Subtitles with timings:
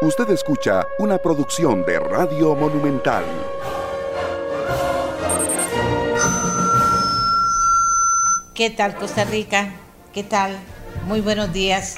[0.00, 3.24] Usted escucha una producción de Radio Monumental.
[8.54, 9.74] ¿Qué tal Costa Rica?
[10.14, 10.56] ¿Qué tal?
[11.08, 11.96] Muy buenos días.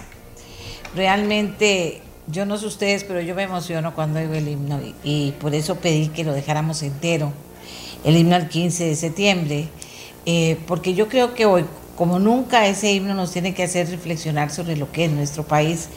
[0.96, 5.54] Realmente, yo no sé ustedes, pero yo me emociono cuando oigo el himno y, por
[5.54, 7.34] eso pedí que lo dejáramos entero,
[8.04, 9.68] el himno al 15 de septiembre,
[10.24, 14.50] eh, porque yo creo que hoy, como nunca, ese himno nos tiene que hacer reflexionar
[14.50, 15.90] sobre lo que es nuestro país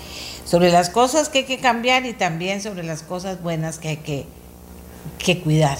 [0.45, 3.97] sobre las cosas que hay que cambiar y también sobre las cosas buenas que hay
[3.97, 4.25] que,
[5.19, 5.77] que cuidar.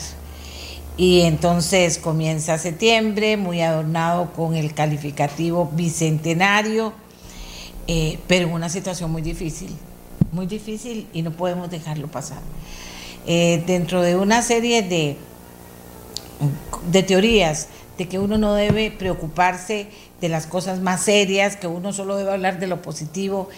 [0.96, 6.94] Y entonces comienza septiembre, muy adornado con el calificativo bicentenario,
[7.88, 9.76] eh, pero en una situación muy difícil,
[10.32, 12.40] muy difícil y no podemos dejarlo pasar.
[13.26, 15.18] Eh, dentro de una serie de,
[16.92, 19.88] de teorías de que uno no debe preocuparse
[20.22, 23.50] de las cosas más serias, que uno solo debe hablar de lo positivo,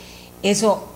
[0.41, 0.87] eso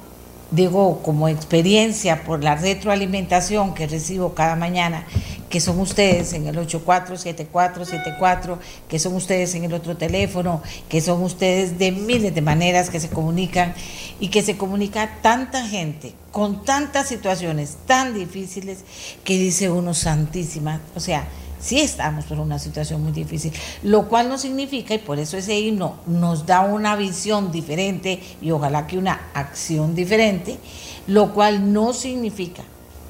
[0.51, 5.05] digo, como experiencia por la retroalimentación que recibo cada mañana,
[5.49, 11.23] que son ustedes en el 847474, que son ustedes en el otro teléfono, que son
[11.23, 13.73] ustedes de miles de maneras que se comunican
[14.19, 18.79] y que se comunica tanta gente con tantas situaciones tan difíciles
[19.23, 21.27] que dice uno santísima, o sea,
[21.59, 25.59] sí estamos por una situación muy difícil, lo cual no significa, y por eso ese
[25.59, 30.57] himno nos da una visión diferente y ojalá que una acción diferente,
[31.07, 32.63] lo cual no significa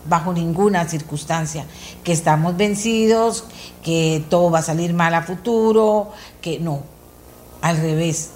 [0.08, 1.66] bajo ninguna circunstancia
[2.04, 3.46] que estamos vencidos,
[3.84, 6.82] que todo va a salir mal a futuro, que no,
[7.62, 8.32] al revés.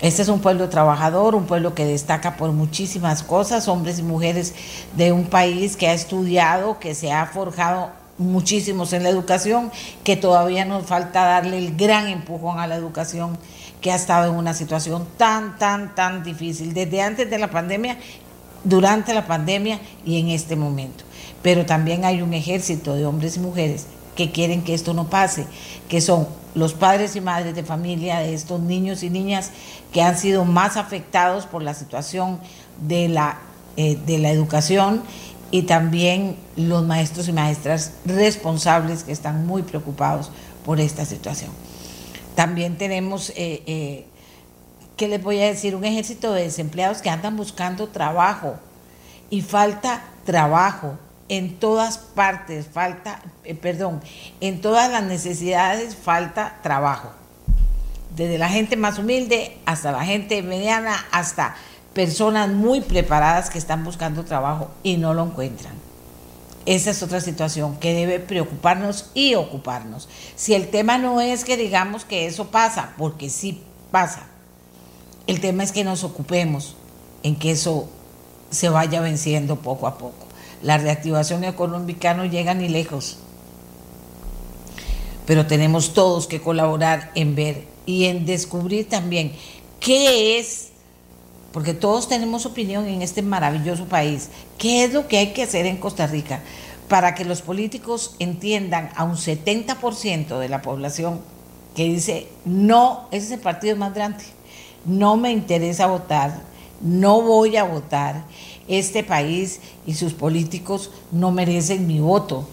[0.00, 4.52] Este es un pueblo trabajador, un pueblo que destaca por muchísimas cosas, hombres y mujeres
[4.96, 9.70] de un país que ha estudiado, que se ha forjado muchísimos en la educación,
[10.04, 13.38] que todavía nos falta darle el gran empujón a la educación
[13.80, 17.98] que ha estado en una situación tan, tan, tan difícil, desde antes de la pandemia,
[18.64, 21.04] durante la pandemia y en este momento.
[21.42, 25.46] Pero también hay un ejército de hombres y mujeres que quieren que esto no pase,
[25.88, 29.50] que son los padres y madres de familia de estos niños y niñas
[29.92, 32.38] que han sido más afectados por la situación
[32.86, 33.38] de la,
[33.76, 35.02] eh, de la educación
[35.52, 40.32] y también los maestros y maestras responsables que están muy preocupados
[40.64, 41.50] por esta situación.
[42.34, 44.06] También tenemos, eh, eh,
[44.96, 45.76] ¿qué les voy a decir?
[45.76, 48.56] Un ejército de desempleados que andan buscando trabajo
[49.28, 50.98] y falta trabajo
[51.28, 54.00] en todas partes, falta, eh, perdón,
[54.40, 57.12] en todas las necesidades falta trabajo.
[58.16, 61.56] Desde la gente más humilde hasta la gente mediana, hasta
[61.94, 65.74] personas muy preparadas que están buscando trabajo y no lo encuentran.
[66.64, 70.08] Esa es otra situación que debe preocuparnos y ocuparnos.
[70.36, 73.60] Si el tema no es que digamos que eso pasa, porque sí
[73.90, 74.26] pasa,
[75.26, 76.76] el tema es que nos ocupemos
[77.22, 77.88] en que eso
[78.50, 80.26] se vaya venciendo poco a poco.
[80.62, 83.18] La reactivación económica no llega ni lejos,
[85.26, 89.32] pero tenemos todos que colaborar en ver y en descubrir también
[89.80, 90.71] qué es
[91.52, 94.28] porque todos tenemos opinión en este maravilloso país.
[94.58, 96.40] ¿Qué es lo que hay que hacer en Costa Rica
[96.88, 101.20] para que los políticos entiendan a un 70% de la población
[101.74, 104.24] que dice, no, ese es el partido más grande,
[104.84, 106.42] no me interesa votar,
[106.82, 108.24] no voy a votar,
[108.68, 112.46] este país y sus políticos no merecen mi voto?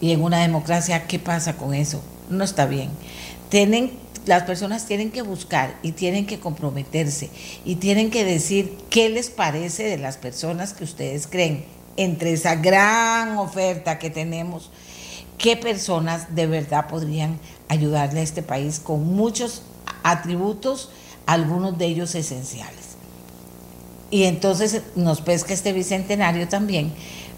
[0.00, 2.00] Y en una democracia, ¿qué pasa con eso?
[2.28, 2.90] No está bien.
[3.50, 3.90] Tienen
[4.26, 7.30] las personas tienen que buscar y tienen que comprometerse
[7.64, 11.64] y tienen que decir qué les parece de las personas que ustedes creen
[11.96, 14.70] entre esa gran oferta que tenemos,
[15.38, 17.38] qué personas de verdad podrían
[17.68, 19.62] ayudarle a este país con muchos
[20.02, 20.90] atributos,
[21.26, 22.90] algunos de ellos esenciales.
[24.10, 26.92] Y entonces nos pesca este bicentenario también,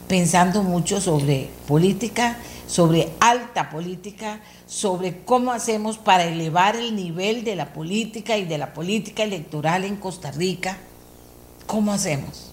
[0.08, 7.56] pensando mucho sobre política, sobre alta política, sobre cómo hacemos para elevar el nivel de
[7.56, 10.78] la política y de la política electoral en Costa Rica.
[11.66, 12.52] ¿Cómo hacemos?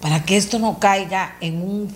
[0.00, 1.94] Para que esto no caiga en un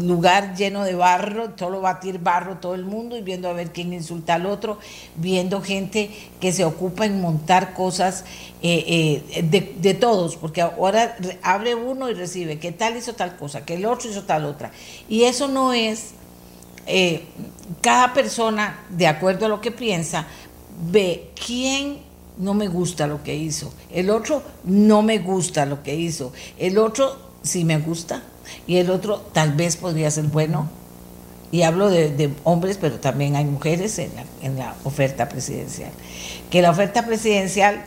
[0.00, 3.92] lugar lleno de barro, solo batir barro todo el mundo y viendo a ver quién
[3.92, 4.78] insulta al otro,
[5.16, 6.10] viendo gente
[6.40, 8.24] que se ocupa en montar cosas
[8.62, 13.36] eh, eh, de, de, todos, porque ahora abre uno y recibe que tal hizo tal
[13.36, 14.70] cosa, que el otro hizo tal otra.
[15.08, 16.12] Y eso no es,
[16.86, 17.24] eh,
[17.80, 20.26] cada persona, de acuerdo a lo que piensa,
[20.90, 21.98] ve quién
[22.38, 26.78] no me gusta lo que hizo, el otro no me gusta lo que hizo, el
[26.78, 28.22] otro sí me gusta
[28.66, 30.68] y el otro tal vez podría ser bueno.
[31.52, 35.90] Y hablo de, hombres, pero también hay mujeres en la, en la oferta presidencial.
[36.50, 37.84] Que la oferta presidencial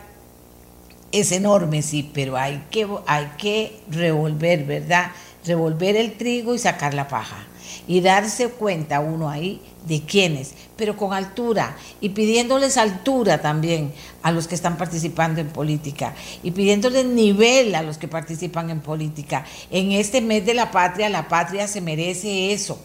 [1.12, 5.12] es enorme, sí, pero hay que, hay que revolver, ¿verdad?
[5.44, 7.46] Revolver el trigo y sacar la paja.
[7.86, 14.30] Y darse cuenta uno ahí de quiénes, pero con altura y pidiéndoles altura también a
[14.30, 19.44] los que están participando en política y pidiéndoles nivel a los que participan en política.
[19.70, 22.78] En este mes de la patria, la patria se merece eso.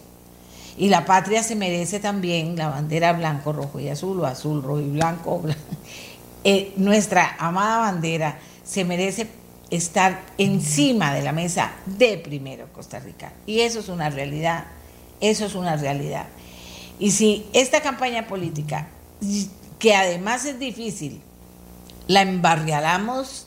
[0.78, 4.80] Y la patria se merece también la bandera blanco, rojo y azul, o azul, rojo
[4.80, 5.42] y blanco.
[6.48, 9.26] Eh, nuestra amada bandera se merece
[9.70, 13.32] estar encima de la mesa de primero Costa Rica.
[13.46, 14.64] Y eso es una realidad,
[15.20, 16.26] eso es una realidad.
[16.98, 18.88] Y si esta campaña política,
[19.78, 21.20] que además es difícil,
[22.06, 23.46] la embarrialamos,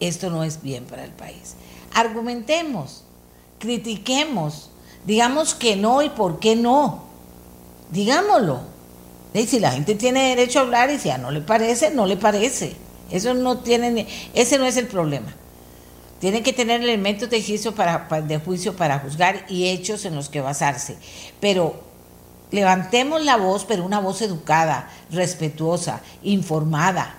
[0.00, 1.54] esto no es bien para el país.
[1.94, 3.04] Argumentemos,
[3.58, 4.70] critiquemos,
[5.06, 7.04] digamos que no y por qué no.
[7.90, 8.60] Digámoslo.
[9.32, 12.06] Y si la gente tiene derecho a hablar y si a no le parece, no
[12.06, 12.76] le parece.
[13.10, 15.34] Eso no tiene, ese no es el problema.
[16.20, 20.28] Tiene que tener elementos de juicio para, de juicio para juzgar y hechos en los
[20.28, 20.96] que basarse.
[21.40, 21.80] Pero
[22.50, 27.14] levantemos la voz, pero una voz educada, respetuosa, informada.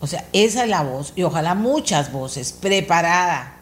[0.00, 3.56] O sea, esa es la voz, y ojalá muchas voces, preparada.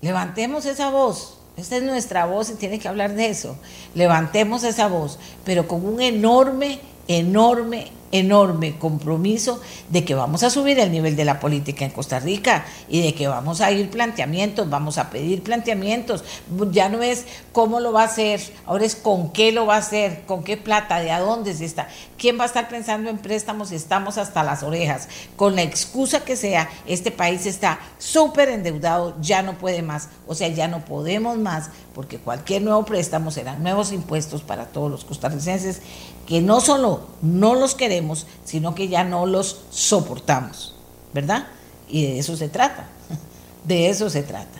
[0.00, 1.34] Levantemos esa voz.
[1.56, 3.56] Esta es nuestra voz y tiene que hablar de eso.
[3.94, 9.60] Levantemos esa voz, pero con un enorme, enorme, enorme compromiso
[9.90, 13.14] de que vamos a subir el nivel de la política en Costa Rica y de
[13.14, 16.24] que vamos a ir planteamientos, vamos a pedir planteamientos.
[16.70, 19.78] Ya no es cómo lo va a hacer, ahora es con qué lo va a
[19.78, 21.88] hacer, con qué plata, de a dónde se está.
[22.16, 25.08] ¿Quién va a estar pensando en préstamos estamos hasta las orejas?
[25.36, 30.34] Con la excusa que sea, este país está súper endeudado, ya no puede más, o
[30.34, 35.04] sea, ya no podemos más, porque cualquier nuevo préstamo será nuevos impuestos para todos los
[35.04, 35.80] costarricenses
[36.28, 40.74] que no solo no los queremos, sino que ya no los soportamos,
[41.14, 41.46] ¿verdad?
[41.88, 42.86] Y de eso se trata,
[43.64, 44.58] de eso se trata.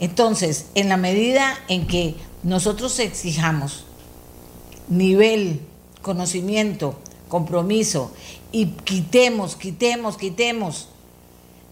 [0.00, 3.84] Entonces, en la medida en que nosotros exijamos
[4.88, 5.60] nivel,
[6.02, 8.10] conocimiento, compromiso
[8.50, 10.88] y quitemos, quitemos, quitemos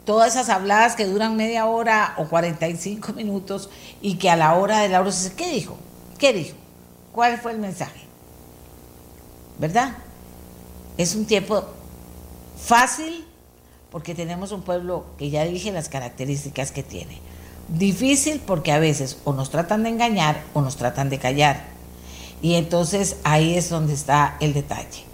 [0.05, 3.71] todas esas habladas que duran media hora o 45 minutos
[4.01, 5.77] y que a la hora de la hora se dice, ¿qué dijo?
[6.17, 6.55] ¿Qué dijo?
[7.11, 8.10] ¿Cuál fue el mensaje?
[9.61, 9.93] ¿Verdad?
[10.97, 11.65] Es un tiempo
[12.59, 13.25] fácil
[13.91, 17.19] porque tenemos un pueblo que ya dije las características que tiene.
[17.69, 21.65] Difícil porque a veces o nos tratan de engañar o nos tratan de callar.
[22.43, 25.05] Y entonces ahí es donde está el detalle.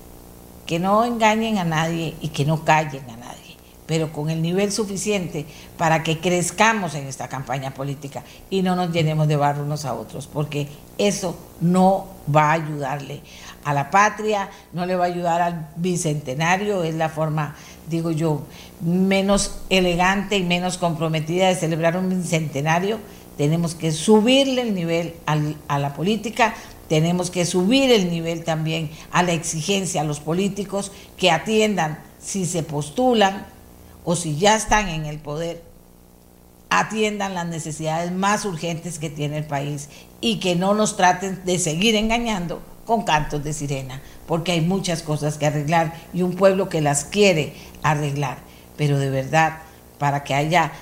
[0.64, 3.26] Que no engañen a nadie y que no callen a nadie
[3.87, 5.46] pero con el nivel suficiente
[5.78, 9.94] para que crezcamos en esta campaña política y no nos llenemos de barro unos a
[9.94, 10.69] otros, porque
[10.99, 13.20] eso no va a ayudarle
[13.66, 17.56] a la patria, no le va a ayudar al bicentenario, es la forma,
[17.90, 18.42] digo yo,
[18.80, 23.00] menos elegante y menos comprometida de celebrar un bicentenario.
[23.36, 26.54] Tenemos que subirle el nivel a la política,
[26.88, 32.46] tenemos que subir el nivel también a la exigencia a los políticos que atiendan si
[32.46, 33.46] se postulan
[34.04, 35.64] o si ya están en el poder,
[36.70, 39.88] atiendan las necesidades más urgentes que tiene el país
[40.20, 45.02] y que no nos traten de seguir engañando con cantos de sirena, porque hay muchas
[45.02, 48.38] cosas que arreglar y un pueblo que las quiere arreglar.
[48.76, 49.58] Pero de verdad,
[49.99, 50.72] para que haya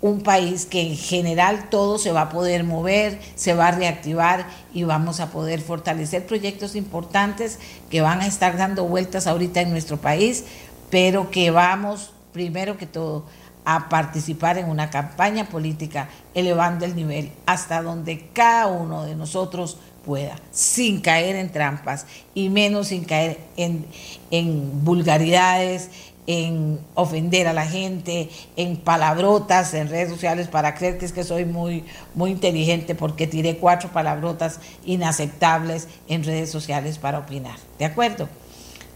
[0.00, 4.46] un país que en general todo se va a poder mover, se va a reactivar
[4.72, 9.70] y vamos a poder fortalecer proyectos importantes que van a estar dando vueltas ahorita en
[9.70, 10.44] nuestro país,
[10.90, 13.24] pero que vamos primero que todo,
[13.64, 19.78] a participar en una campaña política elevando el nivel hasta donde cada uno de nosotros
[20.04, 23.86] pueda, sin caer en trampas y menos sin caer en,
[24.30, 25.90] en vulgaridades,
[26.26, 31.24] en ofender a la gente, en palabrotas en redes sociales para creer que es que
[31.24, 31.84] soy muy,
[32.14, 37.56] muy inteligente porque tiré cuatro palabrotas inaceptables en redes sociales para opinar.
[37.78, 38.28] ¿De acuerdo?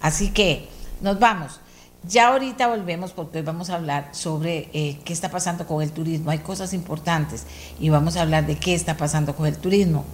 [0.00, 0.68] Así que
[1.00, 1.60] nos vamos.
[2.04, 5.90] Ya ahorita volvemos porque hoy vamos a hablar sobre eh, qué está pasando con el
[5.90, 6.30] turismo.
[6.30, 7.44] Hay cosas importantes
[7.80, 10.04] y vamos a hablar de qué está pasando con el turismo.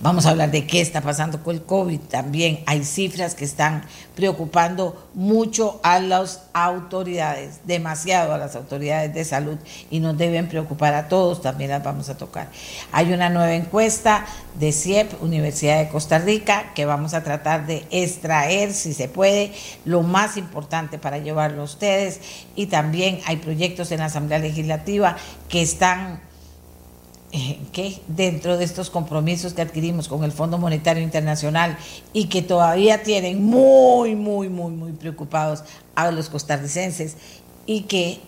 [0.00, 2.60] Vamos a hablar de qué está pasando con el COVID también.
[2.66, 3.82] Hay cifras que están
[4.14, 9.58] preocupando mucho a las autoridades, demasiado a las autoridades de salud
[9.90, 12.48] y nos deben preocupar a todos, también las vamos a tocar.
[12.92, 14.24] Hay una nueva encuesta
[14.60, 19.52] de CIEP, Universidad de Costa Rica, que vamos a tratar de extraer, si se puede,
[19.84, 22.20] lo más importante para llevarlo a ustedes
[22.54, 25.16] y también hay proyectos en la Asamblea Legislativa
[25.48, 26.27] que están
[27.72, 31.76] que dentro de estos compromisos que adquirimos con el Fondo Monetario Internacional
[32.12, 35.62] y que todavía tienen muy, muy, muy, muy preocupados
[35.94, 37.16] a los costarricenses
[37.66, 38.20] y que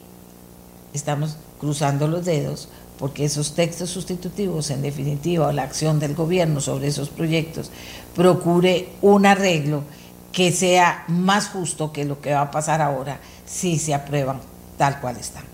[0.93, 6.89] estamos cruzando los dedos porque esos textos sustitutivos, en definitiva, la acción del gobierno sobre
[6.89, 7.71] esos proyectos,
[8.15, 9.85] procure un arreglo
[10.33, 14.41] que sea más justo que lo que va a pasar ahora si se aprueban
[14.77, 15.45] tal cual están.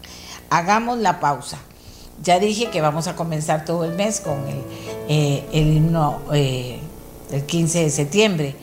[0.50, 1.58] Hagamos la pausa.
[2.23, 4.62] Ya dije que vamos a comenzar todo el mes con el,
[5.08, 6.78] eh, himno eh,
[7.30, 8.56] del 15 de septiembre.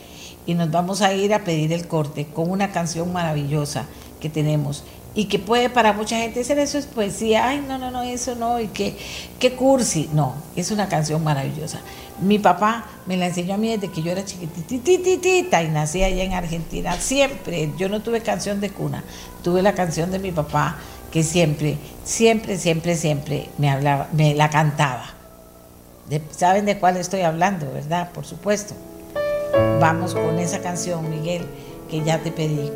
[0.46, 3.86] Y nos vamos a ir a pedir el corte con una canción maravillosa
[4.20, 4.84] que tenemos
[5.14, 8.34] y que puede para mucha gente ser eso es poesía, ay no, no, no, eso
[8.34, 8.96] no, y que,
[9.38, 11.80] qué cursi, no, es una canción maravillosa.
[12.20, 16.24] Mi papá me la enseñó a mí desde que yo era chiquitititita y nací allá
[16.24, 19.04] en Argentina, siempre, yo no tuve canción de cuna,
[19.42, 20.78] tuve la canción de mi papá
[21.14, 25.14] que siempre, siempre, siempre, siempre me hablaba, me la cantaba.
[26.32, 28.10] ¿Saben de cuál estoy hablando, verdad?
[28.10, 28.74] Por supuesto.
[29.78, 31.46] Vamos con esa canción, Miguel,
[31.88, 32.68] que ya te pedí.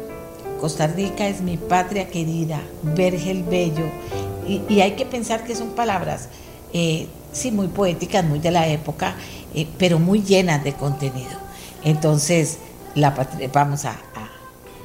[0.61, 3.87] Costa Rica es mi patria querida, Vergel Bello.
[4.47, 6.29] Y, hay que pensar que son palabras,
[6.73, 9.17] eh, sí, muy poéticas, muy de la época,
[9.53, 11.37] eh, pero muy llenas de contenido.
[11.83, 12.59] Entonces,
[12.95, 13.11] la
[13.53, 13.97] vamos a,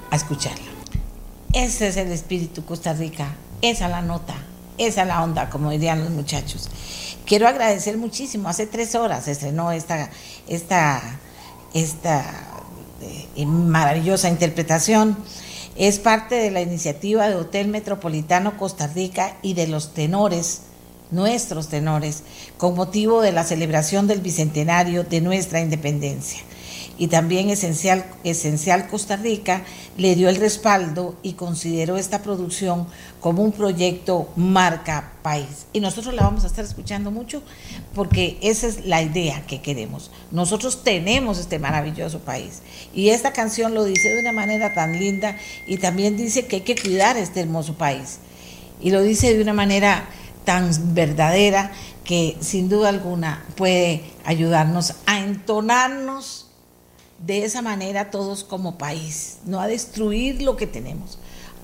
[0.09, 0.65] a escucharla.
[1.53, 4.35] Ese es el espíritu Costa Rica, esa la nota,
[4.77, 6.69] esa la onda, como dirían los muchachos.
[7.25, 10.09] Quiero agradecer muchísimo, hace tres horas estrenó esta,
[10.47, 11.01] esta,
[11.73, 12.25] esta
[13.35, 15.17] eh, maravillosa interpretación.
[15.77, 20.63] Es parte de la iniciativa de Hotel Metropolitano Costa Rica y de los tenores,
[21.09, 22.23] nuestros tenores,
[22.57, 26.41] con motivo de la celebración del bicentenario de nuestra independencia
[26.97, 29.63] y también Esencial, Esencial Costa Rica
[29.97, 32.87] le dio el respaldo y consideró esta producción
[33.19, 35.65] como un proyecto marca país.
[35.73, 37.41] Y nosotros la vamos a estar escuchando mucho
[37.95, 40.11] porque esa es la idea que queremos.
[40.31, 42.61] Nosotros tenemos este maravilloso país
[42.93, 46.61] y esta canción lo dice de una manera tan linda y también dice que hay
[46.61, 48.19] que cuidar este hermoso país.
[48.81, 50.09] Y lo dice de una manera
[50.45, 51.71] tan verdadera
[52.03, 56.42] que sin duda alguna puede ayudarnos a entonarnos
[57.25, 61.17] de esa manera todos como país, no a destruir lo que tenemos,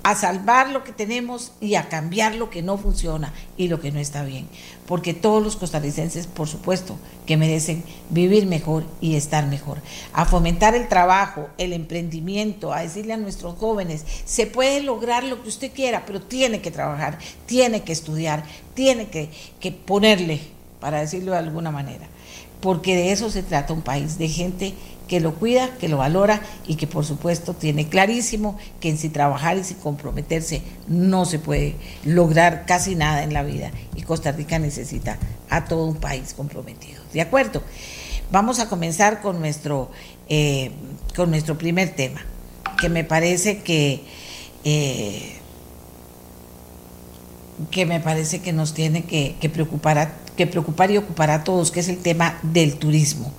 [0.03, 3.91] a salvar lo que tenemos y a cambiar lo que no funciona y lo que
[3.91, 4.47] no está bien.
[4.87, 9.81] Porque todos los costarricenses, por supuesto, que merecen vivir mejor y estar mejor.
[10.13, 15.43] A fomentar el trabajo, el emprendimiento, a decirle a nuestros jóvenes, se puede lograr lo
[15.43, 20.39] que usted quiera, pero tiene que trabajar, tiene que estudiar, tiene que, que ponerle,
[20.79, 22.07] para decirlo de alguna manera.
[22.61, 24.73] Porque de eso se trata un país, de gente
[25.09, 29.09] que lo cuida, que lo valora y que por supuesto tiene clarísimo que en si
[29.09, 31.75] trabajar y sin comprometerse no se puede
[32.05, 35.17] lograr casi nada en la vida y Costa Rica necesita
[35.49, 37.01] a todo un país comprometido.
[37.11, 37.63] ¿De acuerdo?
[38.31, 39.89] Vamos a comenzar con nuestro,
[40.29, 40.71] eh,
[41.15, 42.21] con nuestro primer tema,
[42.79, 44.03] que me parece que,
[44.63, 45.37] eh,
[47.71, 51.79] que me parece que nos tiene que, preocupar que preocupar y ocupar a todos, que
[51.79, 53.33] es el tema del turismo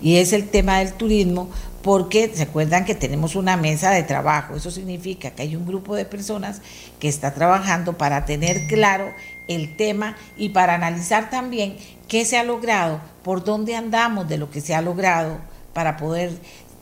[0.00, 1.50] y es el tema del turismo
[1.82, 5.94] porque se acuerdan que tenemos una mesa de trabajo, eso significa que hay un grupo
[5.94, 6.60] de personas
[6.98, 9.12] que está trabajando para tener claro
[9.46, 11.76] el tema y para analizar también
[12.08, 15.38] qué se ha logrado, por dónde andamos de lo que se ha logrado
[15.72, 16.32] para poder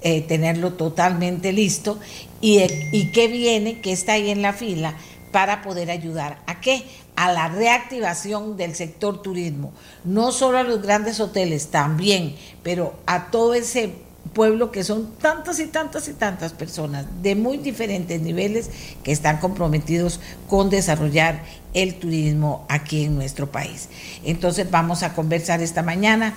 [0.00, 1.98] eh, tenerlo totalmente listo
[2.40, 4.94] y, y qué viene, qué está ahí en la fila
[5.32, 6.84] para poder ayudar a qué?
[7.16, 9.72] A la reactivación del sector turismo,
[10.04, 13.92] no solo a los grandes hoteles, también, pero a todo ese
[14.32, 18.70] pueblo que son tantas y tantas y tantas personas de muy diferentes niveles
[19.02, 21.42] que están comprometidos con desarrollar
[21.72, 23.88] el turismo aquí en nuestro país.
[24.24, 26.34] Entonces vamos a conversar esta mañana,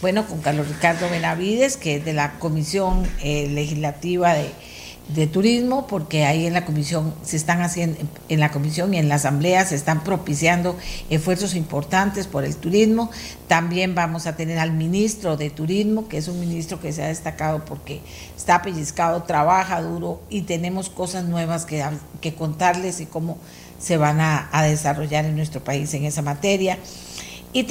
[0.00, 4.50] bueno, con Carlos Ricardo Benavides, que es de la Comisión eh, Legislativa de
[5.14, 7.98] de turismo porque ahí en la comisión se están haciendo
[8.28, 10.76] en la comisión y en la asamblea se están propiciando
[11.08, 13.10] esfuerzos importantes por el turismo.
[13.48, 17.08] También vamos a tener al ministro de turismo que es un ministro que se ha
[17.08, 18.00] destacado porque
[18.36, 21.84] está pellizcado trabaja duro y tenemos cosas nuevas que,
[22.20, 23.38] que contarles y cómo
[23.78, 26.78] se van a, a desarrollar en nuestro país en esa materia
[27.52, 27.64] y,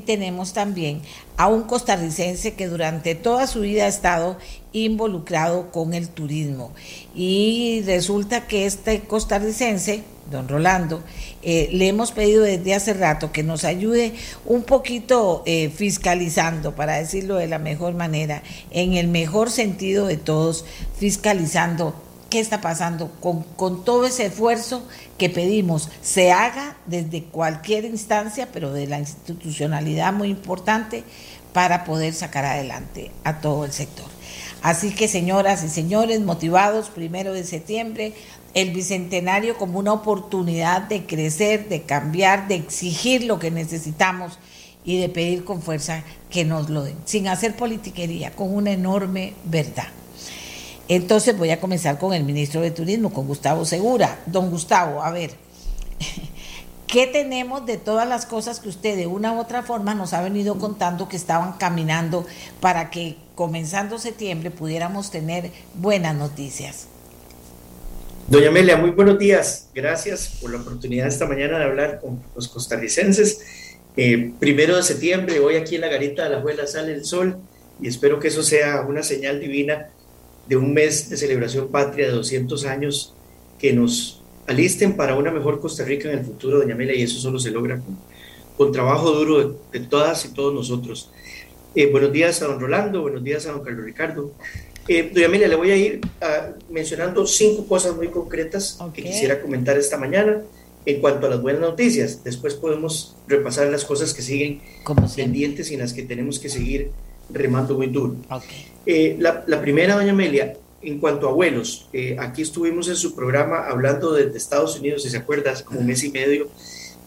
[0.00, 1.02] tenemos también
[1.36, 4.38] a un costarricense que durante toda su vida ha estado
[4.72, 6.72] involucrado con el turismo.
[7.14, 11.02] Y resulta que este costarricense, don Rolando,
[11.42, 16.98] eh, le hemos pedido desde hace rato que nos ayude un poquito eh, fiscalizando, para
[16.98, 20.64] decirlo de la mejor manera, en el mejor sentido de todos,
[20.98, 21.94] fiscalizando
[22.30, 24.82] qué está pasando con, todo ese esfuerzo
[25.18, 31.04] que pedimos se haga desde cualquier instancia, pero de la institucionalidad muy importante
[31.52, 34.06] para poder sacar adelante a todo el sector.
[34.62, 38.14] Así que señoras y señores, motivados, primero de septiembre,
[38.54, 44.38] el Bicentenario como una oportunidad de crecer, de cambiar, de exigir lo que necesitamos
[44.84, 49.34] y de pedir con fuerza que nos lo den, sin hacer politiquería, con una enorme
[49.44, 49.88] verdad.
[50.90, 54.18] Entonces voy a comenzar con el ministro de Turismo, con Gustavo Segura.
[54.26, 55.30] Don Gustavo, a ver,
[56.88, 60.20] ¿qué tenemos de todas las cosas que usted de una u otra forma nos ha
[60.20, 62.26] venido contando que estaban caminando
[62.58, 66.88] para que comenzando septiembre pudiéramos tener buenas noticias?
[68.26, 69.68] Doña Amelia, muy buenos días.
[69.72, 73.76] Gracias por la oportunidad esta mañana de hablar con los costarricenses.
[73.96, 77.38] Eh, primero de septiembre, hoy aquí en la garita de la Juela sale el sol
[77.80, 79.90] y espero que eso sea una señal divina
[80.50, 83.14] de un mes de celebración patria de 200 años
[83.60, 87.20] que nos alisten para una mejor Costa Rica en el futuro, doña Amelia, y eso
[87.20, 87.96] solo se logra con,
[88.56, 91.08] con trabajo duro de, todas y todos nosotros.
[91.76, 94.32] Eh, buenos días a don Rolando, buenos días a don Carlos Ricardo.
[94.88, 99.40] Eh, doña Amelia, le voy a ir ah, mencionando cinco cosas muy concretas que quisiera
[99.40, 100.42] comentar esta mañana
[100.84, 102.24] en cuanto a las buenas noticias.
[102.24, 104.62] Después podemos repasar las cosas que siguen
[105.14, 106.90] pendientes y en las que tenemos que seguir
[107.32, 108.16] remando muy duro.
[108.86, 113.66] Eh, la, primera, doña Amelia, en cuanto a vuelos, eh, aquí estuvimos en su programa
[113.66, 116.48] hablando desde Estados Unidos, si se acuerda, hace como un mes y medio,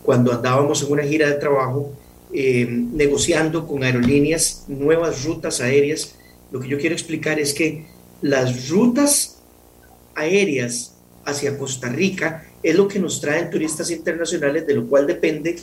[0.04, 1.92] cuando andábamos en una gira de trabajo,
[2.34, 6.16] eh, negociando con aerolíneas nuevas rutas aéreas.
[6.52, 7.86] Lo que yo quiero explicar es que
[8.22, 9.42] las rutas
[10.16, 15.58] aéreas hacia Costa Rica es lo que nos traen turistas internacionales, de lo cual depende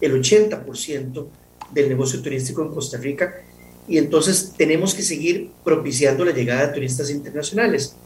[0.00, 1.26] el 80%
[1.72, 3.34] del negocio turístico en Costa Rica
[3.88, 7.96] y entonces tenemos que seguir propiciando la llegada de turistas internacionales,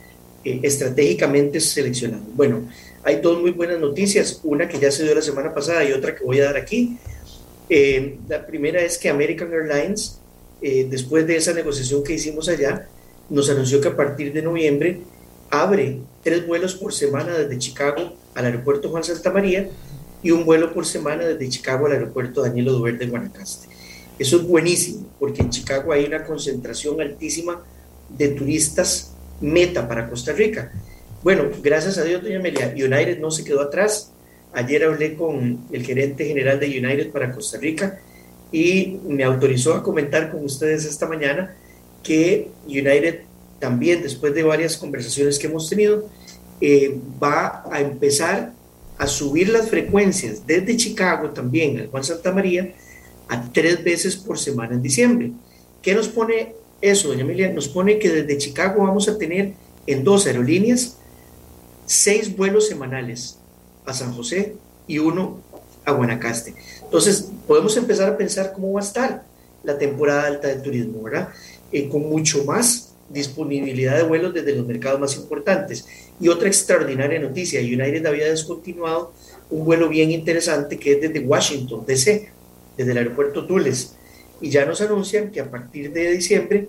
[0.45, 2.27] eh, estratégicamente seleccionados.
[2.35, 2.69] Bueno,
[3.05, 6.15] hay dos muy buenas noticias, una que ya se dio la semana pasada y otra
[6.15, 6.99] que voy a dar aquí.
[7.71, 10.19] Eh, la primera es que American Airlines,
[10.61, 12.89] eh, después de esa negociación que hicimos allá,
[13.31, 15.01] nos anunció que a partir de noviembre
[15.51, 19.69] abre tres vuelos por semana desde Chicago al aeropuerto Juan Santa María
[20.23, 23.69] y un vuelo por semana desde Chicago al aeropuerto Daniel Oduber de Guanacaste.
[24.19, 27.63] Eso es buenísimo, porque en Chicago hay una concentración altísima
[28.09, 30.73] de turistas meta para Costa Rica.
[31.23, 34.13] Bueno, gracias a Dios, doña Amelia, United no se quedó atrás.
[34.53, 38.01] Ayer hablé con el gerente general de United para Costa Rica
[38.51, 41.55] y me autorizó a comentar con ustedes esta mañana
[42.03, 43.21] que United
[43.59, 46.09] también, después de varias conversaciones que hemos tenido,
[46.61, 48.53] eh, va a empezar
[48.97, 52.75] a subir las frecuencias desde Chicago también al Juan Santa María
[53.29, 55.33] a tres veces por semana en diciembre.
[55.83, 57.53] ¿Qué nos pone eso, doña Emilia?
[57.53, 59.53] Nos pone que desde Chicago vamos a tener
[59.87, 60.97] en dos aerolíneas
[61.87, 63.39] seis vuelos semanales
[63.87, 64.55] a San José
[64.87, 65.39] y uno
[65.85, 66.55] a Guanacaste.
[66.83, 69.25] Entonces, podemos empezar a pensar cómo va a estar
[69.65, 71.31] la temporada alta del turismo, ¿verdad?
[71.73, 75.87] Eh, con mucho más disponibilidad de vuelos desde los mercados más importantes.
[76.21, 79.13] Y otra extraordinaria noticia, United había descontinuado
[79.51, 82.31] un vuelo bien interesante que es desde Washington, D.C.,
[82.79, 83.97] desde el aeropuerto Tules
[84.41, 86.69] y ya nos anuncian que a partir de diciembre,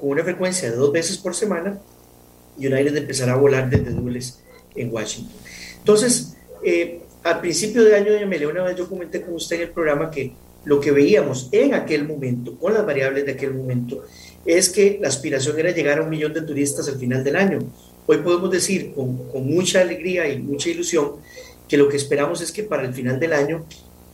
[0.00, 1.78] con una frecuencia de dos veces por semana,
[2.56, 4.40] United empezará a volar desde Tules
[4.76, 5.34] en Washington.
[5.78, 9.62] Entonces, eh, al principio de año, doña Amelia, una vez yo comenté con usted en
[9.62, 10.32] el programa que
[10.64, 14.04] lo que veíamos en aquel momento, con las variables de aquel momento,
[14.44, 17.58] es que la aspiración era llegar a un millón de turistas al final del año.
[18.06, 21.16] Hoy podemos decir con mucha alegría y mucha ilusión
[21.68, 23.66] que lo que esperamos es que para el final del año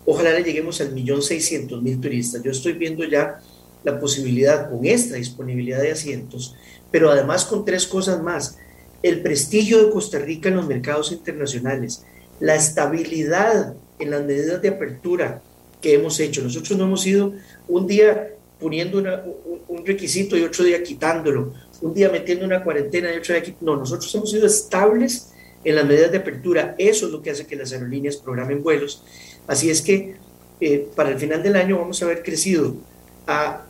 [0.07, 2.43] Ojalá le lleguemos al millón seiscientos mil turistas.
[2.43, 3.40] Yo estoy viendo ya
[3.85, 6.55] la posibilidad con esta disponibilidad de asientos,
[6.90, 8.59] pero además con tres cosas más.
[9.03, 12.05] El prestigio de Costa Rica en los mercados internacionales,
[12.40, 15.43] la estabilidad en las medidas de apertura
[15.81, 16.43] que hemos hecho.
[16.43, 17.35] Nosotros no hemos ido
[17.69, 23.19] un día poniendo un, requisito y otro día quitándolo, un día metiendo una cuarentena y
[23.19, 23.75] otro día quitándolo.
[23.75, 25.31] No, nosotros hemos sido estables
[25.62, 26.75] en las medidas de apertura.
[26.79, 29.05] Eso es lo que hace que las aerolíneas programen vuelos
[29.46, 30.16] Así es que
[30.61, 32.74] eh, para el final del año vamos a haber crecido
[33.26, 33.64] a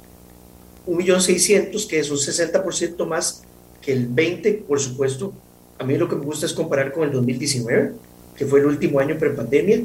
[0.86, 3.42] 1.600.000, que es un 60% más
[3.80, 5.32] que el 20, por supuesto.
[5.78, 7.92] A mí lo que me gusta es comparar con el 2019,
[8.36, 9.82] que fue el último año prepandemia.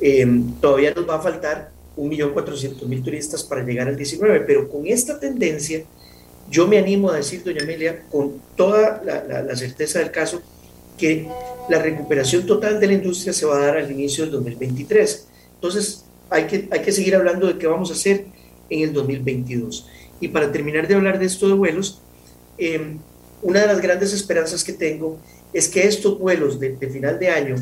[0.00, 5.18] Eh, todavía nos va a faltar 1.400.000 turistas para llegar al 19, pero con esta
[5.18, 5.82] tendencia,
[6.50, 10.42] yo me animo a decir, doña Amelia, con toda la, la certeza del caso,
[10.96, 11.28] que
[11.68, 15.26] la recuperación total de la industria se va a dar al inicio del 2023.
[15.54, 18.26] Entonces, hay que, hay que seguir hablando de qué vamos a hacer
[18.70, 19.86] en el 2022.
[20.20, 22.00] Y para terminar de hablar de esto de vuelos,
[22.58, 22.98] em,
[23.42, 25.18] una de las grandes esperanzas que tengo
[25.52, 27.56] es que estos vuelos de, final de año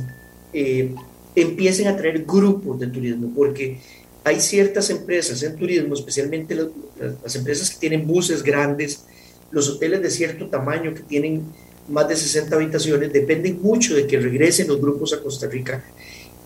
[0.52, 0.94] eh,
[1.34, 3.78] empiecen a traer grupos de turismo, porque
[4.22, 9.04] hay ciertas empresas en turismo, especialmente las, empresas que tienen buses grandes,
[9.50, 11.42] los hoteles de cierto tamaño que tienen
[11.88, 15.84] más de 60 habitaciones, dependen mucho de que regresen los grupos a Costa Rica.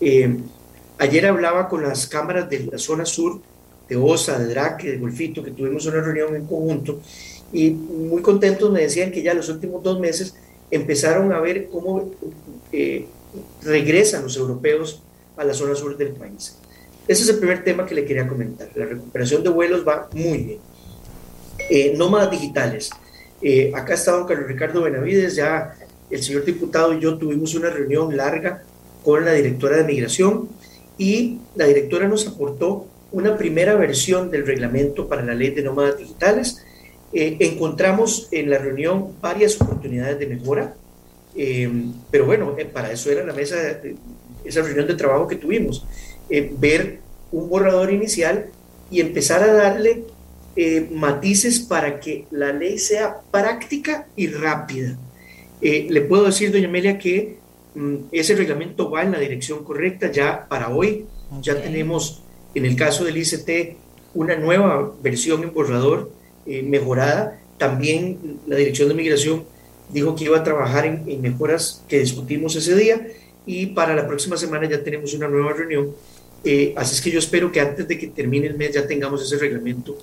[0.01, 0.37] Eh,
[0.97, 3.41] ayer hablaba con las cámaras de la zona sur,
[3.87, 7.01] de OSA, de DRAC, de Golfito, que tuvimos una reunión en conjunto,
[7.51, 10.35] y muy contentos me decían que ya los últimos dos meses
[10.69, 12.11] empezaron a ver cómo
[12.71, 13.07] eh,
[13.63, 15.01] regresan los europeos
[15.35, 16.57] a la zona sur del país.
[17.07, 18.69] Ese es el primer tema que le quería comentar.
[18.75, 20.59] La recuperación de vuelos va muy bien.
[21.69, 22.91] Eh, nómadas digitales.
[23.41, 25.75] Eh, acá está don Carlos Ricardo Benavides, ya
[26.09, 28.63] el señor diputado y yo tuvimos una reunión larga
[29.03, 30.49] con la directora de migración
[30.97, 35.97] y la directora nos aportó una primera versión del reglamento para la ley de nómadas
[35.97, 36.63] digitales.
[37.13, 40.75] Eh, encontramos en la reunión varias oportunidades de mejora,
[41.35, 41.71] eh,
[42.11, 43.55] pero bueno, eh, para eso era la mesa,
[44.43, 45.85] esa reunión de trabajo que tuvimos,
[46.59, 46.99] ver
[47.31, 48.47] un borrador inicial
[48.91, 50.03] y empezar a darle
[50.91, 54.97] matices para que la ley sea práctica y rápida.
[55.61, 57.37] le puedo decir, doña Amelia, que
[57.75, 61.05] mm, ese reglamento va en la dirección correcta ya para hoy.
[61.41, 62.23] Ya tenemos,
[62.55, 63.77] en el caso del ICT,
[64.13, 66.11] una nueva versión en borrador
[66.45, 67.39] eh, mejorada.
[67.57, 69.43] También la Dirección de Migración
[69.89, 73.07] dijo que iba a trabajar en, mejoras que discutimos ese día
[73.45, 75.91] y para la próxima semana ya tenemos una nueva reunión.
[76.43, 79.21] Eh, así es que yo espero que antes de que termine el mes ya tengamos
[79.21, 79.97] ese reglamento,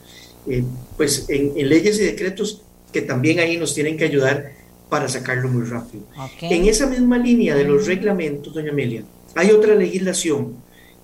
[0.49, 0.65] eh,
[0.97, 4.53] pues en, leyes y decretos que también ahí nos tienen que ayudar
[4.89, 6.05] para sacarlo muy rápido.
[6.41, 9.05] En esa misma línea de los reglamentos, doña Amelia,
[9.35, 10.55] hay otra legislación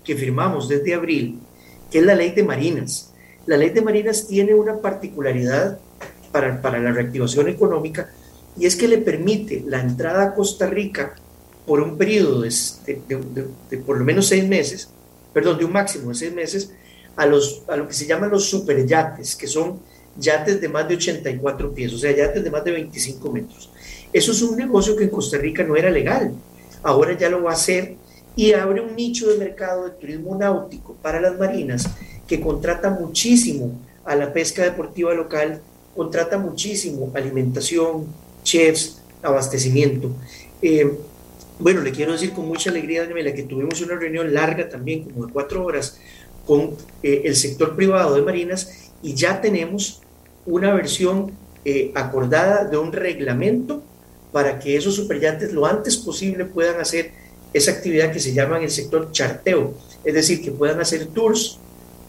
[0.04, 1.38] que firmamos desde abril,
[1.90, 3.12] que es la ley de marinas.
[3.46, 5.78] La ley de Marinas tiene una particularidad
[6.30, 8.08] para, para la reactivación económica
[8.56, 11.14] y es que le permite la entrada a Costa Rica
[11.66, 12.52] por un periodo de,
[13.70, 14.88] de, por lo menos seis meses,
[15.32, 16.72] perdón, de un máximo de seis meses,
[17.16, 19.80] a, los, a lo que se llaman los superyates, que son
[20.18, 23.70] yates de más de 84 pies, o sea, yates de más de 25 metros.
[24.12, 26.32] Eso es un negocio que en Costa Rica no era legal,
[26.82, 27.96] ahora ya lo va a hacer
[28.36, 31.88] y abre un nicho de mercado de turismo náutico para las marinas
[32.26, 35.60] que contrata muchísimo a la pesca deportiva local,
[35.94, 38.06] contrata muchísimo alimentación,
[38.42, 40.10] chefs, abastecimiento.
[40.60, 40.90] Eh,
[41.58, 45.26] bueno, le quiero decir con mucha alegría, Daniela, que tuvimos una reunión larga también, como
[45.26, 45.98] de cuatro horas,
[46.46, 50.00] con eh, el sector privado de marinas y ya tenemos
[50.46, 51.32] una versión
[51.64, 53.82] eh, acordada de un reglamento
[54.32, 57.12] para que esos superyates lo antes posible puedan hacer
[57.52, 59.74] esa actividad que se llama en el sector charteo,
[60.04, 61.58] es decir, que puedan hacer tours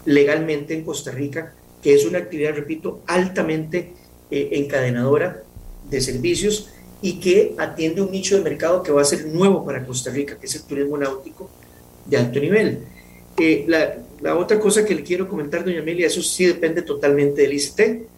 [0.04, 3.92] legalmente en Costa Rica, que es una actividad, repito, altamente
[4.30, 5.42] eh, encadenadora
[5.90, 6.70] de servicios
[7.02, 10.38] y que atiende un nicho de mercado que va a ser nuevo para Costa Rica,
[10.38, 11.50] que es el turismo náutico
[12.06, 12.80] de alto nivel.
[13.36, 13.96] Eh, la,
[14.32, 18.08] otra cosa que le quiero comentar, doña Amelia, eso sí depende totalmente del ICT.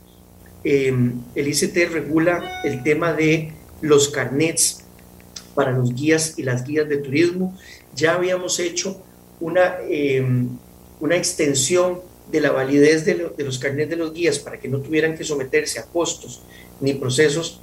[0.62, 4.85] Em, el ICT regula el tema de los carnets
[5.55, 7.57] para los guías y las guías de turismo.
[7.95, 9.03] Ya habíamos hecho
[9.40, 10.49] una em,
[11.01, 15.16] una extensión de la validez de, los carnets de los guías para que no tuvieran
[15.16, 16.42] que someterse a costos
[16.81, 17.61] ni procesos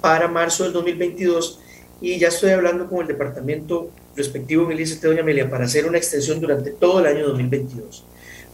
[0.00, 1.60] para marzo del 2022
[2.00, 6.40] y ya estoy hablando con el departamento respectivo ICT Doña Amelia para hacer una extensión
[6.40, 8.04] durante todo el año 2022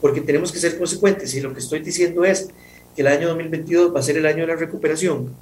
[0.00, 2.48] porque tenemos que ser consecuentes y lo que estoy diciendo es
[2.94, 5.32] que el año 2022 va a ser el año de la recuperación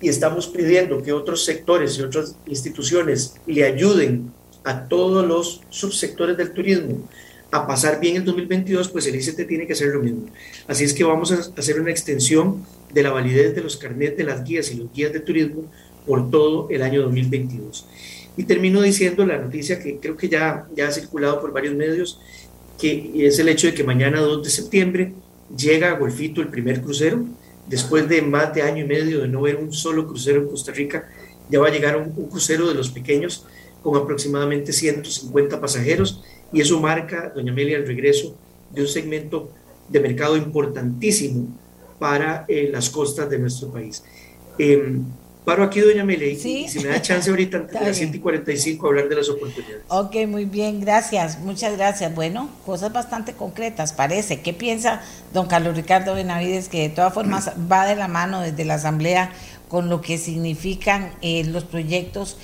[0.00, 4.32] y estamos pidiendo que otros sectores y otras instituciones le ayuden
[4.64, 7.08] a todos los subsectores del turismo
[7.52, 10.26] a pasar bien el 2022, pues el ICT tiene que hacer lo mismo.
[10.68, 14.24] Así es que vamos a hacer una extensión de la validez de los carnets de
[14.24, 15.64] las guías y los guías de turismo
[16.06, 17.86] por todo el año 2022.
[18.36, 22.20] Y termino diciendo la noticia que creo que ya, ya ha circulado por varios medios,
[22.78, 25.12] que es el hecho de que mañana 2 de septiembre
[25.56, 27.24] llega a Golfito el primer crucero.
[27.68, 30.72] Después de más de año y medio de no ver un solo crucero en Costa
[30.72, 31.08] Rica,
[31.50, 33.44] ya va a llegar un, crucero de los pequeños
[33.82, 38.36] con aproximadamente 150 pasajeros y eso marca, doña Amelia, el regreso
[38.72, 39.50] de un segmento
[39.88, 41.48] de mercado importantísimo
[41.98, 44.02] para eh, las costas de nuestro país.
[44.58, 45.04] Em,
[45.44, 49.08] paro aquí, doña Amelia, y si me da chance ahorita antes de las 145 hablar
[49.08, 49.82] de las oportunidades.
[49.88, 52.14] Ok, muy bien, gracias, muchas gracias.
[52.14, 54.40] Bueno, cosas bastante concretas, parece.
[54.40, 58.64] ¿Qué piensa don Carlos Ricardo Benavides, que de todas formas va de la mano desde
[58.64, 59.32] la Asamblea
[59.68, 62.36] con lo que significan eh, los proyectos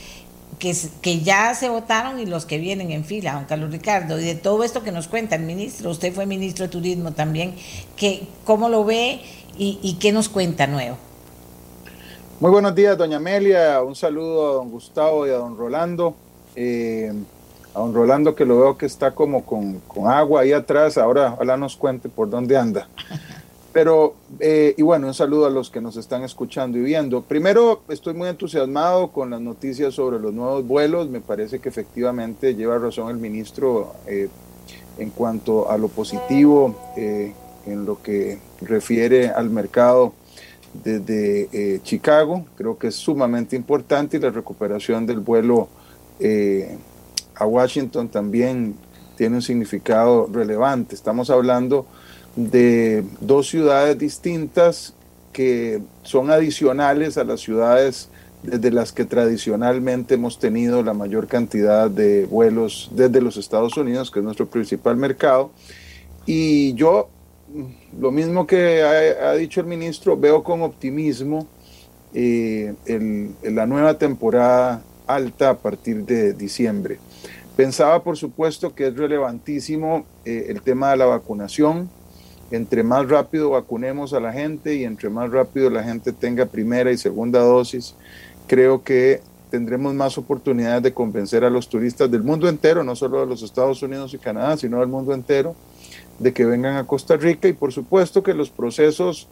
[0.59, 4.25] que, que ya se votaron y los que vienen en fila, don Carlos Ricardo, y
[4.25, 7.55] de todo esto que nos cuenta el ministro, usted fue ministro de Turismo también,
[7.97, 9.21] que, ¿cómo lo ve
[9.59, 10.99] y, qué nos cuenta nuevo?
[12.39, 13.83] Muy buenos días, doña Amelia.
[13.83, 16.15] Un saludo a don Gustavo y a don Rolando.
[16.55, 17.11] Eh,
[17.73, 20.99] a don Rolando que lo veo que está como con, agua ahí atrás.
[20.99, 22.91] Ahora ojalá nos cuente por dónde anda.
[23.73, 27.23] Pero, eh, y bueno, un saludo a los que nos están escuchando y viendo.
[27.23, 31.09] Primero, estoy muy entusiasmado con las noticias sobre los nuevos vuelos.
[31.09, 34.29] Me parece que efectivamente lleva razón el ministro eh,
[34.99, 40.13] en cuanto a lo positivo en lo que refiere al mercado
[40.73, 42.45] desde eh, Chicago.
[42.57, 45.69] Creo que es sumamente importante y la recuperación del vuelo
[46.21, 46.77] eh,
[47.35, 48.75] a Washington también
[49.17, 50.95] tiene un significado relevante.
[50.95, 51.87] Estamos hablando
[52.37, 54.95] de dos ciudades distintas
[55.33, 58.09] que son adicionales a las ciudades
[58.43, 64.11] desde las que tradicionalmente hemos tenido la mayor cantidad de vuelos desde los Estados Unidos,
[64.11, 65.51] que es nuestro principal mercado.
[66.27, 67.09] Y yo
[67.99, 71.47] lo mismo que ha, dicho el ministro, veo con optimismo
[72.15, 72.75] eh,
[73.43, 76.99] la nueva temporada alta a partir de diciembre.
[77.57, 81.89] Pensaba, por supuesto, que es relevantísimo eh, el tema de la vacunación.
[82.51, 86.93] Entre más rápido vacunemos a la gente y entre más rápido la gente tenga primera
[86.93, 87.95] y segunda dosis,
[88.47, 93.21] creo que tendremos más oportunidades de convencer a los turistas del mundo entero, no solo
[93.21, 95.57] de los Estados Unidos y Canadá, sino del mundo entero,
[96.19, 99.29] de que vengan a Costa Rica y por supuesto que los procesos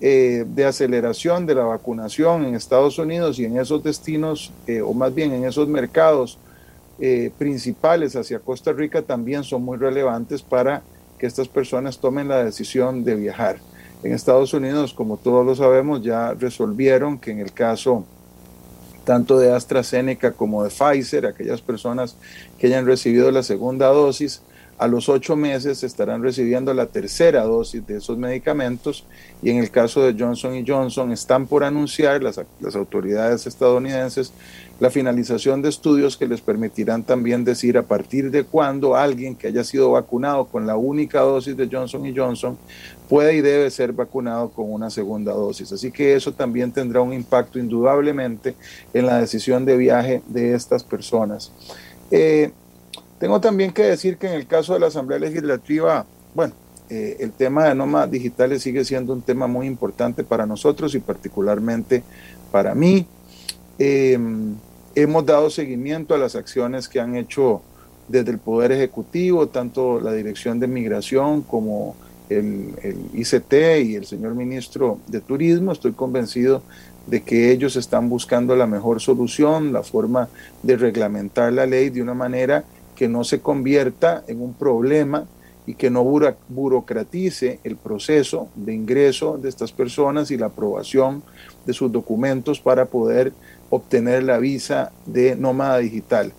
[0.00, 4.94] eh, de aceleración de la vacunación en Estados Unidos y en esos destinos, eh, o
[4.94, 6.38] más bien en esos mercados
[7.00, 10.82] eh, principales hacia Costa Rica también son muy relevantes para
[11.18, 13.58] que estas personas tomen la decisión de viajar.
[14.04, 18.04] En Estados Unidos, como todos lo sabemos, ya resolvieron que en el caso
[19.04, 22.14] tanto de AstraZeneca como de Pfizer, aquellas personas
[22.58, 24.42] que hayan recibido la segunda dosis,
[24.78, 29.04] a los ocho meses estarán recibiendo la tercera dosis de esos medicamentos
[29.42, 34.32] y en el caso de Johnson Johnson están por anunciar las, las, autoridades estadounidenses
[34.78, 39.48] la finalización de estudios que les permitirán también decir a partir de cuándo alguien que
[39.48, 42.56] haya sido vacunado con la única dosis de Johnson Johnson
[43.08, 45.72] puede y debe ser vacunado con una segunda dosis.
[45.72, 48.54] Así que eso también tendrá un impacto indudablemente
[48.94, 51.50] en la decisión de viaje de estas personas.
[52.12, 52.52] Eh,
[53.18, 56.54] tengo también que decir que en el caso de la Asamblea Legislativa, bueno,
[56.90, 61.00] eh, el tema de nómadas digitales sigue siendo un tema muy importante para nosotros y
[61.00, 62.02] particularmente
[62.50, 63.06] para mí.
[63.78, 64.54] Em,
[64.94, 67.62] hemos dado seguimiento a las acciones que han hecho
[68.08, 71.94] desde el Poder Ejecutivo, tanto la Dirección de Migración como
[72.30, 73.52] el, el, ICT
[73.84, 75.72] y el señor ministro de Turismo.
[75.72, 76.62] Estoy convencido
[77.06, 80.28] de que ellos están buscando la mejor solución, la forma
[80.62, 82.64] de reglamentar la ley de una manera
[82.98, 85.24] que no se convierta en un problema
[85.66, 86.02] y que no
[86.48, 91.22] burocratice el proceso de ingreso de estas personas y la aprobación
[91.64, 93.32] de sus documentos para poder
[93.70, 96.32] obtener la visa de nómada digital.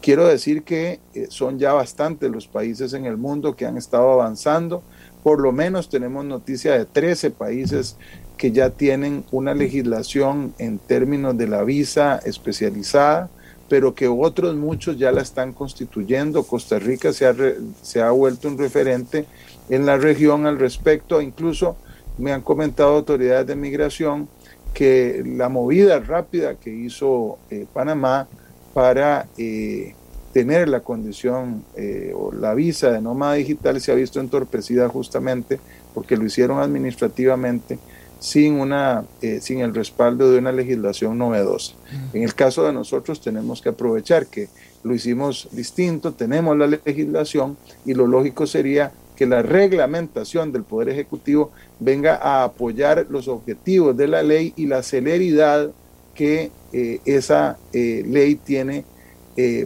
[0.00, 4.10] Quiero decir que eh, son ya bastantes los países en el mundo que han estado
[4.10, 4.82] avanzando.
[5.22, 7.98] Por lo menos tenemos noticia de 13 países
[8.38, 13.28] que ya tienen una legislación en términos de la visa especializada
[13.68, 16.44] pero que otros muchos ya la están constituyendo.
[16.44, 17.34] Costa Rica se ha,
[17.82, 19.26] se ha vuelto un referente
[19.68, 21.76] en la región al respecto, incluso
[22.18, 24.28] me han comentado autoridades de migración
[24.72, 28.28] que la movida rápida que hizo eh, Panamá
[28.74, 29.94] para eh,
[30.32, 35.58] tener la condición eh, o la visa de nómada digital se ha visto entorpecida justamente
[35.94, 37.78] porque lo hicieron administrativamente
[38.26, 41.74] sin, una, eh, sin el respaldo de una legislación novedosa.
[42.12, 44.48] En el caso de nosotros tenemos que aprovechar que
[44.82, 50.88] lo hicimos distinto, tenemos la legislación y lo lógico sería que la reglamentación del Poder
[50.88, 55.70] Ejecutivo venga a apoyar los objetivos de la ley y la celeridad
[56.12, 58.84] que eh, esa eh, ley tiene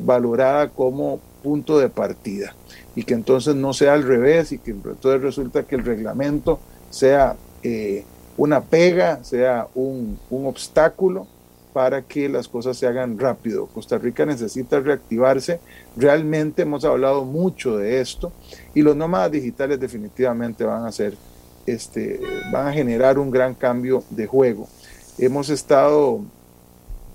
[0.02, 2.56] valorada como punto de partida
[2.96, 6.58] y que entonces no sea al revés y que entonces resulta que el reglamento
[6.90, 7.36] sea
[8.36, 11.26] una pega, sea un, obstáculo
[11.72, 13.66] para que las cosas se hagan rápido.
[13.66, 15.60] Costa Rica necesita reactivarse.
[15.96, 18.32] Realmente hemos hablado mucho de esto
[18.74, 21.14] y los nómadas digitales definitivamente van a ser,
[21.66, 22.20] este,
[22.52, 24.68] van a generar un gran cambio de juego.
[25.18, 26.22] Hemos estado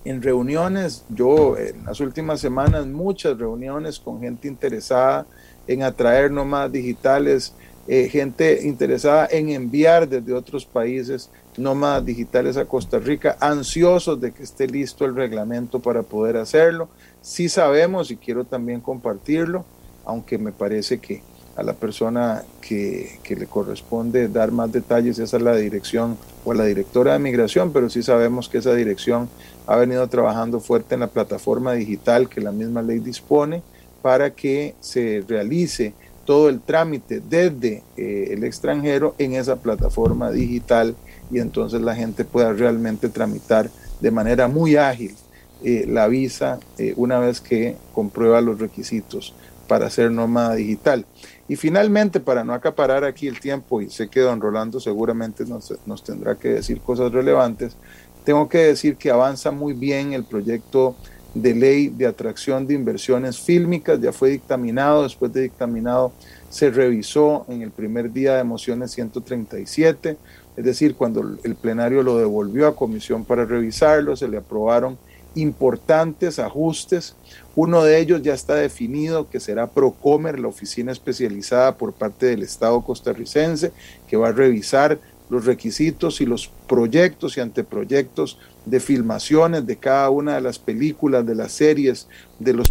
[0.06, 5.26] en reuniones, yo en las últimas semanas, muchas reuniones con gente interesada
[5.68, 7.54] en atraer nómadas digitales
[7.88, 14.32] eh, gente interesada en enviar desde otros países nómadas digitales a Costa Rica, ansiosos de
[14.32, 16.90] que esté listo el reglamento para poder hacerlo.
[17.22, 19.66] Sí sabemos y quiero también compartirlo,
[20.04, 21.22] aunque me parece que
[21.56, 26.66] a la persona que, que, le corresponde dar más detalles, es la dirección o la
[26.66, 29.30] directora de migración, pero sí sabemos que esa dirección
[29.66, 33.64] ha venido trabajando fuerte en la plataforma digital que la misma ley dispone
[34.02, 35.94] para que se realice
[36.26, 40.96] todo el trámite desde eh, el extranjero en esa plataforma digital
[41.32, 43.70] y entonces la gente pueda realmente tramitar
[44.02, 45.16] de manera muy ágil
[45.64, 49.34] eh, la visa eh, una vez que comprueba los requisitos
[49.68, 51.06] para ser nómada digital.
[51.48, 55.74] Y finalmente, para no acaparar aquí el tiempo, y sé que don Rolando seguramente nos,
[55.86, 57.76] nos tendrá que decir cosas relevantes,
[58.24, 60.96] tengo que decir que avanza muy bien el proyecto
[61.36, 66.12] de ley de atracción de inversiones fílmicas, ya fue dictaminado, después de dictaminado
[66.50, 70.18] se revisó en el primer día de mociones 137,
[70.56, 74.98] es decir, cuando el plenario lo devolvió a comisión para revisarlo, se le aprobaron
[75.36, 77.16] importantes ajustes.
[77.56, 82.44] Uno de ellos ya está definido, que será Procomer, la oficina especializada por parte del
[82.44, 83.72] Estado costarricense,
[84.08, 84.98] que va a revisar
[85.30, 91.26] los requisitos y los proyectos y anteproyectos de filmaciones de cada una de las películas,
[91.26, 92.08] de las series,
[92.40, 92.68] de los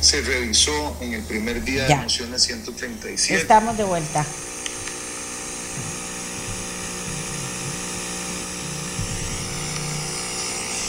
[0.00, 3.40] se revisó en el primer día de mociones 137.
[3.40, 4.24] Estamos de vuelta.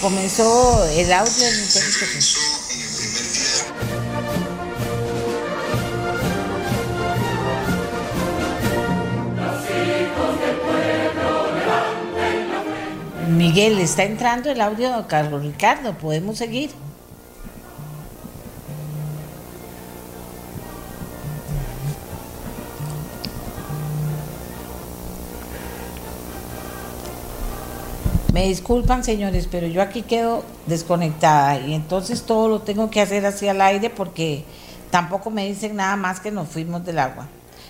[0.02, 2.40] Comenzó el audio Se revisó
[2.72, 3.66] en el primer día.
[13.30, 16.72] Miguel, está entrando el audio de Carlos Ricardo, podemos seguir.
[28.42, 33.24] Me disculpan, señores, pero yo aquí quedo desconectada y entonces todo lo tengo que hacer
[33.24, 34.44] hacia el aire porque
[34.90, 37.28] tampoco me dicen nada más que nos fuimos del agua.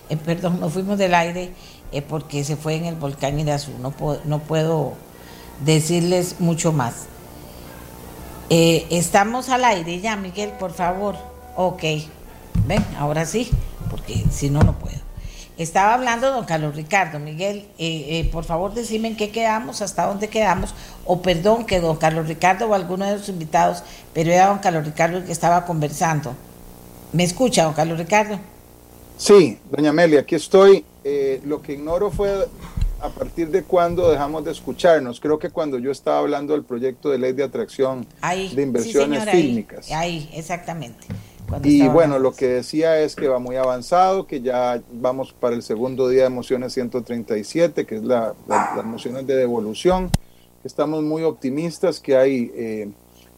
[0.10, 1.52] Eh, perdón, nos fuimos del aire
[1.92, 3.74] eh, porque se fue en el volcán Irazú.
[3.82, 4.94] No, puedo, no puedo
[5.60, 7.08] decirles mucho más.
[8.50, 11.18] Eh, estamos al aire ya, Miguel, por favor.
[11.58, 11.84] Ok,
[12.66, 13.52] ven, ahora sí,
[13.90, 15.01] porque si no, no puedo.
[15.58, 17.20] Estaba hablando don Carlos Ricardo.
[17.20, 20.74] Miguel, eh, eh, por favor decime en qué quedamos, hasta dónde quedamos,
[21.06, 23.84] o perdón que don Carlos Ricardo o alguno de los invitados,
[24.14, 26.36] pero era don Carlos Ricardo el que estaba conversando.
[27.14, 28.40] ¿Me escucha, don Carlos Ricardo?
[29.18, 30.86] Sí, doña Amelia, aquí estoy.
[31.04, 32.48] Eh, lo que ignoro fue
[33.02, 35.20] a partir de cuándo dejamos de escucharnos.
[35.20, 39.92] Creo que cuando yo estaba hablando del proyecto de ley de atracción de inversiones fílmicas.
[39.92, 41.08] ahí, exactamente.
[41.64, 45.64] Y bueno, lo que decía es que va muy avanzado, que ya vamos para el
[45.64, 50.10] segundo día de mociones 137, que es la, las mociones de devolución,
[50.64, 52.90] estamos muy optimistas, que hay eh,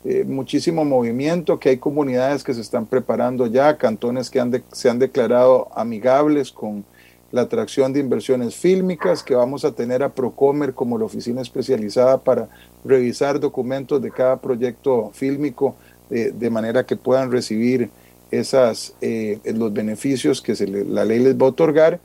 [0.05, 4.89] eh, muchísimo movimiento, que hay comunidades que se están preparando ya, cantones que han se
[4.89, 6.85] han declarado amigables con
[7.31, 12.19] la atracción de inversiones fílmicas, que vamos a tener a Procomer como la oficina especializada
[12.19, 12.47] para
[12.85, 15.75] revisar documentos de cada proyecto fílmico
[16.09, 17.89] de manera que puedan recibir
[18.39, 20.53] esas, eh, los beneficios que
[20.87, 21.99] la ley les va a otorgar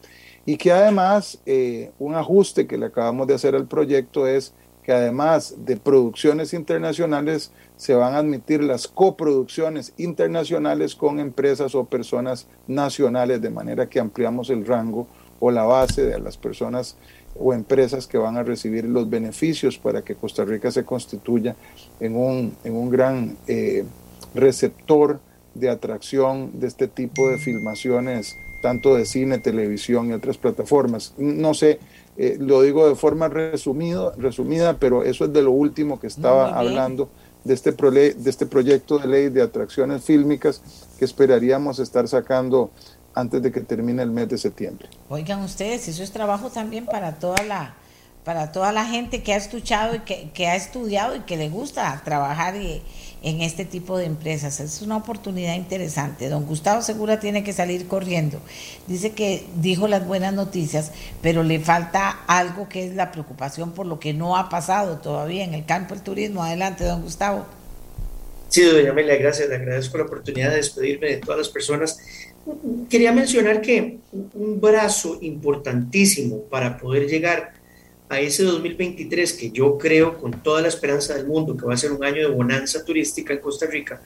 [0.45, 4.93] y que además eh, un ajuste que le acabamos de hacer al proyecto es que
[4.93, 12.47] además de producciones internacionales se van a admitir las coproducciones internacionales con empresas o personas
[12.67, 15.07] nacionales, de manera que ampliamos el rango
[15.41, 16.97] o la base de las personas
[17.38, 21.55] o empresas que van a recibir los beneficios para que Costa Rica se constituya
[22.01, 23.85] en un, en un gran eh,
[24.35, 25.21] receptor
[25.59, 31.14] de atracción de este tipo de filmaciones, tanto de cine, televisión y otras plataformas.
[31.16, 31.79] No sé,
[32.16, 36.59] eh, lo digo de forma resumido, resumida, pero eso es de lo último que estaba
[36.59, 37.09] hablando
[37.44, 40.61] de este, de este proyecto de ley de atracciones fílmicas
[40.99, 42.71] que esperaríamos estar sacando
[43.14, 44.88] antes de que termine el mes de septiembre.
[45.09, 47.75] Oigan ustedes, eso es trabajo también para toda la
[48.29, 51.49] para toda la gente que ha escuchado y que, que ha estudiado y que le
[51.49, 54.61] gusta trabajar en este tipo de empresas.
[54.61, 56.29] Es una oportunidad interesante.
[56.29, 58.38] Don Gustavo Segura tiene que salir corriendo.
[58.87, 63.87] Dice que dijo las buenas noticias, pero le falta algo que es la preocupación por
[63.87, 66.45] lo que no ha pasado todavía en el campo del turismo.
[66.45, 67.47] Adelante, don Gustavo.
[68.49, 69.49] Sí, doña Amelia, gracias.
[69.49, 71.99] Le agradezco la oportunidad de despedirme de todas las personas.
[72.91, 77.57] Quería mencionar que un brazo importantísimo para poder llegar
[78.09, 81.76] a ese 2023 que yo creo con toda la esperanza del mundo que va a
[81.76, 84.00] ser un año de bonanza turística en Costa Rica,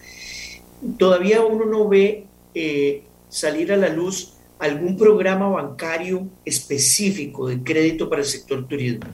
[0.98, 8.08] todavía uno no ve eh, salir a la luz algún programa bancario específico de crédito
[8.08, 9.08] para el sector turismo.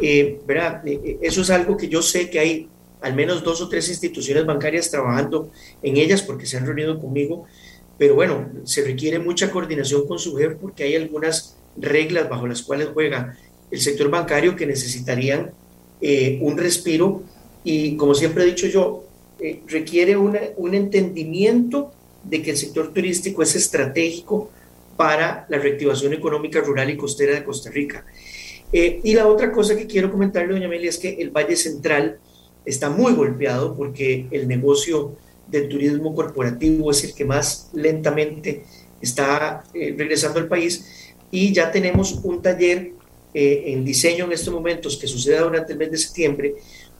[0.00, 0.86] Eh, ¿verdad?
[0.86, 2.68] Eh, eh, eso es algo que yo sé que hay
[3.00, 5.50] al menos dos o tres instituciones bancarias trabajando
[5.82, 7.46] en ellas porque se han reunido conmigo,
[7.98, 12.62] pero bueno, se requiere mucha coordinación con su jefe porque hay algunas reglas bajo las
[12.62, 13.36] cuales juega
[13.70, 15.50] el sector bancario que necesitarían
[16.40, 17.22] un respiro
[17.64, 19.04] y como siempre he dicho yo,
[19.66, 21.92] requiere un entendimiento
[22.22, 24.50] de que el sector turístico es estratégico
[24.96, 28.04] para la reactivación económica rural y costera de Costa Rica.
[28.72, 32.18] Eh, y la otra cosa que quiero comentarle, doña Amelia, es que el Valle Central
[32.64, 35.12] está muy golpeado porque el negocio
[35.46, 38.64] del turismo corporativo es el que más lentamente
[39.00, 42.92] está eh, regresando al país y ya tenemos un taller
[43.38, 46.54] eh, en diseño en estos momentos que suceda durante el mes de septiembre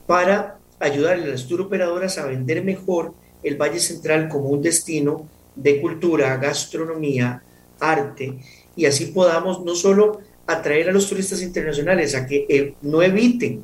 [0.05, 5.27] para ayudarle a las tour operadoras a vender mejor el Valle Central como un destino
[5.55, 7.41] de cultura, gastronomía,
[7.79, 8.35] arte,
[8.75, 13.63] y así podamos no solo atraer a los turistas internacionales a que eh, no eviten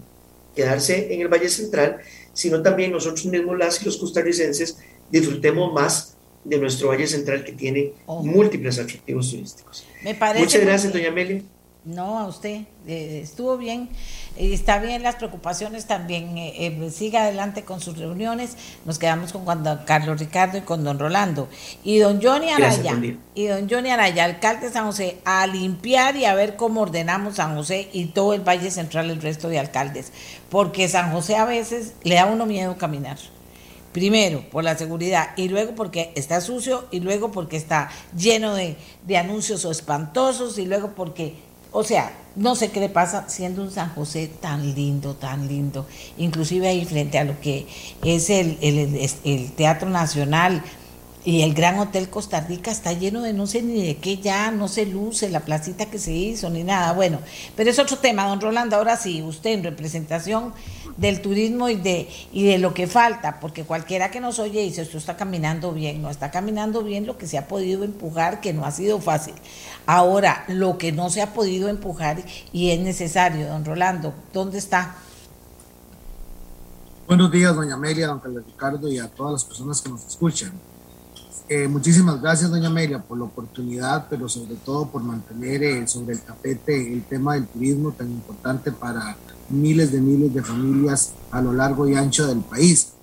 [0.55, 1.99] quedarse en el Valle Central,
[2.33, 4.79] sino también nosotros mismos, las y los costarricenses,
[5.11, 9.85] disfrutemos más de nuestro Valle Central que tiene múltiples atractivos turísticos.
[10.39, 11.43] Muchas gracias, doña Amelia.
[11.85, 12.61] No, a usted.
[12.87, 13.89] Eh, estuvo bien.
[14.37, 16.37] está bien las preocupaciones también.
[16.37, 18.55] Eh, eh, siga adelante con sus reuniones.
[18.85, 19.43] Nos quedamos con
[19.85, 21.49] Carlos Ricardo y con don Rolando.
[21.83, 22.97] Y don Johnny Araya.
[23.35, 27.35] y don Johnny Araya, alcalde de San José, a limpiar y a ver cómo ordenamos
[27.35, 30.13] San José y todo el Valle Central, el resto de alcaldes.
[30.49, 33.17] Porque San José a veces le da uno miedo caminar.
[33.91, 38.75] Primero, por la seguridad, y luego porque está sucio, y luego porque está lleno de,
[39.05, 41.35] de anuncios o espantosos, y luego porque
[41.73, 45.85] o sea, no sé qué le pasa siendo un San José tan lindo, tan lindo.
[46.17, 47.67] Inclusive ahí frente a lo que
[48.03, 50.63] es el, el, Teatro Nacional
[51.25, 54.51] y el Gran Hotel Costa Rica está lleno de no sé ni de qué ya,
[54.51, 56.91] no se luce la placita que se hizo ni nada.
[56.93, 57.19] Bueno,
[57.55, 58.75] pero es otro tema, don Rolando.
[58.75, 60.53] Ahora sí, usted en representación
[60.97, 64.81] del turismo y de, y de lo que falta, porque cualquiera que nos oye dice,
[64.81, 68.53] esto está caminando bien, no está caminando bien lo que se ha podido empujar, que
[68.53, 69.33] no ha sido fácil.
[69.85, 74.95] Ahora, lo que no se ha podido empujar y es necesario, don Rolando, ¿dónde está?
[77.07, 80.51] Buenos días, doña Amelia, don Carlos Ricardo y a todas las personas que nos escuchan.
[81.49, 86.13] Eh, muchísimas gracias, doña Amelia, por la oportunidad, pero sobre todo por mantener eh, sobre
[86.13, 89.17] el tapete el tema del turismo tan importante para
[89.49, 92.93] miles de miles de familias a lo largo y ancho del país.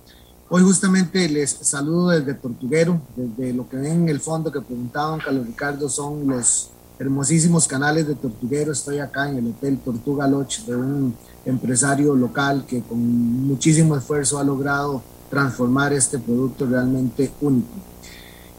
[0.49, 5.19] Hoy justamente les saludo desde Tortuguero, desde lo que ven en el fondo que preguntaban
[5.19, 8.73] Carlos Ricardo, son los hermosísimos canales de Tortuguero.
[8.73, 11.15] Estoy acá en el Hotel Tortuga Lodge de un
[11.45, 12.99] empresario local que con
[13.47, 17.69] muchísimo esfuerzo ha logrado transformar este producto realmente único.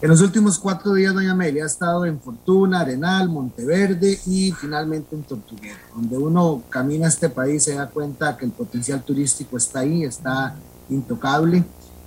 [0.02, 5.14] En los últimos cuatro días, doña Amelia ha estado en Fortuna, Arenal, Monteverde y finalmente
[5.14, 9.78] en Tortuguero, donde uno camina este país se da cuenta que el potencial turístico está
[9.78, 10.56] ahí, está
[10.90, 11.62] intocable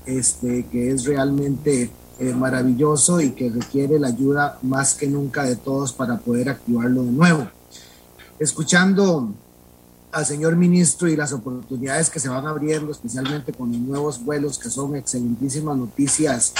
[0.06, 1.90] este, que es realmente
[2.20, 7.02] eh, maravilloso y que requiere la ayuda más que nunca de todos para poder activarlo
[7.02, 7.48] de nuevo.
[8.40, 9.30] Escuchando
[10.16, 14.58] al señor ministro y las oportunidades que se van abriendo, especialmente con los nuevos vuelos,
[14.58, 16.54] que son excelentísimas noticias,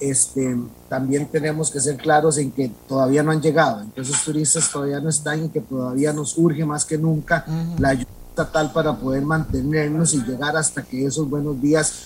[0.00, 0.56] este,
[0.88, 3.82] también tenemos que ser claros en que todavía no han llegado.
[3.82, 7.44] Entonces, turistas todavía no están y que todavía nos urge más que nunca
[7.78, 12.04] la ayuda estatal para poder mantenernos y llegar hasta que esos buenos días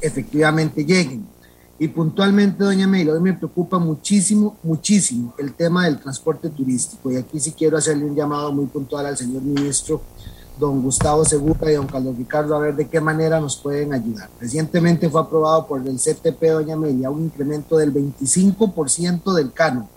[0.00, 1.24] efectivamente lleguen.
[1.78, 7.10] Y puntualmente, doña Amelia, hoy me preocupa muchísimo, muchísimo el tema del transporte turístico.
[7.10, 10.02] Y aquí sí quiero hacerle un llamado muy puntual al señor ministro,
[10.58, 14.28] don Gustavo Segura y don Carlos Ricardo, a ver de qué manera nos pueden ayudar.
[14.40, 19.88] Recientemente fue aprobado por el CTP, doña Amelia, un incremento del 25% del cano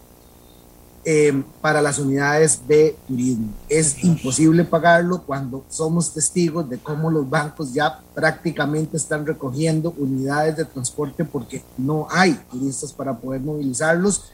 [1.08, 3.50] eh, para las unidades de turismo.
[3.70, 10.58] Es imposible pagarlo cuando somos testigos de cómo los bancos ya prácticamente están recogiendo unidades
[10.58, 14.32] de transporte porque no hay turistas para poder movilizarlos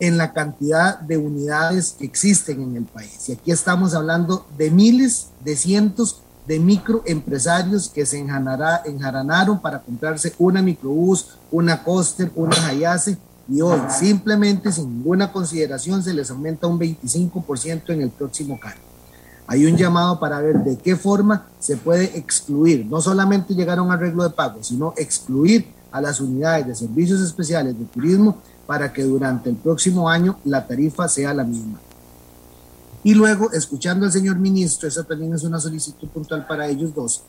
[0.00, 3.28] en la cantidad de unidades que existen en el país.
[3.28, 10.32] Y aquí estamos hablando de miles, de cientos de microempresarios que se enjaranaron para comprarse
[10.38, 13.18] una microbús, una coaster, una Hayase
[13.50, 18.80] y hoy simplemente sin ninguna consideración se les aumenta un 25% en el próximo cargo.
[19.46, 23.82] Hay un llamado para ver de qué forma se puede excluir, no solamente llegar a
[23.82, 28.38] un arreglo de pago, sino excluir a las unidades de servicios especiales de turismo
[28.68, 31.80] para que durante el próximo año la tarifa sea la misma.
[33.02, 37.22] Y luego, escuchando al señor ministro, esa también es una solicitud puntual para ellos dos,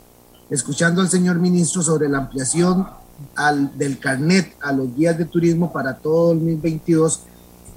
[0.50, 2.86] escuchando al señor ministro sobre la ampliación
[3.34, 7.20] al, del carnet a los guías de turismo para todo el 2022,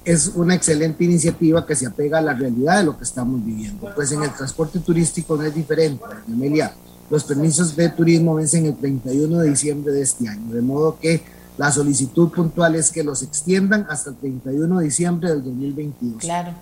[0.04, 3.90] es una excelente iniciativa que se apega a la realidad de lo que estamos viviendo.
[3.94, 6.74] Pues en el transporte turístico no es diferente, Amelia.
[7.08, 11.22] Los permisos de turismo vencen el 31 de diciembre de este año, de modo que
[11.56, 16.20] la solicitud puntual es que los extiendan hasta el 31 de diciembre del 2022.
[16.20, 16.52] Claro.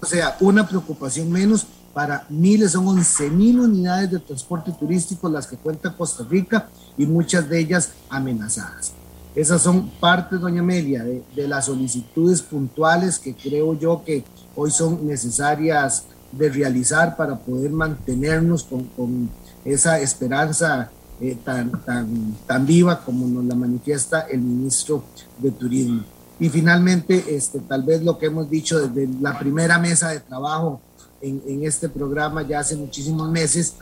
[0.00, 5.46] O sea, una preocupación menos para miles, son 11 mil unidades de transporte turístico las
[5.46, 6.68] que cuenta Costa Rica
[6.98, 8.92] y muchas de ellas amenazadas.
[9.34, 14.24] Esas son partes, doña Amelia, de, las solicitudes puntuales que creo yo que
[14.54, 19.30] hoy son necesarias de realizar para poder mantenernos con, con
[19.64, 20.90] esa esperanza
[21.30, 25.04] eh, tan, tan, tan viva como nos la manifiesta el ministro
[25.38, 26.02] de Turismo.
[26.38, 30.80] Y finalmente, este, tal vez lo que hemos dicho desde la primera mesa de trabajo
[31.20, 33.74] en, en este programa ya hace muchísimos meses,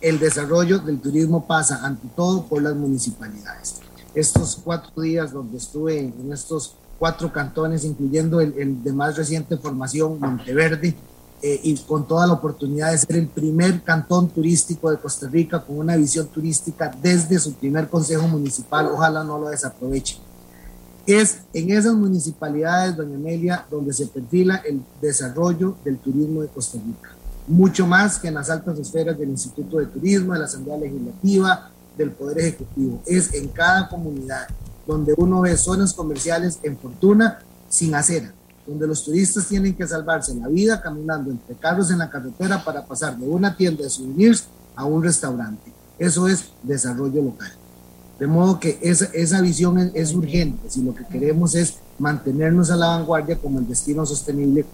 [0.00, 3.80] el desarrollo del turismo pasa ante todo por las municipalidades
[4.16, 10.18] estos cuatro días donde estuve en estos cuatro cantones, incluyendo el, de más reciente formación,
[10.18, 10.96] Monteverde,
[11.42, 15.60] eh, y con toda la oportunidad de ser el primer cantón turístico de Costa Rica
[15.60, 20.18] con una visión turística desde su primer consejo municipal, ojalá no lo desaproveche.
[21.06, 26.78] Es en esas municipalidades, doña Amelia, donde se perfila el desarrollo del turismo de Costa
[26.84, 27.10] Rica.
[27.46, 31.70] Mucho más que en las altas esferas del Instituto de Turismo, de la Asamblea Legislativa,
[31.96, 34.48] del Poder Ejecutivo, es en cada comunidad
[34.86, 38.32] donde uno ve zonas comerciales en fortuna sin acera,
[38.66, 42.84] donde los turistas tienen que salvarse la vida caminando entre carros en la carretera para
[42.84, 44.44] pasar de una tienda de souvenirs
[44.74, 45.72] a un restaurante.
[45.98, 47.52] Eso es desarrollo local.
[48.18, 52.76] De modo que esa, esa visión es, urgente si lo que queremos es mantenernos a
[52.76, 54.64] la vanguardia como el destino sostenible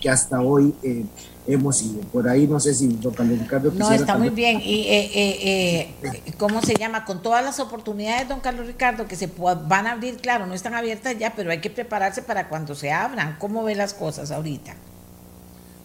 [0.00, 1.04] que hasta hoy eh,
[1.46, 2.00] hemos ido.
[2.12, 4.60] Por ahí no sé si don Carlos Ricardo No, está muy bien.
[4.62, 7.04] ¿Y eh, eh, eh, cómo se llama?
[7.04, 10.74] Con todas las oportunidades, don Carlos Ricardo, que se van a abrir, claro, no están
[10.74, 13.36] abiertas ya, pero hay que prepararse para cuando se abran.
[13.38, 14.74] ¿Cómo ve las cosas ahorita?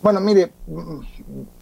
[0.02, 0.52] Bueno, mire,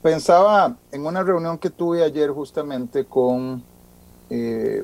[0.02, 3.64] pensaba en una reunión que tuve ayer justamente con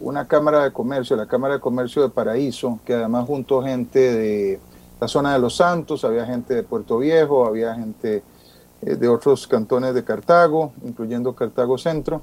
[0.01, 4.59] una Cámara de Comercio, la Cámara de Comercio de Paraíso, que además juntó gente de
[4.99, 8.23] la zona de Los Santos, había gente de Puerto Viejo, había gente eh,
[8.93, 12.21] de otros cantones de Cartago, incluyendo Cartago Centro,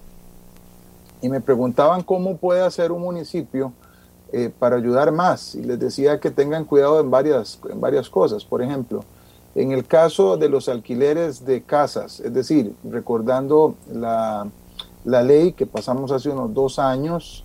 [1.20, 3.72] y me preguntaban cómo puede hacer un municipio
[4.32, 8.44] eh, para ayudar más, y les decía que tengan cuidado en varias, en varias cosas.
[8.44, 9.04] Por ejemplo,
[9.56, 14.46] en el caso de los alquileres de casas, es decir, recordando la,
[15.04, 17.44] la ley que pasamos hace unos dos años,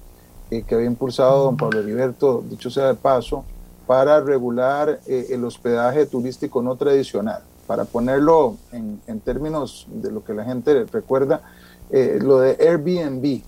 [0.52, 3.44] eh, que había impulsado don Pablo Heriberto, dicho sea de paso,
[3.88, 10.46] para regular el hospedaje turístico no tradicional para ponerlo en, términos de lo que la
[10.46, 11.42] gente recuerda,
[11.92, 13.42] eh, lo de Airbnb.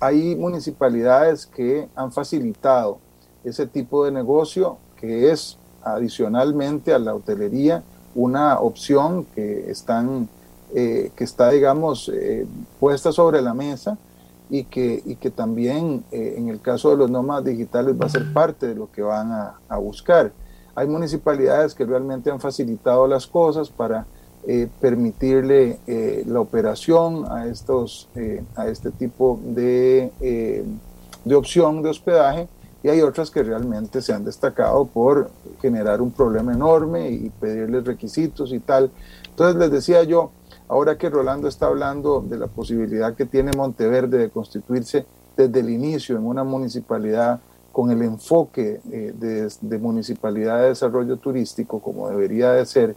[0.00, 2.98] Hay municipalidades que han facilitado
[3.44, 7.82] ese tipo de negocio que es adicionalmente a la hotelería
[8.14, 10.28] una opción que, están,
[10.74, 12.46] eh, que está, digamos, eh,
[12.78, 13.96] puesta sobre la mesa
[14.50, 18.32] y que, y que también en el caso de los nómadas digitales va a ser
[18.34, 20.32] parte de lo que van a, a buscar.
[20.74, 24.06] Hay municipalidades que realmente han facilitado las cosas para
[24.44, 30.10] eh, permitirle eh, la operación a, estos, eh, a este tipo de,
[31.24, 32.48] de opción de hospedaje
[32.82, 37.84] y hay otras que realmente se han destacado por generar un problema enorme y pedirles
[37.84, 38.90] requisitos y tal.
[39.28, 40.32] Entonces les decía yo,
[40.66, 45.06] ahora que Rolando está hablando de la posibilidad que tiene Monteverde de constituirse
[45.36, 47.40] desde el inicio en una municipalidad
[47.72, 49.12] con el enfoque eh,
[49.60, 52.94] de, municipalidad de desarrollo turístico, como debería de ser,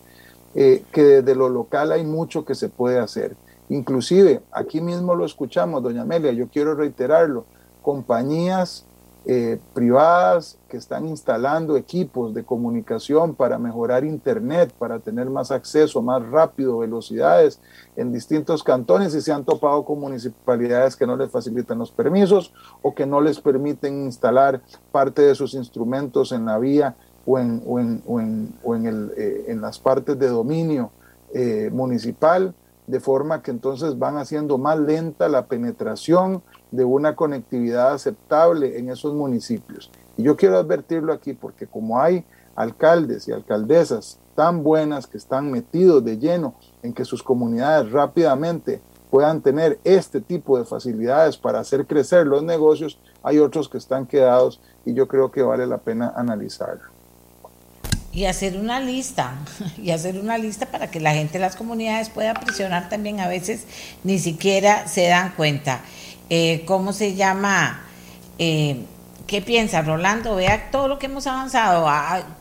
[0.53, 3.35] eh, que desde lo local hay mucho que se puede hacer.
[3.69, 7.45] Inclusive, aquí mismo lo escuchamos, doña Amelia, yo quiero reiterarlo,
[7.81, 8.85] compañías
[9.27, 16.03] eh, privadas que están instalando equipos de comunicación para mejorar Internet, para tener más acceso,
[16.03, 17.59] más rápido, velocidades
[17.95, 22.53] en distintos cantones y se han topado con municipalidades que no les facilitan los permisos
[22.83, 24.61] o que no les permiten instalar
[24.91, 26.95] parte de sus instrumentos en la vía
[27.25, 30.91] o en, o en, o en, o en, el, eh, en las partes de dominio
[31.33, 32.53] eh, municipal,
[32.85, 38.89] de forma que entonces van haciendo más lenta la penetración de una conectividad aceptable en
[38.89, 39.91] esos municipios.
[40.17, 45.51] Y yo quiero advertirlo aquí porque como hay alcaldes y alcaldesas tan buenas que están
[45.51, 51.59] metidos de lleno en que sus comunidades rápidamente puedan tener este tipo de facilidades para
[51.59, 55.77] hacer crecer los negocios, hay otros que están quedados y yo creo que vale la
[55.77, 56.83] pena analizarlo.
[58.11, 59.35] Y hacer una lista,
[59.77, 63.65] y hacer una lista para que la gente las comunidades pueda presionar también, a veces
[64.03, 65.81] ni siquiera se dan cuenta.
[66.29, 67.81] Eh, ¿cómo se llama?
[68.37, 68.85] Eh,
[69.27, 70.35] ¿Qué piensa Rolando?
[70.35, 71.87] Vea todo lo que hemos avanzado.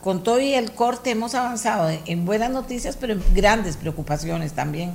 [0.03, 4.93] con todo y el corte hemos avanzado en buenas noticias, pero en grandes preocupaciones también.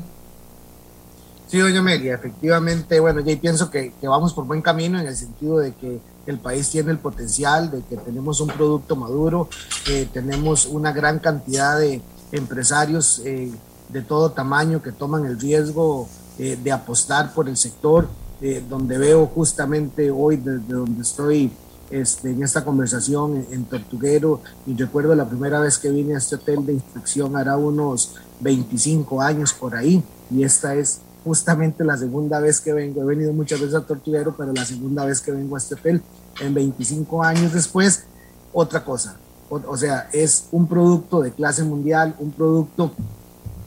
[1.51, 5.59] Sí, doña Amelia, efectivamente, bueno, yo pienso que, vamos por buen camino en el sentido
[5.59, 9.49] de que el país tiene el potencial, de que tenemos un producto maduro,
[9.85, 13.51] que tenemos una gran cantidad de empresarios eh,
[13.89, 18.09] de todo tamaño que toman el riesgo eh, de apostar por el sector,
[18.41, 21.53] eh, donde veo justamente hoy desde donde estoy
[21.91, 26.37] este, en esta conversación en, Tortuguero y recuerdo la primera vez que vine a este
[26.37, 32.41] hotel de inspección hará unos 25 años por ahí y esta es justamente la segunda
[32.41, 33.03] vez que vengo.
[33.03, 36.03] He venido muchas veces a Tortuguero, pero la segunda vez que vengo a este hotel
[36.41, 38.05] en 25 años después,
[38.53, 39.17] otra cosa.
[39.51, 42.93] O, sea, es un producto de clase mundial, un producto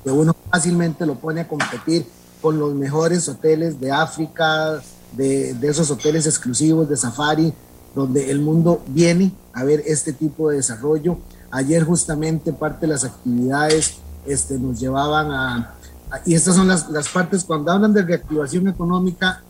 [0.03, 2.05] que uno fácilmente lo pone a competir
[2.43, 4.81] con los mejores hoteles de África,
[5.13, 7.53] de, de esos hoteles exclusivos de safari,
[7.95, 11.17] donde el mundo viene a ver este tipo de desarrollo.
[11.51, 15.75] Ayer justamente parte de las actividades este, nos llevaban a,
[16.25, 19.41] y estas son las, las partes cuando hablan de reactivación económica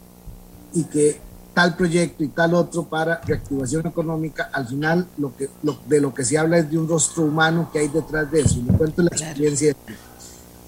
[0.73, 1.19] y que
[1.53, 5.49] tal proyecto y tal otro para reactivación económica, al final lo que,
[5.87, 8.59] de lo que se habla es de un rostro humano que hay detrás de eso.
[8.59, 9.75] Y me cuento la experiencia.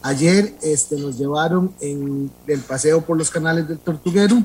[0.06, 4.38] Ayer este, nos llevaron en el paseo por los canales del Tortuguero,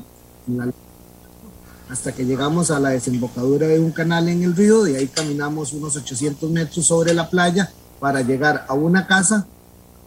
[1.87, 5.73] hasta que llegamos a la desembocadura de un canal en el río, de ahí caminamos
[5.73, 9.45] unos 800 metros sobre la playa para llegar a una casa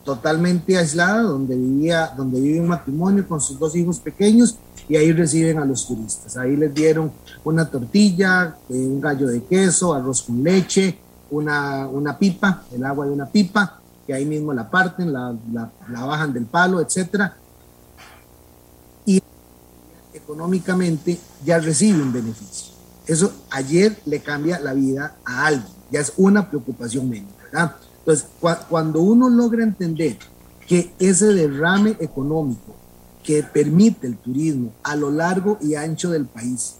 [0.05, 4.57] totalmente aislada donde vivía donde vive un matrimonio con sus dos hijos pequeños
[4.89, 6.37] y ahí reciben a los turistas.
[6.37, 7.13] Ahí les dieron
[7.45, 10.99] una tortilla, eh, un gallo de queso, arroz con leche,
[11.31, 15.71] una, una pipa, el agua de una pipa, que ahí mismo la parten, la, la,
[15.89, 17.37] la bajan del palo, etcétera
[20.25, 22.73] económicamente ya recibe un beneficio.
[23.07, 27.77] Eso ayer le cambia la vida a alguien, ya es una preocupación menos, ¿verdad?
[27.99, 28.27] Entonces,
[28.69, 30.19] cuando uno logra entender
[30.67, 32.75] que ese derrame económico
[33.23, 36.77] que permite el turismo a lo largo y ancho del país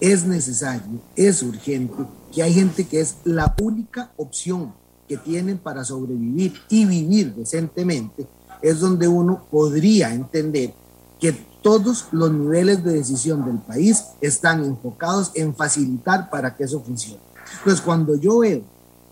[0.00, 4.72] es necesario, es urgente, que hay gente que es la única opción
[5.08, 8.26] que tienen para sobrevivir y vivir decentemente,
[8.62, 10.72] es donde uno podría entender
[11.20, 11.32] que
[11.62, 17.20] todos los niveles de decisión del país están enfocados en facilitar para que eso funcione.
[17.58, 18.62] Entonces, cuando yo veo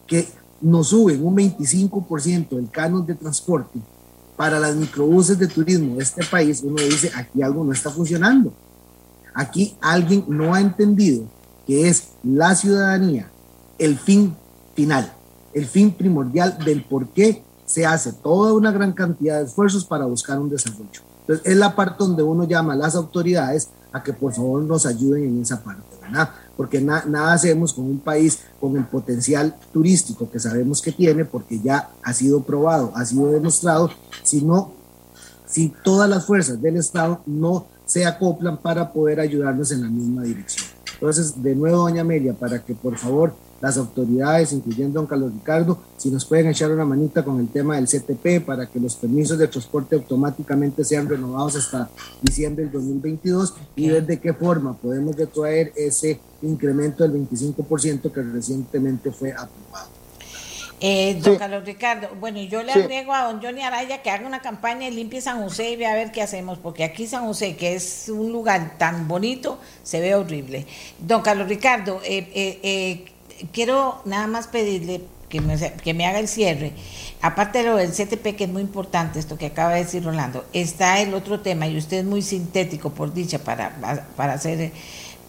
[0.07, 0.29] que
[0.61, 3.81] nos suben un 25% el canon de transporte
[4.37, 8.53] para las microbuses de turismo de este país, uno dice, aquí algo no está funcionando.
[9.35, 11.25] Aquí alguien no ha entendido
[11.67, 13.31] que es la ciudadanía
[13.79, 14.37] el fin
[14.75, 15.13] final,
[15.55, 20.05] el fin primordial del por qué se hace toda una gran cantidad de esfuerzos para
[20.05, 21.01] buscar un desarrollo.
[21.21, 24.85] Entonces, es la parte donde uno llama a las autoridades a que por favor nos
[24.85, 26.29] ayuden en esa parte, ¿verdad?
[26.57, 31.59] Porque nada hacemos con un país con el potencial turístico que sabemos que tiene, porque
[31.61, 33.91] ya ha sido probado, ha sido demostrado,
[34.23, 34.45] si
[35.47, 40.23] si todas las fuerzas del Estado no se acoplan para poder ayudarnos en la misma
[40.23, 40.67] dirección.
[40.95, 43.35] Entonces, de nuevo, doña Amelia, para que por favor
[43.65, 47.77] las autoridades, incluyendo don Carlos Ricardo, si nos pueden echar una manita con el tema
[47.77, 51.89] del CTP para que los permisos de transporte automáticamente sean renovados hasta
[52.21, 58.21] diciembre del 2022 y ver de qué forma podemos retraer ese incremento del 25% que
[58.21, 59.89] recientemente fue aprobado.
[60.81, 64.43] Eh, don Carlos Ricardo, bueno, yo le agrego a don Johnny Araya que haga una
[64.43, 67.57] campaña y limpie San José y vea a ver qué hacemos, porque aquí San José,
[67.57, 70.67] que es un lugar tan bonito, se ve horrible.
[70.99, 73.14] Don Carlos Ricardo, eh, eh, eh
[73.53, 76.73] quiero nada más pedirle que me, que me haga el cierre.
[77.21, 80.45] Aparte de lo del CTP, que es muy importante, esto que acaba de decir Rolando,
[80.53, 83.75] está el otro tema, y usted es muy sintético, por dicha, para,
[84.17, 84.71] para, hacer,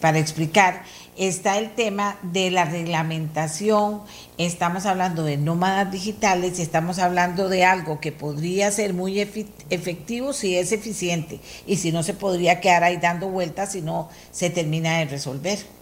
[0.00, 0.84] para explicar,
[1.16, 4.02] está el tema de la reglamentación,
[4.38, 10.32] estamos hablando de nómadas digitales y estamos hablando de algo que podría ser muy efectivo
[10.32, 14.50] si es eficiente y si no se podría quedar ahí dando vueltas si no se
[14.50, 15.75] termina de resolver.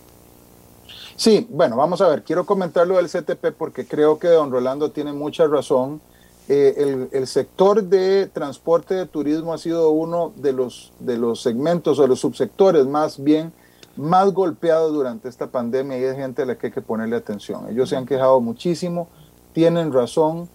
[1.16, 4.90] Sí, bueno, vamos a ver, quiero comentar lo del CTP porque creo que don Rolando
[4.90, 6.00] tiene mucha razón.
[6.48, 11.98] Eh, el, sector de transporte de turismo ha sido uno de los, de los segmentos
[11.98, 13.50] o los subsectores más bien
[13.96, 17.68] más golpeados durante esta pandemia y es gente a la que hay que ponerle atención.
[17.70, 19.08] Ellos se han quejado muchísimo,
[19.52, 20.48] tienen razón,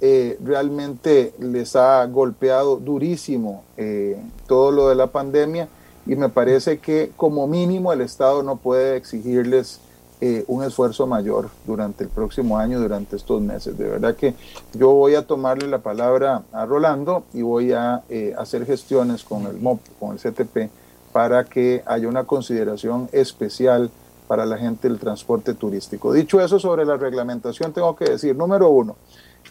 [0.00, 5.68] eh, realmente les ha golpeado durísimo eh, todo lo de la pandemia
[6.06, 9.80] y me parece que como mínimo el Estado no puede exigirles
[10.20, 13.76] eh, un esfuerzo mayor durante el próximo año, durante estos meses.
[13.76, 14.34] De verdad que
[14.72, 19.46] yo voy a tomarle la palabra a Rolando y voy a eh, hacer gestiones con
[19.46, 20.70] el MOP, con el CTP,
[21.12, 23.90] para que haya una consideración especial
[24.26, 26.12] para la gente del transporte turístico.
[26.12, 28.96] Dicho eso sobre la reglamentación, tengo que decir, número uno,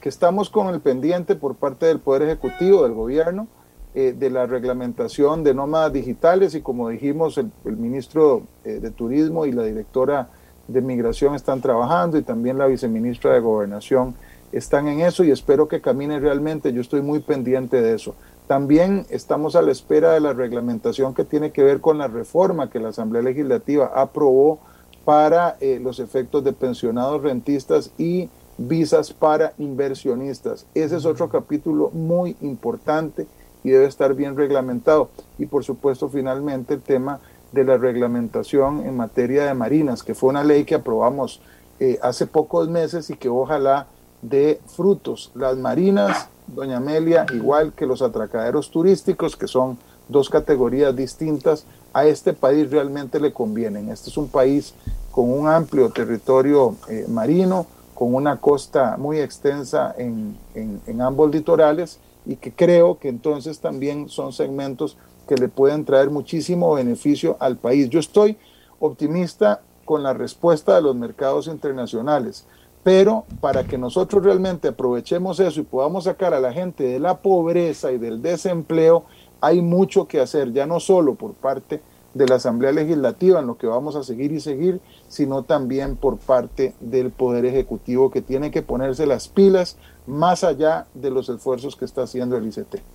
[0.01, 3.47] que estamos con el pendiente por parte del Poder Ejecutivo, del gobierno,
[3.93, 9.45] eh, de la reglamentación de nómadas digitales y como dijimos, el, ministro eh, de Turismo
[9.45, 10.28] y la directora
[10.68, 14.16] de Migración están trabajando y también la viceministra de Gobernación
[14.51, 16.74] están en eso y espero que camine realmente.
[16.74, 18.16] Yo estoy muy pendiente de eso.
[18.47, 22.70] También estamos a la espera de la reglamentación que tiene que ver con la reforma
[22.70, 24.59] que la Asamblea Legislativa aprobó
[25.03, 30.66] para eh, los efectos de pensionados rentistas y visas para inversionistas.
[30.74, 33.28] Ese es otro capítulo muy importante
[33.63, 35.09] y debe estar bien reglamentado.
[35.38, 37.20] Y por supuesto, finalmente, el tema
[37.56, 41.41] de la reglamentación en materia de marinas, que fue una ley que aprobamos
[41.80, 43.88] eh, hace pocos meses y que ojalá
[44.22, 45.32] dé frutos.
[45.34, 49.78] Las marinas, doña Amelia, igual que los atracaderos turísticos, que son
[50.10, 53.89] dos categorías distintas, a este país realmente le convienen.
[53.89, 54.74] Este es un país
[55.12, 61.99] con un amplio territorio eh, marino, con una costa muy extensa en, en, ambos litorales
[62.26, 64.97] y que creo que entonces también son segmentos
[65.28, 67.89] que le pueden traer muchísimo beneficio al país.
[67.89, 68.38] Yo estoy
[68.80, 72.45] optimista con la respuesta de los mercados internacionales,
[72.84, 77.17] pero para que nosotros realmente aprovechemos eso y podamos sacar a la gente de la
[77.17, 79.05] pobreza y del desempleo,
[79.41, 81.82] hay mucho que hacer, ya no solo por parte
[82.13, 86.17] de la Asamblea Legislativa, en lo que vamos a seguir y seguir, sino también por
[86.17, 91.76] parte del Poder Ejecutivo que tiene que ponerse las pilas más allá de los esfuerzos
[91.76, 92.95] que está haciendo el ICT.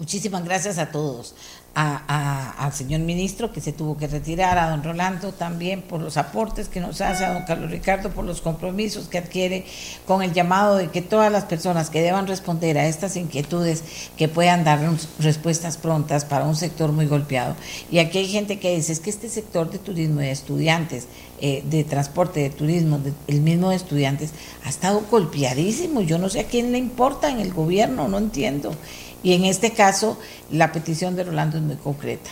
[0.00, 1.34] Muchísimas gracias a todos.
[1.74, 6.68] al señor ministro que se tuvo que retirar, a don Rolando también por los aportes
[6.68, 9.66] que nos hace, a don Carlos Ricardo por los compromisos que adquiere
[10.06, 13.84] con el llamado de que todas las personas que deban responder a estas inquietudes
[14.16, 14.80] que puedan dar
[15.20, 17.54] respuestas prontas para un sector muy golpeado.
[17.90, 21.06] Y aquí hay gente que dice, es que este sector de turismo de estudiantes,
[21.42, 24.32] eh, de transporte, de turismo, el mismo de estudiantes,
[24.64, 26.00] ha estado golpeadísimo.
[26.00, 28.74] Yo no sé a quién le importa en el gobierno, no entiendo.
[29.22, 30.18] Y en este caso,
[30.50, 32.30] la petición de Rolando es muy concreta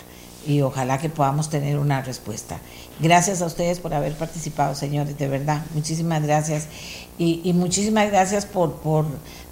[0.49, 2.59] y ojalá que podamos tener una respuesta.
[3.01, 5.63] Gracias a ustedes por haber participado, señores, de verdad.
[5.75, 6.69] Muchísimas gracias.
[7.19, 9.05] Y, muchísimas gracias por, por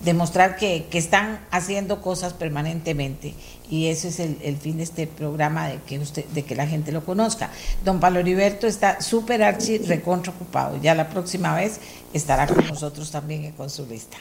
[0.02, 3.34] demostrar que, que, están haciendo cosas permanentemente.
[3.68, 6.66] Y ese es el, el, fin de este programa, de que, usted, de que la
[6.66, 7.50] gente lo conozca.
[7.84, 10.80] Don Pablo Heriberto está súper archi recontra ocupado.
[10.80, 11.80] Ya la próxima vez
[12.14, 14.16] estará con nosotros también con su lista.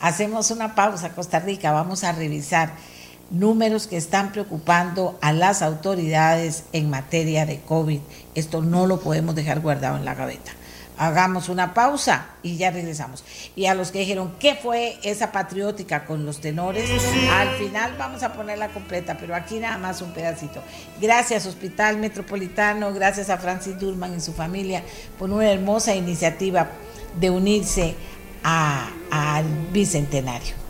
[0.00, 2.72] Hacemos una pausa, Costa Rica, vamos a revisar
[3.30, 8.00] números que están preocupando a las autoridades en materia de COVID.
[8.34, 10.52] Esto no lo podemos dejar guardado en la gaveta.
[10.96, 13.24] Hagamos una pausa y ya regresamos.
[13.56, 16.90] Y a los que dijeron, ¿qué fue esa patriótica con los tenores?
[17.30, 20.62] Al final vamos a ponerla completa, pero aquí nada más un pedacito.
[21.00, 24.82] Gracias Hospital Metropolitano, gracias a Francis Durman y su familia
[25.18, 26.68] por una hermosa iniciativa
[27.18, 27.94] de unirse
[28.42, 30.60] al bicentenario.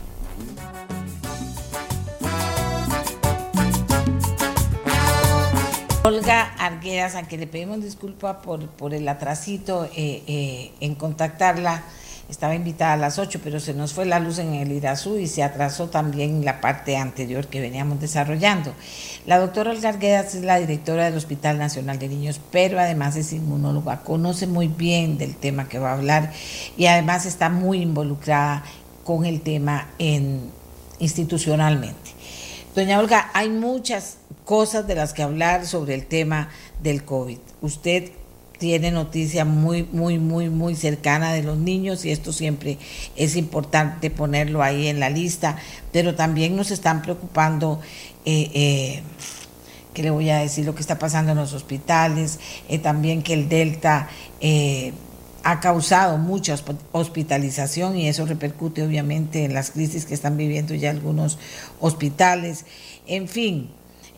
[6.03, 11.83] Olga Argueras, a que le pedimos disculpa por, por el atrasito eh, eh, en contactarla,
[12.31, 15.27] estaba invitada a las 8, pero se nos fue la luz en el Irazú y
[15.27, 18.73] se atrasó también la parte anterior que veníamos desarrollando.
[19.25, 23.33] La doctora Olga Arguedas es la directora del Hospital Nacional de Niños, pero además es
[23.33, 26.31] inmunóloga, conoce muy bien del tema que va a hablar
[26.77, 28.63] y además está muy involucrada
[29.03, 30.49] con el tema en,
[30.99, 32.11] institucionalmente.
[32.73, 36.47] Doña Olga, hay muchas cosas de las que hablar sobre el tema
[36.81, 37.39] del COVID.
[37.61, 38.11] Usted
[38.61, 42.77] tiene noticia muy, muy, muy, muy cercana de los niños y esto siempre
[43.15, 45.57] es importante ponerlo ahí en la lista,
[45.91, 47.81] pero también nos están preocupando,
[48.23, 49.03] eh, eh,
[49.95, 50.63] ¿qué le voy a decir?
[50.63, 52.39] Lo que está pasando en los hospitales,
[52.69, 54.09] eh, también que el Delta
[54.41, 54.93] eh,
[55.43, 56.55] ha causado mucha
[56.91, 61.39] hospitalización y eso repercute obviamente en las crisis que están viviendo ya algunos
[61.79, 62.65] hospitales.
[63.07, 63.71] En fin,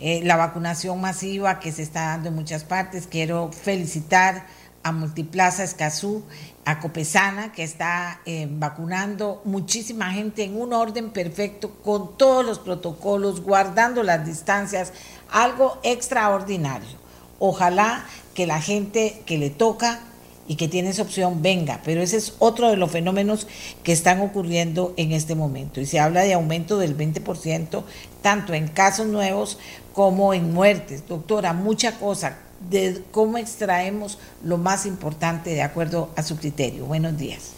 [0.05, 3.07] eh, la vacunación masiva que se está dando en muchas partes.
[3.07, 4.45] Quiero felicitar
[4.83, 6.23] a Multiplaza Escazú,
[6.65, 12.59] a Copesana, que está eh, vacunando muchísima gente en un orden perfecto, con todos los
[12.59, 14.91] protocolos, guardando las distancias,
[15.31, 16.97] algo extraordinario.
[17.39, 20.01] Ojalá que la gente que le toca
[20.47, 23.47] y que tiene esa opción venga, pero ese es otro de los fenómenos
[23.83, 25.79] que están ocurriendo en este momento.
[25.79, 27.83] Y se habla de aumento del 20%,
[28.21, 29.57] tanto en casos nuevos
[29.93, 31.07] como en muertes.
[31.07, 32.37] Doctora, mucha cosa
[32.69, 36.85] de cómo extraemos lo más importante de acuerdo a su criterio.
[36.85, 37.53] Buenos días.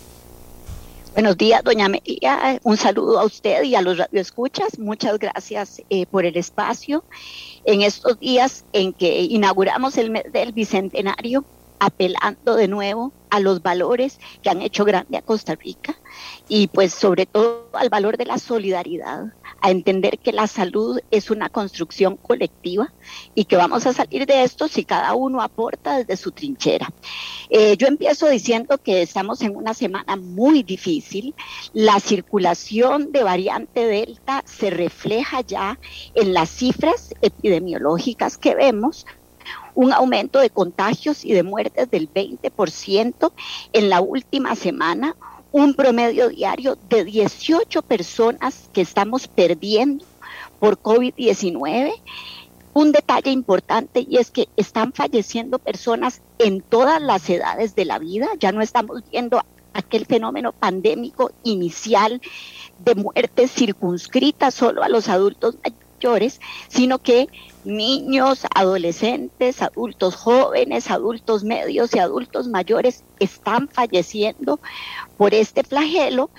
[1.13, 2.59] Buenos días, doña María.
[2.63, 4.77] Un saludo a usted y a los radioescuchas.
[4.77, 7.05] Muchas gracias eh, por el espacio.
[7.63, 11.45] En estos días en que inauguramos el mes del Bicentenario,
[11.79, 15.95] apelando de nuevo a los valores que han hecho grande a Costa Rica
[16.47, 21.31] y pues sobre todo al valor de la solidaridad, a entender que la salud es
[21.31, 22.93] una construcción colectiva
[23.33, 26.93] y que vamos a salir de esto si cada uno aporta desde su trinchera.
[27.49, 31.33] Eh, yo empiezo diciendo que estamos en una semana muy difícil.
[31.73, 35.79] La circulación de variante Delta se refleja ya
[36.13, 39.05] en las cifras epidemiológicas que vemos,
[39.75, 43.31] un aumento de contagios y de muertes del 20%
[43.73, 45.15] en la última semana,
[45.51, 50.03] un promedio diario de 18 personas que estamos perdiendo
[50.59, 51.93] por COVID-19.
[52.73, 57.99] Un detalle importante y es que están falleciendo personas en todas las edades de la
[57.99, 58.27] vida.
[58.39, 59.41] Ya no estamos viendo
[59.73, 62.21] aquel fenómeno pandémico inicial
[62.79, 67.29] de muerte circunscrita solo a los adultos mayores, sino que
[67.65, 74.61] niños, adolescentes, adultos jóvenes, adultos medios y adultos mayores están falleciendo
[75.17, 76.29] por este flagelo.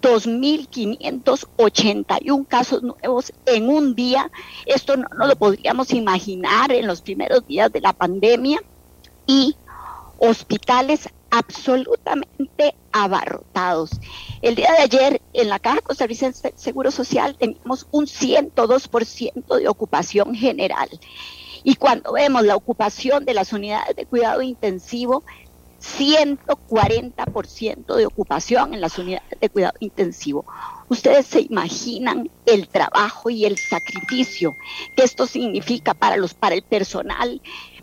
[0.00, 4.30] 2.581 casos nuevos en un día.
[4.64, 8.58] Esto no, no lo podríamos imaginar en los primeros días de la pandemia.
[9.26, 9.54] Y
[10.18, 13.90] hospitales absolutamente abarrotados.
[14.42, 19.66] El día de ayer en la Caja Costarricense de Seguro Social teníamos un 102% de
[19.66, 20.90] ocupación general.
[21.64, 25.24] Y cuando vemos la ocupación de las unidades de cuidado intensivo,
[25.80, 30.44] 140% de ocupación en las unidades de cuidado intensivo.
[30.88, 34.54] Ustedes se imaginan el trabajo y el sacrificio
[34.96, 37.42] que esto significa para los para el personal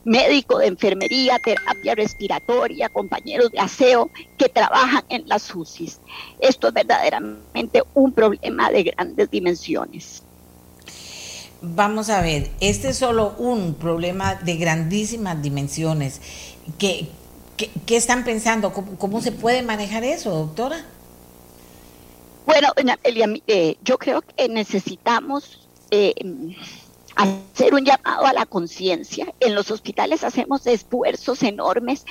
[0.09, 5.99] médico de enfermería, terapia respiratoria, compañeros de aseo que trabajan en las UCIs.
[6.39, 10.23] Esto es verdaderamente un problema de grandes dimensiones.
[11.61, 16.21] Vamos a ver, este es solo un problema de grandísimas dimensiones.
[16.79, 17.09] ¿Qué,
[17.85, 18.73] qué, están pensando?
[18.73, 20.85] ¿Cómo, se puede manejar eso, doctora?
[22.47, 22.69] Bueno,
[23.03, 23.27] Elia,
[23.83, 26.15] yo creo que necesitamos eh,
[27.19, 29.33] hacer un llamado a la conciencia.
[29.41, 32.05] En los hospitales hacemos esfuerzos enormes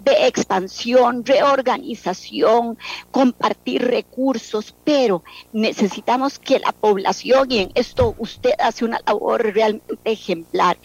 [0.00, 2.76] de expansión, reorganización,
[3.10, 9.98] compartir recursos, pero necesitamos que la población, y en esto usted hace una labor realmente
[10.04, 10.76] ejemplar,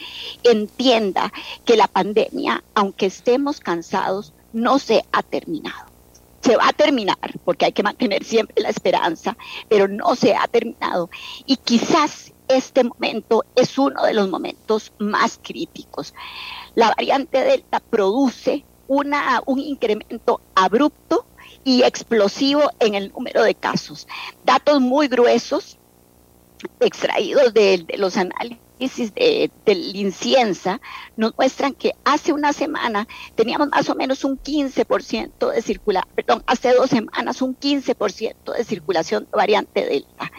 [0.43, 1.34] entienda
[1.65, 5.93] que la pandemia, aunque estemos cansados, no se ha terminado
[6.41, 9.36] se va a terminar, porque hay que mantener siempre la esperanza,
[9.67, 11.09] pero no se ha terminado.
[11.47, 16.14] Y quizás este momento es uno de los momentos más críticos.
[16.76, 21.26] La variante Delta produce una, un incremento abrupto
[21.64, 24.08] y explosivo en el número de casos.
[24.43, 25.78] Datos muy gruesos
[26.80, 30.82] extraídos de, los análisis de, del inciensa
[31.16, 36.43] nos muestran que hace una semana teníamos más o menos un 15% de circulación, perdón,
[36.46, 40.32] hace dos semanas un 15% de circulación de variante Delta.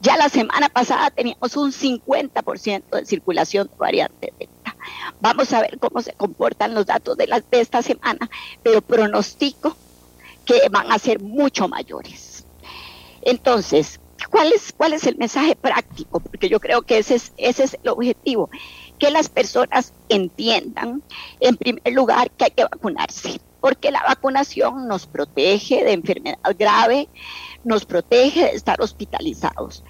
[0.00, 4.76] Ya la semana pasada teníamos un 50% de circulación de variante Delta.
[5.20, 8.28] Vamos a ver cómo se comportan los datos de, esta semana,
[8.62, 9.76] pero pronostico
[10.44, 12.44] que van a ser mucho mayores.
[13.22, 13.98] Entonces,
[14.30, 16.20] ¿cuál es, cuál es el mensaje práctico?
[16.20, 18.50] Porque yo creo que ese es, ese es el objetivo,
[18.98, 21.02] que las personas entiendan,
[21.40, 27.08] en primer lugar, que hay que vacunarse, porque la vacunación nos protege de enfermedad grave,
[27.66, 29.82] nos protege de estar hospitalizados.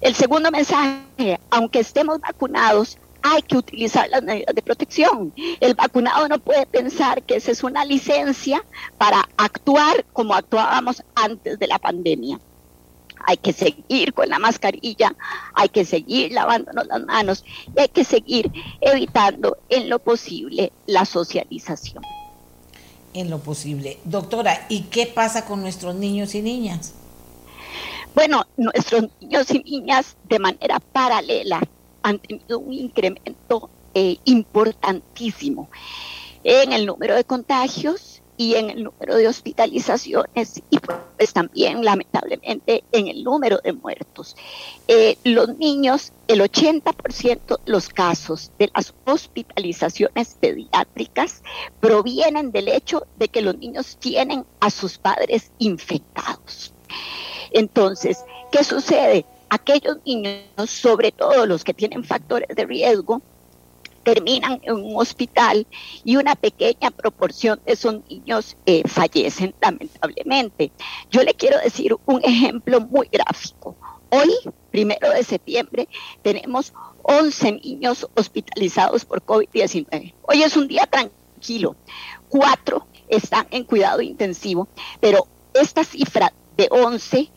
[0.00, 5.32] El segundo mensaje, aunque estemos vacunados, hay que utilizar las medidas de protección.
[5.60, 8.64] El vacunado no puede pensar que esa es una licencia
[8.96, 12.40] para actuar como actuábamos antes de la pandemia.
[13.26, 15.14] Hay que seguir con la mascarilla,
[15.52, 17.44] hay que seguir lavándonos las manos
[17.76, 18.50] y hay que seguir
[18.80, 22.02] evitando en lo posible la socialización.
[23.12, 23.98] En lo posible.
[24.04, 26.94] Doctora, ¿y qué pasa con nuestros niños y niñas?
[28.14, 31.60] Bueno, nuestros niños y niñas de manera paralela
[32.02, 35.70] han tenido un incremento eh, importantísimo
[36.42, 42.82] en el número de contagios y en el número de hospitalizaciones y pues también lamentablemente
[42.90, 44.34] en el número de muertos.
[44.88, 51.42] Eh, los niños, el 80% de los casos de las hospitalizaciones pediátricas
[51.80, 56.72] provienen del hecho de que los niños tienen a sus padres infectados.
[57.52, 59.24] Entonces, ¿qué sucede?
[59.48, 63.20] Aquellos niños, sobre todo los que tienen factores de riesgo,
[64.04, 65.66] terminan en un hospital
[66.04, 70.72] y una pequeña proporción de esos niños eh, fallecen lamentablemente.
[71.10, 73.76] Yo le quiero decir un ejemplo muy gráfico.
[74.10, 74.30] Hoy,
[74.70, 75.88] primero de septiembre,
[76.22, 76.72] tenemos
[77.02, 80.14] 11 niños hospitalizados por COVID-19.
[80.22, 81.76] Hoy es un día tranquilo tranquilo.
[82.28, 84.68] Cuatro están en cuidado intensivo,
[85.00, 87.30] pero esta cifra de 11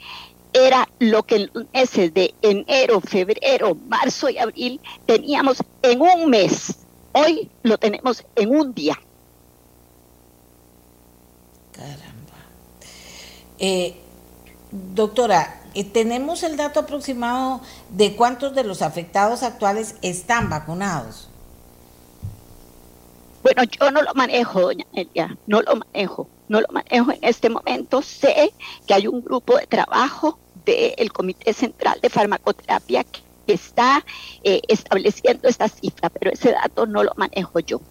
[0.52, 6.30] era lo que en los meses de enero, febrero, marzo y abril teníamos en un
[6.30, 6.76] mes.
[7.14, 9.00] Hoy lo tenemos en un día.
[11.72, 12.38] Caramba.
[13.58, 13.96] Eh,
[14.72, 21.30] doctora, eh, ¿tenemos el dato aproximado de cuántos de los afectados actuales están vacunados?
[23.44, 27.50] Bueno, yo no lo manejo, doña Elia, no lo manejo, no lo manejo en este
[27.50, 28.02] momento.
[28.02, 28.54] Sé
[28.88, 34.06] que hay un grupo de trabajo del Comité Central de Farmacoterapia que está
[34.44, 37.82] eh, estableciendo esta cifra, pero ese dato no lo manejo yo.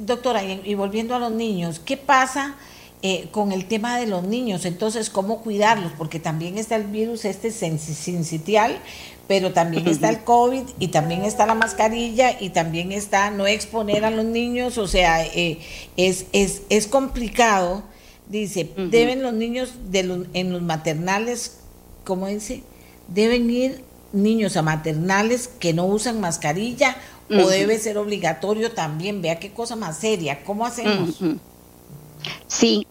[0.00, 2.56] Doctora, y, volviendo a los niños, ¿qué pasa
[3.02, 4.64] eh, con el tema de los niños?
[4.64, 5.92] Entonces, ¿cómo cuidarlos?
[5.96, 8.78] Porque también está el virus este sincitial,
[9.28, 14.06] pero también está el COVID y también está la mascarilla y también está no exponer
[14.06, 15.58] a los niños, o sea, eh,
[15.98, 17.84] es, es, es complicado.
[18.26, 21.60] Dice, deben los niños de en los maternales,
[22.04, 22.62] ¿cómo dice?
[23.08, 26.96] Deben ir niños a maternales que no usan mascarilla
[27.30, 29.22] o debe ser obligatorio también.
[29.22, 30.44] Vea qué cosa más seria.
[30.44, 31.20] ¿Cómo hacemos?
[32.46, 32.86] Sí,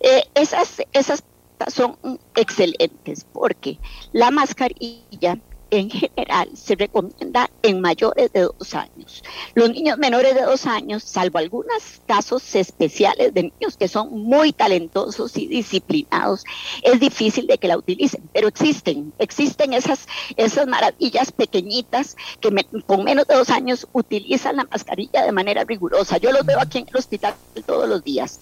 [0.00, 1.24] eh, esas, esas
[1.68, 1.96] son
[2.36, 3.78] excelentes porque
[4.12, 5.38] la mascarilla
[5.78, 9.22] en general se recomienda en mayores de dos años.
[9.54, 14.52] Los niños menores de dos años, salvo algunos casos especiales de niños que son muy
[14.52, 16.44] talentosos y disciplinados,
[16.82, 20.06] es difícil de que la utilicen, pero existen, existen esas,
[20.36, 22.50] esas maravillas pequeñitas que
[22.86, 26.18] con menos de dos años utilizan la mascarilla de manera rigurosa.
[26.18, 27.34] Yo los veo aquí en el hospital
[27.66, 28.40] todos los días.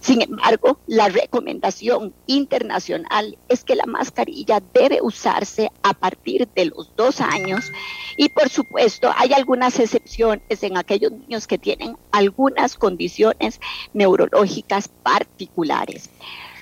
[0.00, 6.67] Sin embargo, la recomendación internacional es que la mascarilla debe usarse a partir de de
[6.68, 7.72] los dos años
[8.16, 13.60] y por supuesto hay algunas excepciones en aquellos niños que tienen algunas condiciones
[13.92, 16.10] neurológicas particulares.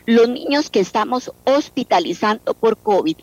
[0.06, 3.16] Los niños que estamos hospitalizando por COVID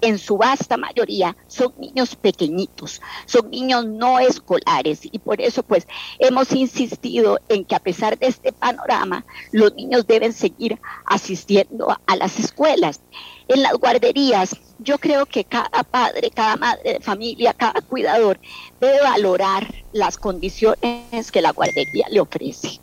[0.00, 5.86] en su vasta mayoría son niños pequeñitos, son niños no escolares y por eso pues
[6.18, 12.16] hemos insistido en que a pesar de este panorama los niños deben seguir asistiendo a
[12.16, 13.00] las escuelas.
[13.48, 18.38] En las guarderías yo creo que cada padre, cada madre de familia, cada cuidador
[18.80, 22.80] debe valorar las condiciones que la guardería le ofrece.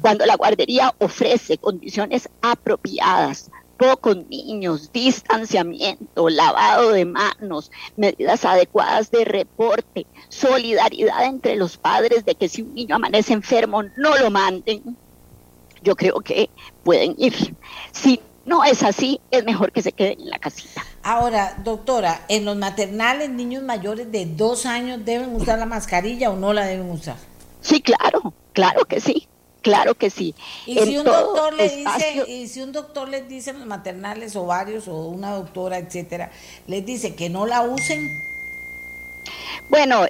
[0.00, 9.24] Cuando la guardería ofrece condiciones apropiadas, pocos niños, distanciamiento, lavado de manos, medidas adecuadas de
[9.24, 14.96] reporte, solidaridad entre los padres de que si un niño amanece enfermo no lo manden,
[15.82, 16.50] yo creo que
[16.82, 17.54] pueden ir.
[17.92, 20.84] Si no es así, es mejor que se queden en la casita.
[21.02, 26.36] Ahora, doctora, ¿en los maternales niños mayores de dos años deben usar la mascarilla o
[26.36, 27.16] no la deben usar?
[27.60, 29.28] Sí, claro, claro que sí.
[29.62, 30.34] Claro que sí.
[30.66, 34.36] Y si, un doctor le dice, y si un doctor les dice en los maternales
[34.36, 36.30] o varios o una doctora, etcétera,
[36.66, 38.08] les dice que no la usen.
[39.68, 40.06] Bueno,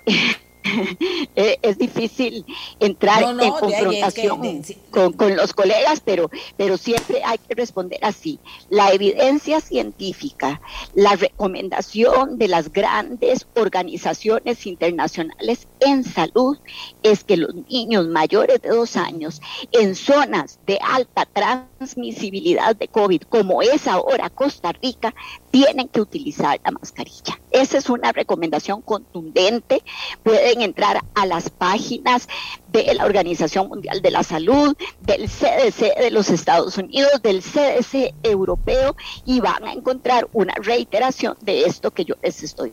[1.36, 2.44] Eh, es difícil
[2.80, 8.38] entrar en confrontación con, los colegas, pero, pero siempre hay que responder así.
[8.70, 10.60] La evidencia científica,
[10.94, 16.58] la recomendación de las grandes organizaciones internacionales en salud
[17.02, 19.40] es que los niños mayores de dos años
[19.72, 25.14] en zonas de alta transmisibilidad de COVID, como es ahora Costa Rica,
[25.50, 27.40] tienen que utilizar la mascarilla.
[27.50, 29.82] Esa es una recomendación contundente.
[30.22, 32.28] Pueden entrar a las páginas
[32.72, 38.14] de la Organización Mundial de la Salud, del CDC de los Estados Unidos, del CDC
[38.22, 42.72] europeo y van a encontrar una reiteración de esto que yo les estoy.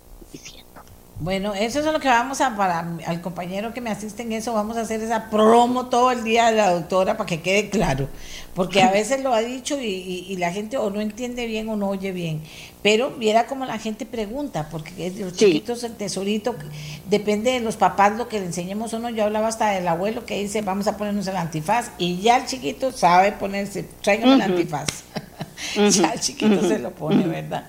[1.18, 4.54] Bueno, eso es lo que vamos a, para al compañero que me asiste en eso,
[4.54, 8.10] vamos a hacer esa promo todo el día de la doctora para que quede claro,
[8.54, 11.88] porque a veces lo ha dicho y, la gente o no entiende bien o no
[11.88, 12.42] oye bien,
[12.84, 16.54] pero viera como la gente pregunta, porque los chiquitos, el tesorito,
[17.10, 20.26] depende de los papás lo que le enseñemos o no, yo hablaba hasta del abuelo
[20.26, 24.42] que dice, vamos a ponernos el antifaz, y ya el chiquito sabe ponerse, traigan el
[24.42, 24.88] antifaz,
[25.76, 27.66] ya el chiquito se lo pone, ¿verdad?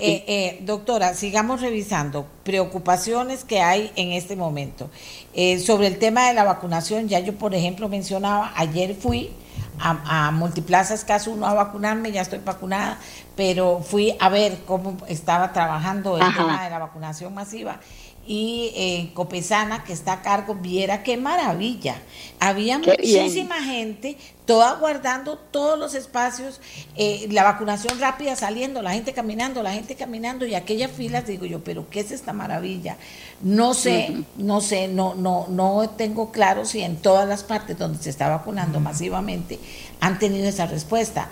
[0.00, 2.26] Eh, eh, doctora, sigamos revisando.
[2.44, 4.90] Preocupaciones que hay en este momento.
[5.34, 9.30] Eh, sobre el tema de la vacunación, ya yo, por ejemplo, mencionaba, ayer fui
[9.78, 12.98] a, a Multiplaza Escaso 1 a vacunarme, ya estoy vacunada,
[13.36, 17.80] pero fui a ver cómo estaba trabajando el tema de la vacunación masiva
[18.26, 21.96] y eh, Copesana, que está a cargo, viera qué maravilla.
[22.38, 24.16] Había muchísima gente,
[24.46, 26.60] toda guardando todos los espacios,
[26.96, 31.46] eh, la vacunación rápida saliendo, la gente caminando, la gente caminando, y aquellas filas, digo
[31.46, 32.96] yo, pero ¿qué es esta maravilla?
[33.40, 38.02] No sé, no sé, no, no, no tengo claro si en todas las partes donde
[38.02, 39.58] se está vacunando masivamente
[40.00, 41.28] han tenido esa respuesta.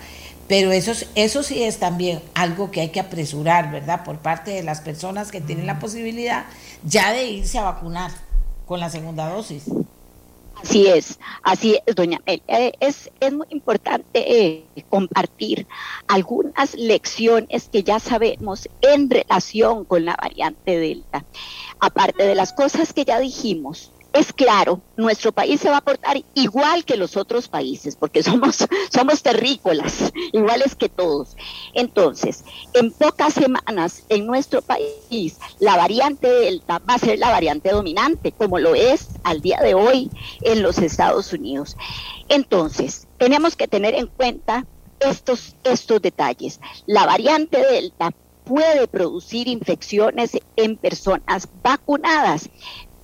[0.51, 4.03] Pero eso, eso sí es también algo que hay que apresurar, ¿verdad?
[4.03, 6.43] Por parte de las personas que tienen la posibilidad
[6.83, 8.11] ya de irse a vacunar
[8.65, 9.63] con la segunda dosis.
[10.61, 12.73] Así es, así es, doña Amelia.
[12.81, 15.67] Es, es muy importante eh, compartir
[16.09, 21.23] algunas lecciones que ya sabemos en relación con la variante Delta.
[21.79, 26.21] Aparte de las cosas que ya dijimos, es claro, nuestro país se va a portar
[26.33, 31.35] igual que los otros países, porque somos, somos terrícolas, iguales que todos.
[31.73, 32.43] Entonces,
[32.73, 38.31] en pocas semanas en nuestro país, la variante Delta va a ser la variante dominante,
[38.31, 40.09] como lo es al día de hoy
[40.41, 41.77] en los Estados Unidos.
[42.27, 44.65] Entonces, tenemos que tener en cuenta
[44.99, 46.59] estos, estos detalles.
[46.85, 48.11] La variante Delta
[48.43, 52.49] puede producir infecciones en personas vacunadas,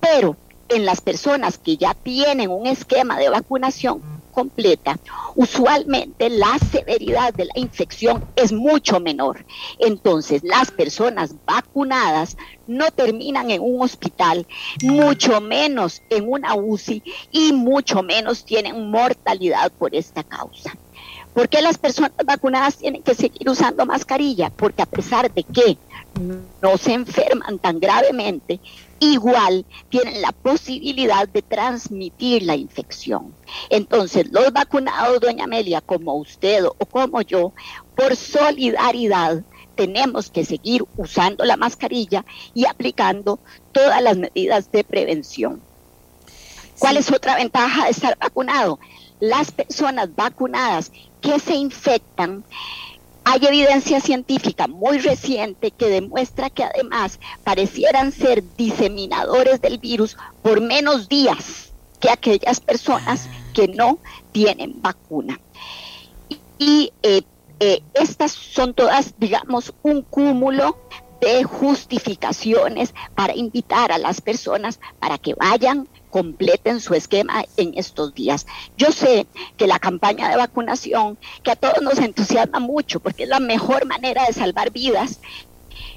[0.00, 0.36] pero
[0.68, 4.02] en las personas que ya tienen un esquema de vacunación
[4.32, 4.98] completa,
[5.34, 9.44] usualmente la severidad de la infección es mucho menor.
[9.80, 14.46] Entonces, las personas vacunadas no terminan en un hospital,
[14.82, 17.02] mucho menos en una UCI
[17.32, 20.72] y mucho menos tienen mortalidad por esta causa.
[21.34, 24.50] ¿Por qué las personas vacunadas tienen que seguir usando mascarilla?
[24.50, 25.78] Porque a pesar de que
[26.60, 28.60] no se enferman tan gravemente,
[29.00, 33.34] igual tienen la posibilidad de transmitir la infección.
[33.70, 37.52] Entonces, los vacunados, doña Amelia, como usted o como yo,
[37.94, 39.42] por solidaridad,
[39.74, 43.38] tenemos que seguir usando la mascarilla y aplicando
[43.72, 45.62] todas las medidas de prevención.
[46.78, 48.78] ¿Cuál es otra ventaja de estar vacunado?
[49.20, 52.44] Las personas vacunadas que se infectan
[53.30, 60.62] hay evidencia científica muy reciente que demuestra que además parecieran ser diseminadores del virus por
[60.62, 61.70] menos días
[62.00, 63.98] que aquellas personas que no
[64.32, 65.38] tienen vacuna.
[66.58, 67.20] Y eh,
[67.60, 70.78] eh, estas son todas, digamos, un cúmulo
[71.20, 78.14] de justificaciones para invitar a las personas para que vayan completen su esquema en estos
[78.14, 78.46] días.
[78.76, 83.28] Yo sé que la campaña de vacunación, que a todos nos entusiasma mucho, porque es
[83.28, 85.20] la mejor manera de salvar vidas,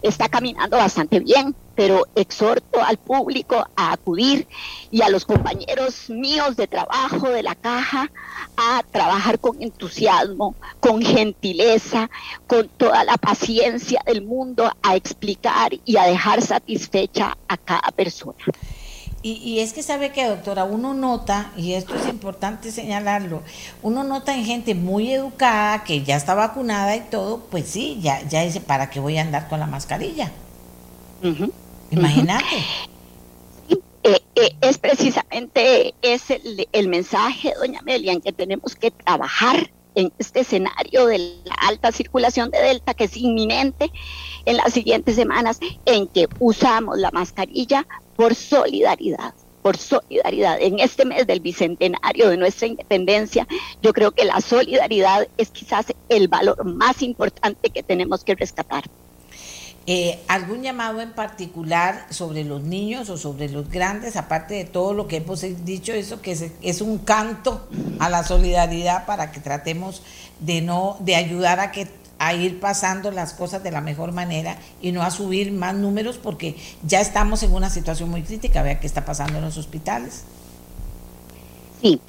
[0.02, 4.48] está caminando bastante bien, pero exhorto al público a acudir
[4.90, 8.12] y a los compañeros míos de trabajo de la caja
[8.58, 12.10] a trabajar con entusiasmo, con gentileza,
[12.48, 18.44] con toda la paciencia del mundo, a explicar y a dejar satisfecha a cada persona.
[19.24, 23.44] Y, es que sabe que, doctora, uno nota, y esto es importante señalarlo,
[23.84, 28.28] uno nota en gente muy educada, que ya está vacunada y todo, pues sí, ya,
[28.28, 30.32] ya dice, ¿para qué voy a andar con la mascarilla?
[31.92, 32.46] Imagínate.
[34.04, 39.70] Eh, eh, es precisamente ese el, el mensaje, doña Amelia, en que tenemos que trabajar
[39.96, 43.92] en este escenario de la alta circulación de Delta, que es inminente
[44.46, 47.86] en las siguientes semanas, en que usamos la mascarilla
[48.22, 50.60] por solidaridad por solidaridad.
[50.60, 53.48] En este mes del bicentenario de nuestra independencia,
[53.84, 58.86] yo creo que la solidaridad es quizás el valor más importante que tenemos que rescatar.
[59.86, 64.94] Eh, ¿Algún llamado en particular sobre los niños o sobre los grandes, aparte de todo
[64.94, 67.68] lo que hemos dicho, eso que es, es un canto
[68.00, 70.02] a la solidaridad para que tratemos
[70.40, 71.88] de no, de ayudar a que
[72.24, 76.20] a ir pasando las cosas de la mejor manera y no a subir más números
[76.20, 78.62] porque ya estamos en una situación muy crítica.
[78.62, 80.24] Vea qué está pasando en los hospitales.
[81.82, 82.00] Sí,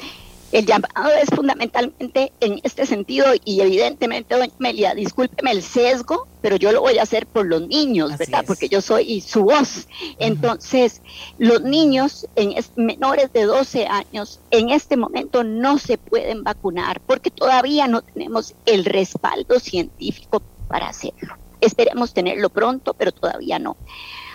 [0.52, 6.56] el llamado es fundamentalmente en este sentido y evidentemente, doña Melia, discúlpeme el sesgo, pero
[6.56, 8.44] yo lo voy a hacer por los niños, ¿verdad?
[8.46, 9.88] Porque yo soy su voz.
[10.18, 11.00] Entonces,
[11.38, 17.30] los niños en menores de 12 años en este momento no se pueden vacunar porque
[17.30, 21.36] todavía no tenemos el respaldo científico para hacerlo.
[21.60, 23.76] Esperemos tenerlo pronto, pero todavía no.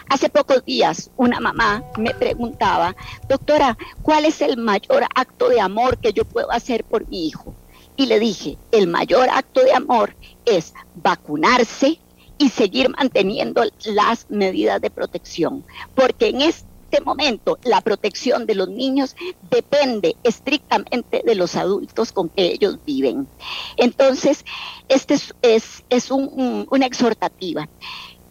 [0.09, 2.95] Hace pocos días una mamá me preguntaba,
[3.27, 7.53] doctora, ¿cuál es el mayor acto de amor que yo puedo hacer por mi hijo?
[7.97, 10.15] Y le dije, el mayor acto de amor
[10.45, 11.99] es vacunarse
[12.37, 15.65] y seguir manteniendo las medidas de protección,
[15.95, 19.15] porque en este momento la protección de los niños
[19.49, 23.27] depende estrictamente de los adultos con que ellos viven.
[23.75, 24.45] Entonces,
[24.87, 27.67] este es, es, una exhortativa.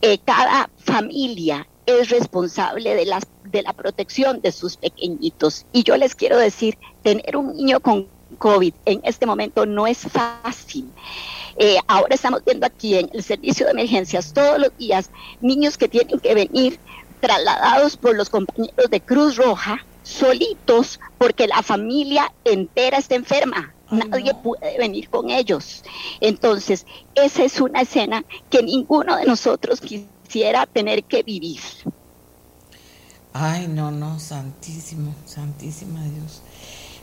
[0.02, 5.66] Eh, cada familia es responsable de la, de la protección de sus pequeñitos.
[5.72, 8.08] Y yo les quiero decir, tener un niño con
[8.38, 10.90] COVID en este momento no es fácil.
[11.58, 15.10] Eh, ahora estamos viendo aquí en el servicio de emergencias todos los días
[15.40, 16.78] niños que tienen que venir
[17.20, 23.74] trasladados por los compañeros de Cruz Roja solitos porque la familia entera está enferma.
[23.90, 25.82] Nadie puede venir con ellos.
[26.20, 31.60] Entonces, esa es una escena que ninguno de nosotros quisiera tener que vivir.
[33.32, 36.40] Ay, no, no, santísimo, santísima Dios.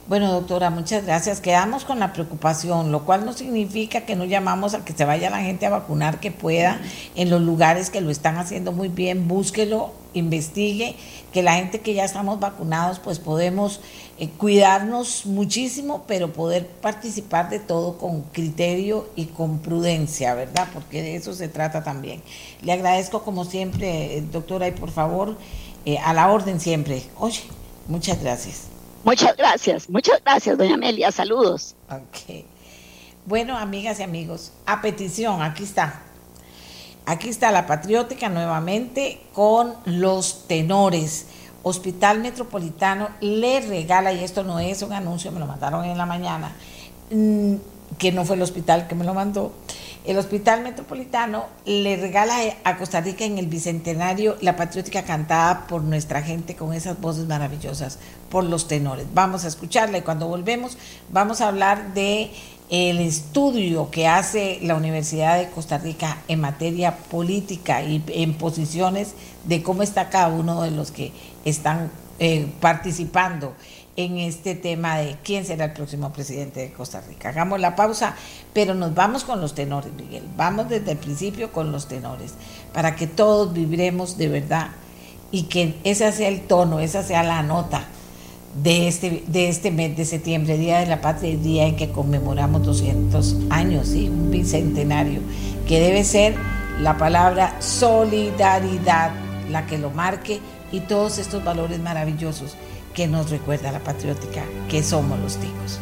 [0.05, 1.39] Bueno, doctora, muchas gracias.
[1.39, 5.29] Quedamos con la preocupación, lo cual no significa que no llamamos a que se vaya
[5.29, 6.81] la gente a vacunar que pueda
[7.15, 9.29] en los lugares que lo están haciendo muy bien.
[9.29, 10.97] Búsquelo, investigue,
[11.31, 13.79] que la gente que ya estamos vacunados, pues podemos
[14.19, 20.67] eh, cuidarnos muchísimo, pero poder participar de todo con criterio y con prudencia, ¿verdad?
[20.73, 22.21] Porque de eso se trata también.
[22.61, 25.37] Le agradezco como siempre, eh, doctora, y por favor,
[25.85, 27.03] eh, a la orden siempre.
[27.17, 27.43] Oye,
[27.87, 28.63] muchas gracias.
[29.03, 31.11] Muchas gracias, muchas gracias, doña Amelia.
[31.11, 31.75] Saludos.
[31.89, 32.45] Ok.
[33.25, 36.01] Bueno, amigas y amigos, a petición, aquí está.
[37.05, 41.27] Aquí está la patriótica nuevamente con los tenores.
[41.63, 46.05] Hospital Metropolitano le regala, y esto no es un anuncio, me lo mandaron en la
[46.05, 46.53] mañana,
[47.11, 47.55] mm,
[47.97, 49.53] que no fue el hospital que me lo mandó,
[50.05, 52.35] el Hospital Metropolitano le regala
[52.65, 57.25] a Costa Rica en el Bicentenario la patriótica cantada por nuestra gente con esas voces
[57.25, 57.99] maravillosas,
[58.29, 59.05] por los tenores.
[59.13, 60.77] Vamos a escucharla y cuando volvemos
[61.11, 62.31] vamos a hablar de
[62.69, 69.13] el estudio que hace la Universidad de Costa Rica en materia política y en posiciones
[69.45, 71.13] de cómo está cada uno de los que
[71.45, 73.53] están eh, participando
[73.95, 77.29] en este tema de quién será el próximo presidente de Costa Rica.
[77.29, 78.15] Hagamos la pausa,
[78.53, 80.23] pero nos vamos con los tenores, Miguel.
[80.35, 82.33] Vamos desde el principio con los tenores,
[82.73, 84.69] para que todos viviremos de verdad
[85.31, 87.85] y que ese sea el tono, esa sea la nota
[88.61, 92.63] de este, de este mes de septiembre, Día de la Patria, día en que conmemoramos
[92.63, 94.09] 200 años, ¿sí?
[94.09, 95.21] un bicentenario,
[95.67, 96.35] que debe ser
[96.79, 99.11] la palabra solidaridad
[99.49, 100.39] la que lo marque
[100.73, 102.55] y todos estos valores maravillosos
[102.93, 105.79] que nos recuerda la patriótica que somos los ticos.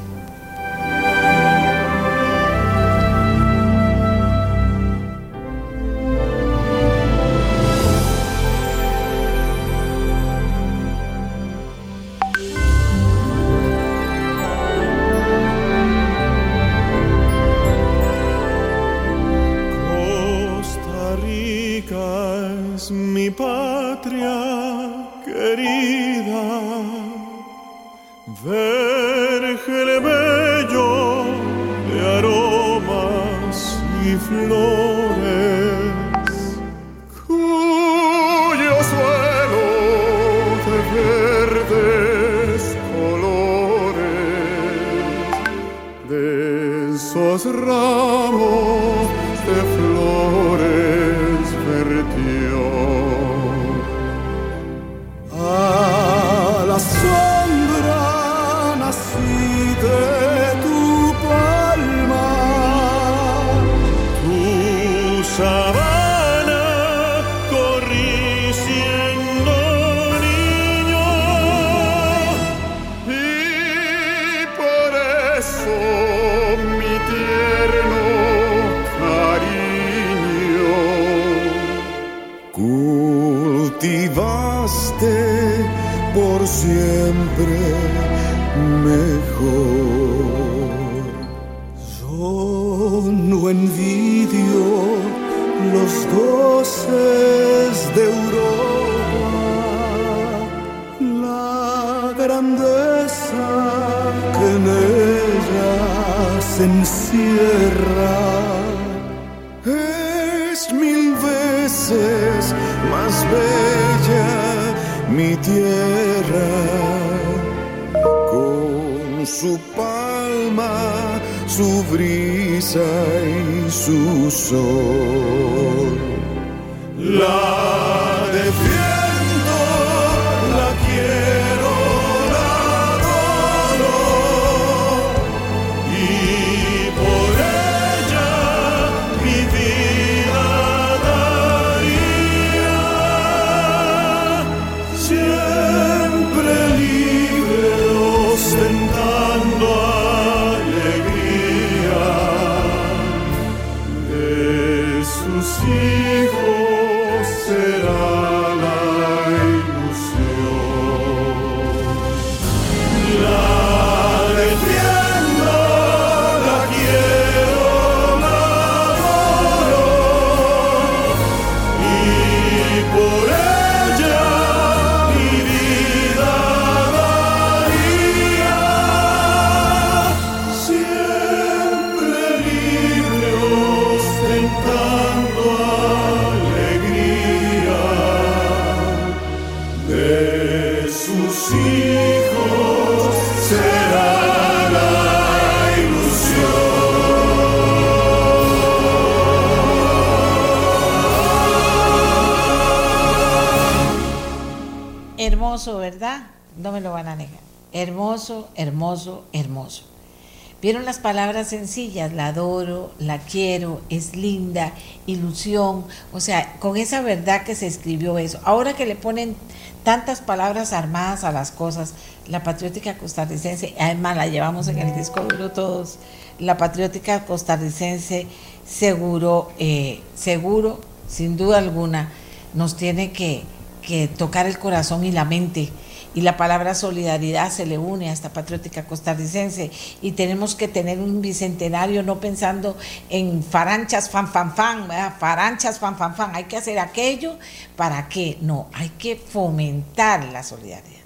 [210.61, 214.73] Vieron las palabras sencillas, la adoro, la quiero, es linda,
[215.07, 218.39] ilusión, o sea, con esa verdad que se escribió eso.
[218.43, 219.35] Ahora que le ponen
[219.83, 221.95] tantas palabras armadas a las cosas,
[222.27, 225.97] la patriótica costarricense, además la llevamos en el disco duro todos,
[226.37, 228.27] la patriótica costarricense
[228.63, 232.11] seguro, eh, seguro, sin duda alguna,
[232.53, 233.45] nos tiene que,
[233.81, 235.71] que tocar el corazón y la mente
[236.13, 239.71] y la palabra solidaridad se le une a esta patriótica costarricense
[240.01, 242.77] y tenemos que tener un bicentenario no pensando
[243.09, 244.87] en faranchas fan fan fan,
[245.19, 247.37] faranchas fan fan fan, hay que hacer aquello
[247.75, 251.01] para que no, hay que fomentar la solidaridad.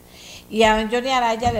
[0.50, 1.52] Y a Johnny Araya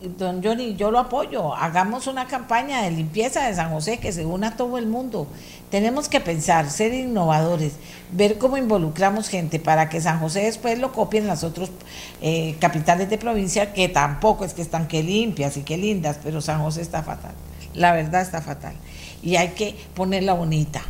[0.00, 1.54] don Johnny, yo lo apoyo.
[1.54, 5.26] Hagamos una campaña de limpieza de San José que se una a todo el mundo.
[5.70, 7.72] Tenemos que pensar, ser innovadores,
[8.12, 11.70] ver cómo involucramos gente para que San José después lo copien las otras
[12.22, 16.40] eh, capitales de provincia, que tampoco es que están que limpias y que lindas, pero
[16.40, 17.32] San José está fatal.
[17.74, 18.74] La verdad está fatal.
[19.22, 20.82] Y hay que ponerla bonita.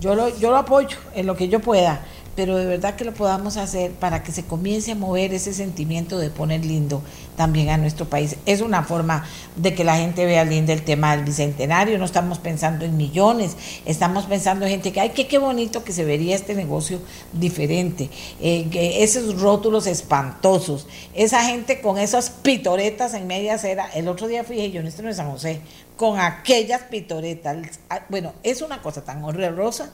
[0.00, 2.00] Yo lo, yo lo apoyo en lo que yo pueda
[2.40, 6.18] pero de verdad que lo podamos hacer para que se comience a mover ese sentimiento
[6.18, 7.02] de poner lindo
[7.36, 8.36] también a nuestro país.
[8.46, 9.26] Es una forma
[9.56, 13.58] de que la gente vea lindo el tema del bicentenario, no estamos pensando en millones,
[13.84, 17.00] estamos pensando en gente que, ay, qué, qué bonito que se vería este negocio
[17.34, 18.08] diferente,
[18.40, 18.70] eh,
[19.02, 24.70] esos rótulos espantosos, esa gente con esas pitoretas en media acera, el otro día fui
[24.70, 25.60] yo, esto no es San José,
[25.98, 27.58] con aquellas pitoretas,
[27.90, 29.90] ah, bueno, es una cosa tan horrorosa,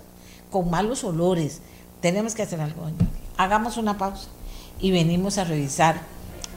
[0.49, 1.61] con malos olores,
[2.07, 2.89] tenemos que hacer algo.
[3.37, 4.29] Hagamos una pausa
[4.79, 6.03] y venimos a revisar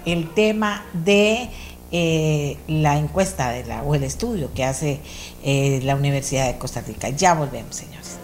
[0.05, 1.49] el tema de
[1.91, 3.51] eh, la encuesta
[3.83, 4.99] o el estudio que hace
[5.43, 7.09] eh, la Universidad de Costa Rica.
[7.09, 8.19] Ya volvemos, señores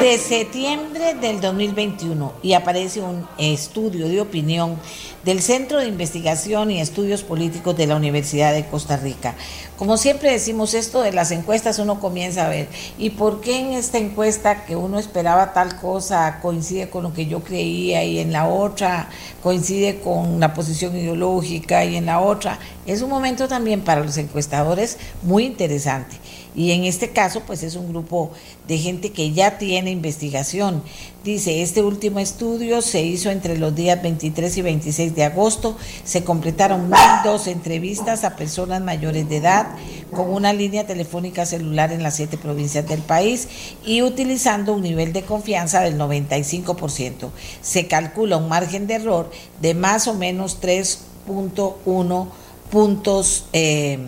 [0.00, 4.76] de septiembre del 2021 y aparece un estudio de opinión
[5.24, 9.34] del Centro de Investigación y Estudios Políticos de la Universidad de Costa Rica.
[9.76, 12.66] Como siempre decimos esto de las encuestas, uno comienza a ver,
[12.96, 17.26] ¿y por qué en esta encuesta que uno esperaba tal cosa coincide con lo que
[17.26, 19.10] yo creía y en la otra
[19.42, 22.58] coincide con la posición ideológica y en la otra?
[22.86, 26.16] Es un momento también para los encuestadores muy interesante
[26.56, 28.30] y en este caso pues es un grupo
[28.66, 30.82] de gente que ya tiene investigación.
[31.22, 36.24] Dice, este último estudio se hizo entre los días 23 y 26 de agosto, se
[36.24, 36.90] completaron
[37.24, 39.66] dos entrevistas a personas mayores de edad
[40.12, 43.48] con una línea telefónica celular en las siete provincias del país
[43.84, 47.30] y utilizando un nivel de confianza del 95%.
[47.60, 49.30] Se calcula un margen de error
[49.60, 52.28] de más o menos 3.1
[52.70, 53.46] puntos.
[53.52, 53.98] Eh,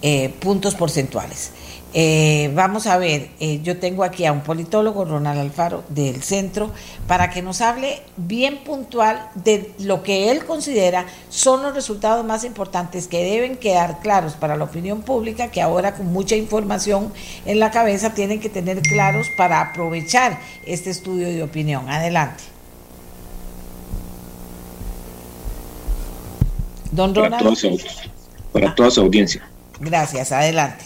[0.00, 1.50] eh, puntos porcentuales.
[1.92, 6.70] Eh, vamos a ver, eh, yo tengo aquí a un politólogo, Ronald Alfaro, del centro,
[7.08, 12.44] para que nos hable bien puntual de lo que él considera son los resultados más
[12.44, 17.12] importantes que deben quedar claros para la opinión pública, que ahora con mucha información
[17.44, 21.88] en la cabeza tienen que tener claros para aprovechar este estudio de opinión.
[21.88, 22.57] Adelante.
[26.92, 27.80] Don Ronald.
[28.52, 29.48] para toda su audiencia.
[29.80, 30.84] Gracias, adelante.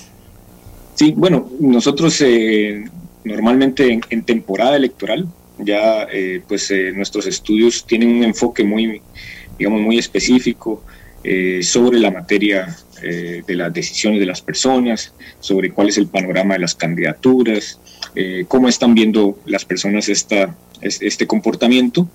[0.94, 2.84] Sí, bueno, nosotros eh,
[3.24, 5.26] normalmente en, temporada electoral
[5.58, 9.00] ya eh, pues eh, nuestros estudios tienen un enfoque muy,
[9.58, 10.82] digamos, muy específico
[11.62, 16.60] sobre la materia de las decisiones de las personas, sobre cuál es el panorama de
[16.60, 17.78] las candidaturas,
[18.48, 22.08] cómo están viendo las personas esta, este comportamiento.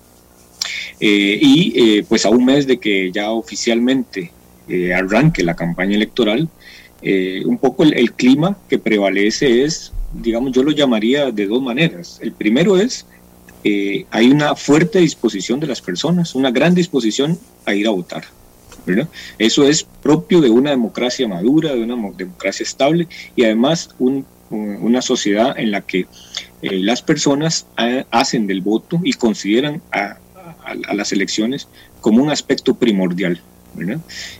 [1.00, 4.32] Y pues a un mes de que ya oficialmente
[4.94, 6.48] arranque la campaña electoral,
[7.00, 12.18] eh, un poco el, clima que prevalece es, digamos, yo lo llamaría de dos maneras.
[12.20, 13.06] El primero es,
[13.62, 18.24] eh, hay una fuerte disposición de las personas, una gran disposición a ir a votar.
[19.38, 25.58] Eso es propio de una democracia madura, de una democracia estable y además una sociedad
[25.58, 26.06] en la que
[26.62, 27.66] eh, las personas
[28.10, 30.16] hacen del voto y consideran a,
[30.74, 31.68] las elecciones
[32.00, 33.40] como un aspecto primordial.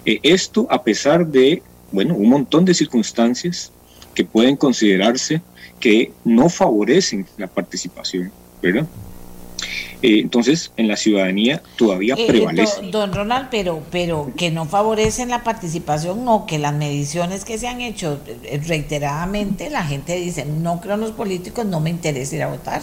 [0.04, 3.72] esto a pesar de bueno, un montón de circunstancias
[4.14, 5.40] que pueden considerarse
[5.80, 8.86] que no favorecen la participación, ¿verdad?
[10.02, 12.82] Eh, entonces, en la ciudadanía todavía eh, prevalece.
[12.90, 17.66] Don, Ronald, pero, pero que no favorecen la participación, no, que las mediciones que se
[17.66, 22.36] han hecho eh, reiteradamente, la gente dice, no creo en los políticos, no me interesa
[22.36, 22.82] ir a votar.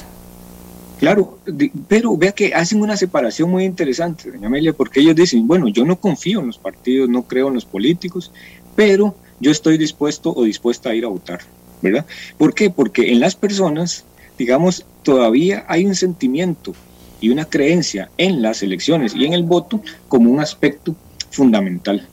[0.99, 1.39] Claro,
[1.88, 5.85] pero vea que hacen una separación muy interesante, doña Amelia, porque ellos dicen, bueno, yo
[5.85, 8.31] no confío en los partidos, no creo en los políticos,
[8.76, 11.41] pero yo estoy dispuesto o dispuesta a ir a votar,
[11.81, 12.05] ¿verdad?
[12.38, 12.69] ¿Por qué?
[12.69, 14.05] Porque en las personas,
[14.38, 16.73] digamos, todavía hay un sentimiento
[17.19, 20.95] y una creencia en las elecciones y en el voto como un aspecto
[21.30, 22.07] fundamental.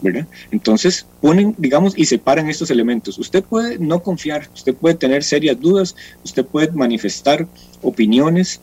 [0.00, 0.26] ¿Verdad?
[0.50, 3.18] Entonces ponen, digamos, y separan estos elementos.
[3.18, 5.94] Usted puede no confiar, usted puede tener serias dudas,
[6.24, 7.46] usted puede manifestar
[7.82, 8.60] opiniones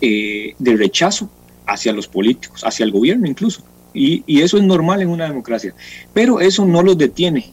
[0.00, 1.30] eh, de rechazo
[1.66, 3.62] hacia los políticos, hacia el gobierno incluso.
[3.92, 5.74] Y, y, eso es normal en una democracia.
[6.12, 7.50] Pero eso no los detiene,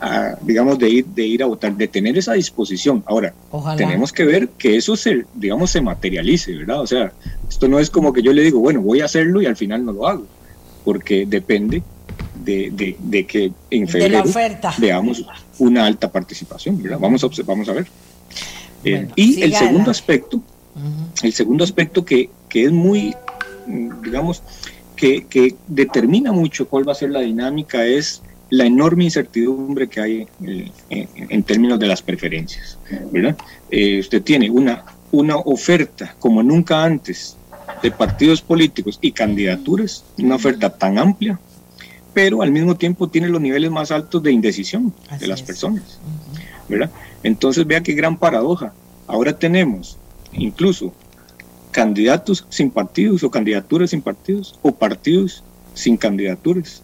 [0.00, 3.02] a, digamos, de ir, de ir a votar, de tener esa disposición.
[3.06, 3.76] Ahora, Ojalá.
[3.76, 6.80] tenemos que ver que eso se, digamos, se materialice, ¿verdad?
[6.80, 7.12] O sea,
[7.48, 9.84] esto no es como que yo le digo, bueno, voy a hacerlo y al final
[9.84, 10.26] no lo hago,
[10.84, 11.82] porque depende
[12.44, 14.24] de, de, de que en febrero
[14.78, 15.24] veamos
[15.58, 16.98] una alta participación, ¿verdad?
[17.00, 17.86] Vamos a, vamos a ver.
[18.84, 20.40] Eh, y el segundo aspecto,
[21.22, 23.14] el segundo aspecto que, que es muy,
[24.02, 24.42] digamos,
[24.96, 30.00] que, que, determina mucho cuál va a ser la dinámica es la enorme incertidumbre que
[30.00, 32.78] hay eh, en, términos de las preferencias.
[33.10, 33.36] ¿verdad?
[33.70, 37.36] Eh, usted tiene una, una oferta como nunca antes
[37.82, 41.38] de partidos políticos y candidaturas, una oferta tan amplia,
[42.14, 45.98] pero al mismo tiempo tiene los niveles más altos de indecisión de las personas.
[46.68, 46.90] ¿verdad?
[47.22, 48.72] Entonces vea qué gran paradoja.
[49.06, 49.98] Ahora tenemos
[50.32, 50.92] incluso
[51.70, 55.42] candidatos sin partidos o candidaturas sin partidos o partidos
[55.74, 56.82] sin candidaturas.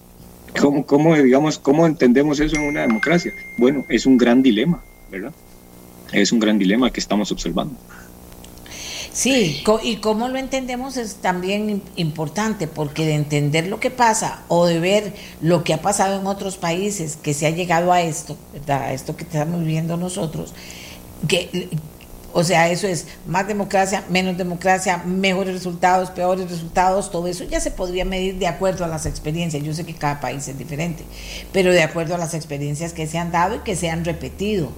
[0.60, 3.32] ¿Cómo, cómo, digamos, ¿Cómo entendemos eso en una democracia?
[3.56, 5.32] Bueno, es un gran dilema, ¿verdad?
[6.12, 7.76] Es un gran dilema que estamos observando.
[9.12, 14.66] Sí, y cómo lo entendemos es también importante, porque de entender lo que pasa o
[14.66, 18.36] de ver lo que ha pasado en otros países, que se ha llegado a esto.
[18.68, 20.54] A esto que estamos viviendo nosotros,
[21.26, 21.68] que
[22.32, 27.58] o sea, eso es más democracia, menos democracia, mejores resultados, peores resultados, todo eso ya
[27.58, 29.64] se podría medir de acuerdo a las experiencias.
[29.64, 31.02] Yo sé que cada país es diferente,
[31.52, 34.70] pero de acuerdo a las experiencias que se han dado y que se han repetido.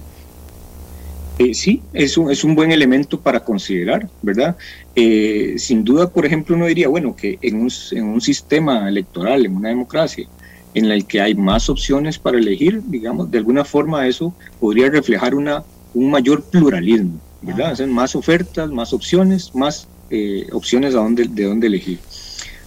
[1.39, 4.55] Eh, sí, es un, es un buen elemento para considerar, ¿verdad?
[4.95, 9.45] Eh, sin duda, por ejemplo, uno diría, bueno, que en un, en un sistema electoral,
[9.45, 10.27] en una democracia,
[10.75, 15.33] en el que hay más opciones para elegir, digamos, de alguna forma eso podría reflejar
[15.33, 17.71] una, un mayor pluralismo, ¿verdad?
[17.71, 21.99] Hacen más ofertas, más opciones, más eh, opciones a dónde, de dónde elegir.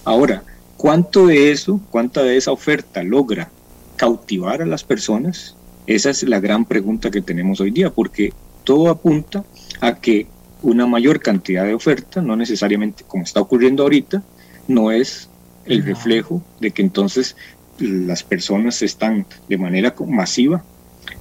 [0.05, 0.43] Ahora,
[0.77, 3.51] ¿cuánto de eso, cuánta de esa oferta logra
[3.97, 5.57] cautivar a las personas?
[5.87, 8.33] Esa es la gran pregunta que tenemos hoy día, porque
[8.67, 9.45] todo apunta
[9.81, 10.27] a que
[10.63, 14.23] una mayor cantidad de oferta, no necesariamente como está ocurriendo ahorita,
[14.67, 15.31] no es
[15.65, 17.37] el reflejo de que entonces
[17.79, 20.65] las personas se están de manera masiva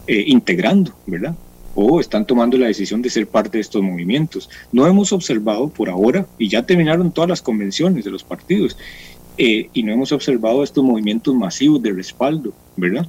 [0.07, 1.35] eh, integrando, ¿verdad?
[1.75, 4.49] O están tomando la decisión de ser parte de estos movimientos.
[4.71, 8.77] No hemos observado por ahora, y ya terminaron todas las convenciones de los partidos,
[9.37, 13.05] eh, y no hemos observado estos movimientos masivos de respaldo, ¿verdad?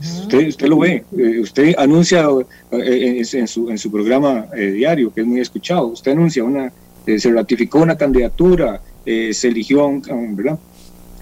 [0.00, 2.26] Usted, usted lo ve, eh, usted anuncia
[2.72, 6.72] eh, en, su, en su programa eh, diario, que es muy escuchado, usted anuncia una,
[7.06, 10.58] se ratificó una candidatura, se eligió a, un, ¿verdad?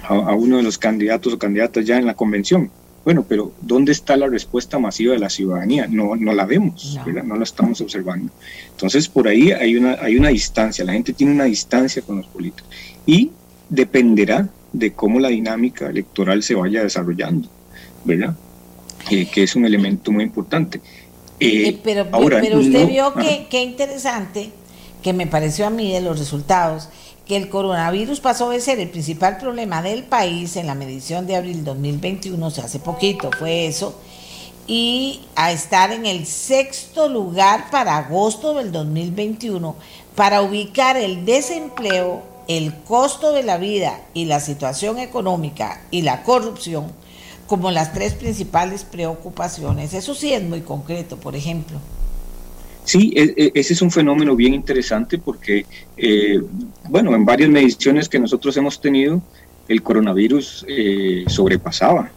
[0.03, 2.70] A, uno de los candidatos o candidatas ya en la convención.
[3.05, 5.89] Bueno, pero ¿dónde está la respuesta masiva de la ciudadanía?
[5.91, 7.23] No, no la vemos, no.
[7.24, 8.33] no la estamos observando.
[8.70, 12.27] Entonces, por ahí hay una, hay una distancia, la gente tiene una distancia con los
[12.27, 12.70] políticos
[13.05, 13.33] y
[13.69, 17.49] dependerá de cómo la dinámica electoral se vaya desarrollando.
[18.05, 18.35] ¿Verdad?
[19.09, 20.81] que es un elemento muy importante.
[21.41, 24.51] Eh, eh, pero, pero usted vio que, qué interesante,
[25.03, 26.89] que me pareció a mí de los resultados,
[27.27, 31.37] que el coronavirus pasó de ser el principal problema del país en la medición de
[31.37, 33.99] abril 2021, o sea, hace poquito fue eso,
[34.69, 39.74] y a estar en el sexto lugar para agosto del 2021,
[40.15, 46.23] para ubicar el desempleo, el costo de la vida y la situación económica y la
[46.23, 46.93] corrupción
[47.53, 49.93] como las tres principales preocupaciones.
[49.93, 51.77] Eso sí es muy concreto, por ejemplo.
[52.85, 55.66] Sí, e, e, ese es un fenómeno bien interesante porque,
[55.99, 56.41] eh,
[56.89, 59.20] bueno, en varias mediciones que nosotros hemos tenido,
[59.69, 62.11] el coronavirus eh, sobrepasaba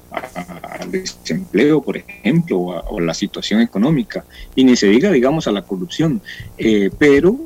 [0.80, 4.24] al desempleo, por ejemplo, o a, la situación económica,
[4.56, 6.22] y ni se diga, digamos, a la corrupción.
[6.58, 7.38] Eh, pero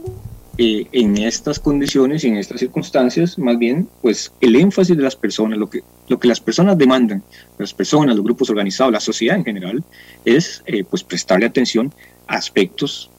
[0.61, 5.15] eh, en estas condiciones y en estas circunstancias, más bien, pues el énfasis de las
[5.15, 7.23] personas, lo que, lo que las personas demandan,
[7.57, 9.81] las personas, los grupos organizados, la sociedad en general,
[10.26, 11.94] es eh, pues prestarle atención
[12.27, 13.10] a aspectos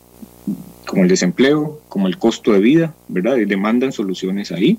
[0.87, 3.39] como el desempleo, como el costo de vida, ¿verdad?
[3.39, 4.79] Y demandan soluciones ahí.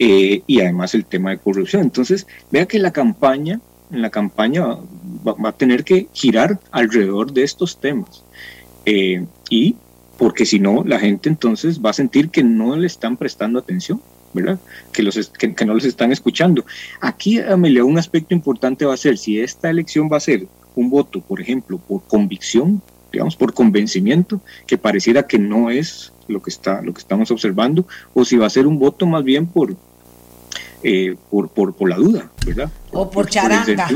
[0.00, 1.82] Eh, y además el tema de corrupción.
[1.82, 3.60] Entonces, vea que la campaña,
[3.92, 4.66] la campaña
[5.24, 8.24] va, va a tener que girar alrededor de estos temas.
[9.48, 9.76] y
[10.18, 14.00] porque si no, la gente entonces va a sentir que no le están prestando atención,
[14.32, 14.58] ¿verdad?
[14.92, 16.64] Que, los, que, no los están escuchando.
[17.00, 20.90] Aquí, Amelia, un aspecto importante va a ser, si esta elección va a ser un
[20.90, 22.82] voto, por ejemplo, por convicción,
[23.12, 27.86] digamos, por convencimiento, que pareciera que no es lo que está, lo que estamos observando,
[28.12, 29.76] o si va a ser un voto más bien por,
[30.82, 32.70] eh, por, por, por, la duda, ¿verdad?
[32.92, 33.88] o por, charanga.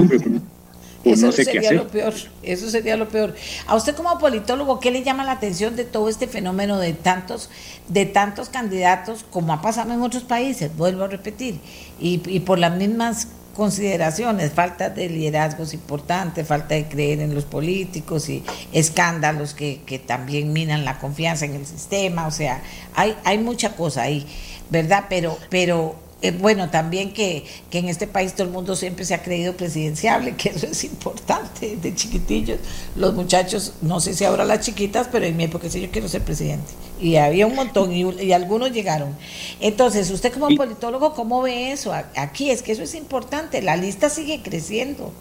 [1.04, 3.34] Eso sería lo peor, eso sería lo peor.
[3.66, 7.50] A usted como politólogo, ¿qué le llama la atención de todo este fenómeno de tantos,
[7.88, 10.76] de tantos candidatos, como ha pasado en otros países?
[10.76, 11.60] Vuelvo a repetir,
[12.00, 17.44] y, y por las mismas consideraciones, falta de liderazgos importantes, falta de creer en los
[17.44, 22.62] políticos y escándalos que, que también minan la confianza en el sistema, o sea,
[22.94, 24.24] hay, hay mucha cosa ahí,
[24.70, 25.06] ¿verdad?
[25.08, 29.14] Pero, pero eh, bueno, también que, que, en este país todo el mundo siempre se
[29.14, 32.58] ha creído presidenciable, que eso es importante, de chiquitillos.
[32.96, 36.08] Los muchachos, no sé si ahora las chiquitas, pero en mi época sí yo quiero
[36.08, 36.72] ser presidente.
[37.00, 39.14] Y había un montón y, y algunos llegaron.
[39.60, 41.92] Entonces, usted como politólogo, ¿cómo ve eso?
[42.16, 45.12] Aquí es que eso es importante, la lista sigue creciendo.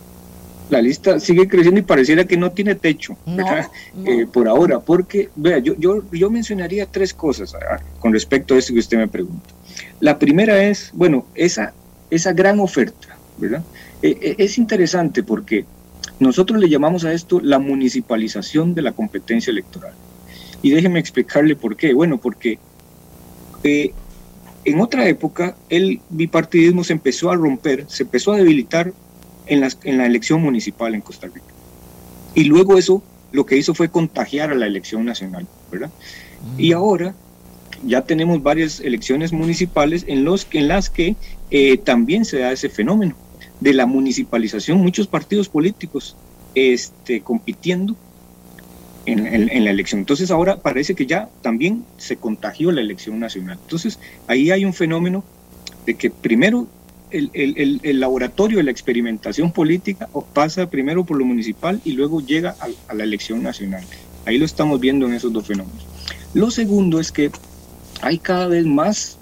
[0.69, 3.15] La lista sigue creciendo y pareciera que no tiene techo
[4.05, 8.57] eh, por ahora, porque, vea, yo, yo, yo mencionaría tres cosas ah, con respecto a
[8.57, 9.53] esto que usted me pregunta.
[9.99, 11.73] La primera es, bueno, esa,
[12.09, 13.63] esa gran oferta, ¿verdad?
[14.01, 15.65] Eh, eh, es interesante porque
[16.19, 19.93] nosotros le llamamos a esto la municipalización de la competencia electoral.
[20.61, 21.93] Y déjeme explicarle por qué.
[21.93, 22.59] Bueno, porque
[23.63, 23.91] eh,
[24.65, 28.93] en otra época el bipartidismo se empezó a romper, se empezó a debilitar
[29.45, 31.53] en, las, en la elección municipal en Costa Rica.
[32.35, 35.89] Y luego eso lo que hizo fue contagiar a la elección nacional, ¿verdad?
[36.57, 37.15] Y ahora
[37.83, 41.15] ya tenemos varias elecciones municipales en, los, en las que
[41.51, 43.15] eh, también se da ese fenómeno
[43.59, 46.15] de la municipalización, muchos partidos políticos
[46.55, 47.95] este, compitiendo
[49.05, 49.99] en, en, la elección.
[49.99, 53.57] Entonces ahora parece que ya también se contagió la elección nacional.
[53.61, 55.23] Entonces ahí hay un fenómeno
[55.85, 56.67] de que primero
[57.09, 62.19] el, el, el, laboratorio de la experimentación política pasa primero por lo municipal y luego
[62.19, 63.83] llega a, a la elección nacional.
[64.25, 65.85] Ahí lo estamos viendo en esos dos fenómenos.
[66.33, 67.31] Lo segundo es que
[68.01, 69.17] hay cada vez más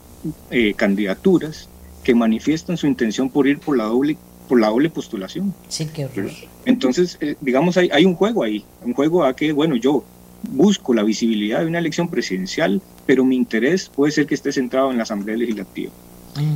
[0.52, 1.70] eh, candidaturas
[2.04, 5.56] que manifiestan su intención por ir por la doble por la doble postulación.
[5.70, 6.30] Sí, qué horror.
[6.66, 10.04] Entonces, eh, digamos, hay, hay un juego ahí, un juego a que, bueno, yo
[10.44, 14.92] busco la visibilidad de una elección presidencial, pero mi interés puede ser que esté centrado
[14.92, 15.92] en la Asamblea Legislativa.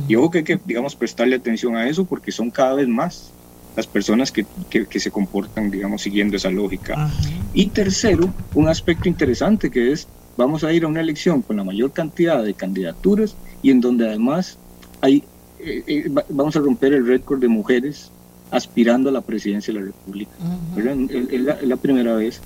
[0.06, 3.32] Y ojo que hay que, digamos, prestarle atención a eso porque son cada vez más
[3.76, 7.06] las personas que, que, que se comportan, digamos, siguiendo esa lógica.
[7.06, 7.14] Ajá.
[7.54, 10.06] Y tercero, un aspecto interesante que es
[10.40, 14.08] vamos a ir a una elección con la mayor cantidad de candidaturas y en donde
[14.08, 14.58] además
[15.00, 15.22] hay,
[15.58, 18.10] eh, eh, vamos a romper el récord de mujeres
[18.50, 20.32] aspirando a la presidencia de la República.
[20.40, 21.10] Uh -huh.
[21.10, 22.40] es, es, la, es, la, primera vez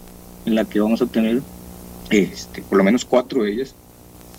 [0.44, 1.40] en la que vamos a tener
[2.10, 3.74] este, por lo menos cuatro de ellas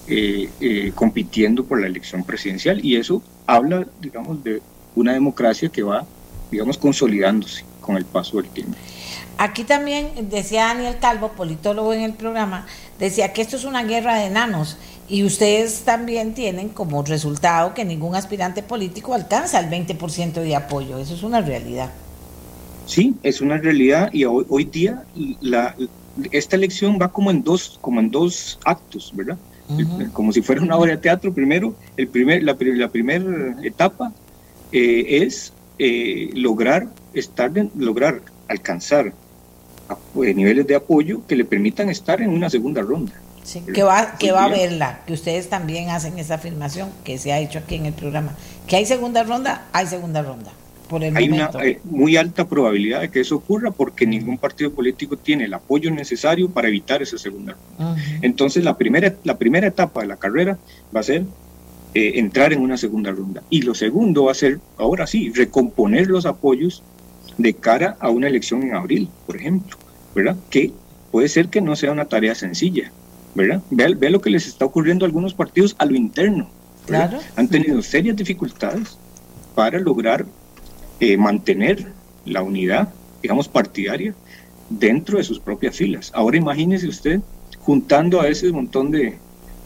[0.07, 4.61] eh, eh, compitiendo por la elección presidencial y eso habla, digamos, de
[4.95, 6.06] una democracia que va,
[6.52, 8.77] digamos, consolidándose con el paso del tiempo.
[9.38, 12.66] Aquí también decía Daniel Calvo, politólogo en el programa,
[12.99, 14.78] decía que esto es una guerra de enanos
[15.10, 20.98] y ustedes también tienen como resultado que ningún aspirante político alcanza el 20% de apoyo.
[20.99, 21.91] Eso es una realidad.
[22.86, 25.03] Sí, es una realidad y hoy, hoy día
[25.41, 25.76] la,
[26.32, 29.38] esta elección va como en dos, como en dos actos, ¿verdad?
[29.68, 30.12] Uh -huh.
[30.12, 31.34] Como si fuera una obra de teatro.
[31.34, 34.14] Primero, el primer, la, la primera etapa
[34.72, 39.14] eh, es eh, lograr estar, lograr alcanzar
[40.14, 43.14] niveles de apoyo que le permitan estar en una segunda ronda.
[43.44, 47.32] Sí, que va, que va a verla, que ustedes también hacen esa afirmación que se
[47.32, 48.36] ha hecho aquí en el programa.
[48.68, 50.52] Que hay segunda ronda, hay segunda ronda.
[50.90, 51.57] Por el hay momento.
[51.57, 55.53] una eh, muy alta probabilidad de que eso ocurra porque ningún partido político tiene el
[55.53, 57.91] apoyo necesario para evitar esa segunda ronda.
[57.91, 58.20] Uh -huh.
[58.22, 60.57] Entonces la primera, la primera etapa de la carrera
[60.95, 61.24] va a ser
[61.94, 63.41] eh, entrar en una segunda ronda.
[63.49, 66.84] Y lo segundo va a ser, ahora sí, recomponer los apoyos
[67.38, 69.78] de cara a una elección en abril, por ejemplo,
[70.14, 70.38] ¿verdad?
[70.49, 70.72] Que
[71.12, 72.91] puede ser que no sea una tarea sencilla,
[73.34, 73.62] ¿verdad?
[73.70, 76.49] Ve, ve lo que les está ocurriendo a algunos partidos a lo interno.
[76.86, 77.20] Claro.
[77.36, 78.98] Han tenido serias dificultades
[79.56, 80.26] para lograr
[80.99, 81.91] eh, mantener
[82.26, 82.90] la unidad,
[83.22, 84.14] digamos, partidaria
[84.70, 86.12] dentro de sus propias filas.
[86.14, 87.22] Ahora imagínese usted
[87.60, 89.18] juntando a ese montón de,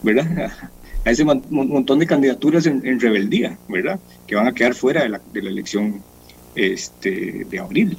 [0.04, 0.52] ¿verdad?
[1.06, 4.02] A ese montón de candidaturas en, en rebeldía, ¿verdad?
[4.28, 6.04] Que van a quedar fuera de la, de la elección
[6.56, 7.98] este, de abril.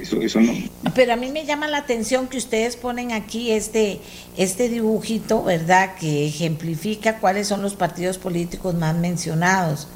[0.00, 0.52] Eso, eso no.
[0.94, 4.00] Pero a mí me llama la atención que ustedes ponen aquí este,
[4.36, 5.96] este dibujito, ¿verdad?
[5.96, 9.88] Que ejemplifica cuáles son los partidos políticos más mencionados.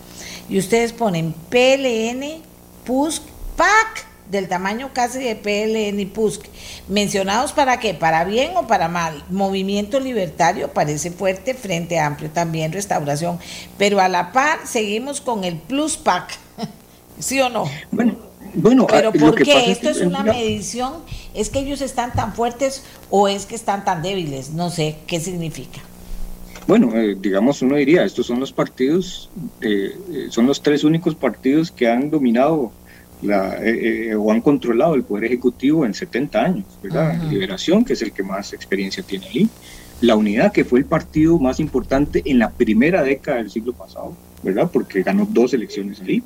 [0.48, 2.42] Y ustedes ponen PLN,
[2.84, 3.22] PUSC,
[3.56, 6.46] PAC, del tamaño casi de PLN y PUSC.
[6.88, 7.94] ¿Mencionados para qué?
[7.94, 9.24] ¿Para bien o para mal?
[9.30, 13.38] Movimiento Libertario parece fuerte, Frente Amplio también, Restauración.
[13.78, 16.38] Pero a la par seguimos con el Plus PAC.
[17.18, 17.64] ¿Sí o no?
[17.90, 18.16] Bueno,
[18.54, 19.70] Bueno, pero ah, ¿por qué?
[19.70, 20.92] ¿Esto es, una medición?
[21.34, 24.50] ¿Es que ellos están tan fuertes o es que están tan débiles?
[24.50, 25.80] No sé, ¿qué significa?
[26.66, 29.28] Bueno, eh, digamos, uno diría, estos son los partidos,
[29.60, 32.72] eh, eh, son los tres únicos partidos que han dominado
[33.22, 33.58] la,
[34.18, 37.22] o han controlado el Poder Ejecutivo en 70 años, ¿verdad?
[37.30, 39.48] Liberación, que es el que más experiencia tiene ahí.
[40.00, 44.14] La Unidad, que fue el partido más importante en la primera década del siglo pasado,
[44.42, 44.70] ¿verdad?
[44.72, 46.22] Porque ganó dos elecciones ahí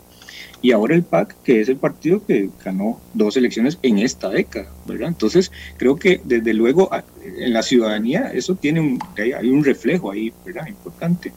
[0.60, 4.70] y ahora el PAC, que es el partido que ganó dos elecciones en esta década,
[4.86, 5.08] ¿verdad?
[5.08, 6.90] Entonces, creo que desde luego
[7.22, 10.66] en la ciudadanía eso tiene un, hay un reflejo ahí, ¿verdad?
[10.66, 11.32] Importante.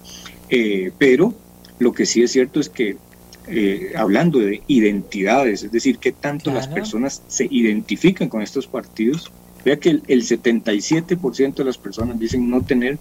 [0.49, 1.35] Eh, pero
[1.79, 2.97] lo que sí es cierto es que
[3.47, 9.31] eh, hablando de identidades, es decir, qué tanto las personas se identifican con estos partidos,
[9.63, 12.97] vea que el, 77% de las personas dicen no tener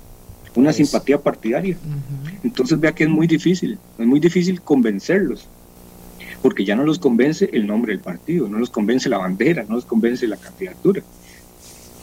[0.55, 1.79] una simpatía partidaria.
[2.43, 5.49] Entonces vea que es muy difícil, es muy difícil convencerlos
[6.43, 9.75] porque ya no los convence el nombre del partido, no los convence la bandera, no
[9.75, 11.03] los convence la candidatura.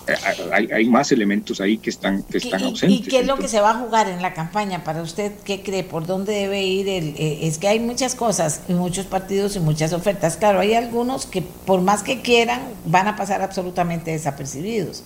[0.08, 0.14] Eh,
[0.54, 3.08] hay, hay más elementos ahí que están, que están ausentes.
[3.08, 4.84] ¿Y qué es lo que se va a jugar en la campaña?
[4.84, 5.84] Para usted, ¿qué cree?
[5.84, 6.88] ¿Por dónde debe ir?
[6.88, 10.38] El, eh, es que hay muchas cosas, y muchos partidos y muchas ofertas.
[10.38, 15.04] Claro, hay algunos que por más que quieran van a pasar absolutamente desapercibidos.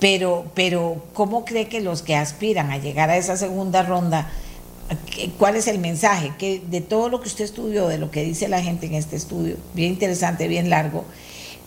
[0.00, 4.28] Pero, pero ¿cómo cree que los que aspiran a llegar a esa segunda ronda
[5.38, 6.32] ¿Cuál es el mensaje?
[6.38, 9.16] Que de todo lo que usted estudió, de lo que dice la gente en este
[9.16, 11.04] estudio, bien interesante, bien largo,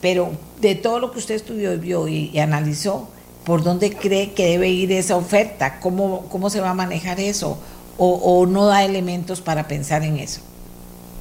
[0.02, 0.32] pero
[0.62, 3.08] de todo lo que usted estudió, vio y, analizó,
[3.44, 5.80] ¿por dónde cree que debe ir esa oferta?
[5.80, 7.58] ¿Cómo, cómo se va a manejar eso?
[7.98, 10.42] O, no da elementos para pensar en eso?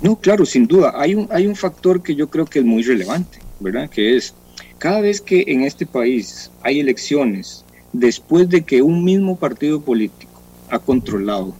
[0.02, 0.92] No, claro, sin duda.
[0.96, 3.88] Hay un, hay un factor que yo creo que es muy relevante, ¿verdad?
[3.88, 4.34] Que es,
[4.78, 10.42] cada vez que en este país hay elecciones, después de que un mismo partido político
[10.68, 11.54] ha controlado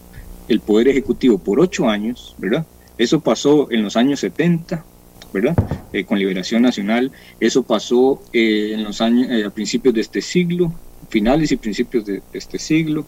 [0.49, 2.67] el Poder Ejecutivo por ocho años, ¿verdad?
[2.99, 4.85] Eso pasó en los años 70,
[5.33, 5.57] ¿verdad?
[5.93, 7.11] Eh, con Liberación Nacional.
[7.41, 10.73] Eso pasó eh, en los años, eh, a principios de este siglo,
[11.09, 13.05] finales y principios de, este siglo.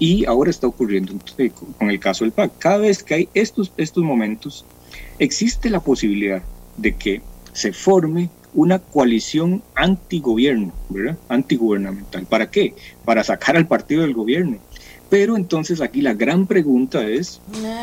[0.00, 1.14] y ahora está ocurriendo
[1.78, 2.58] con el caso del PAC.
[2.58, 4.64] Cada vez que hay estos, estos momentos,
[5.18, 6.42] existe la posibilidad
[6.76, 7.22] de que
[7.52, 11.16] se forme una coalición antigobierno, ¿verdad?
[11.28, 12.26] Antigubernamental.
[12.26, 12.74] ¿Para qué?
[13.04, 14.58] Para sacar al partido del gobierno
[15.08, 17.40] pero entonces aquí la gran pregunta es,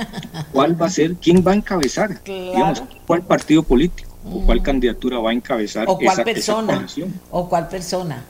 [0.52, 2.24] ¿cuál va a ser, quién va a encabezar?
[2.24, 4.64] Digamos, ¿cuál partido político o cuál mm.
[4.64, 6.88] candidatura va a encabezar ¿O cuál persona?
[7.32, 8.26] ¿O cuál persona?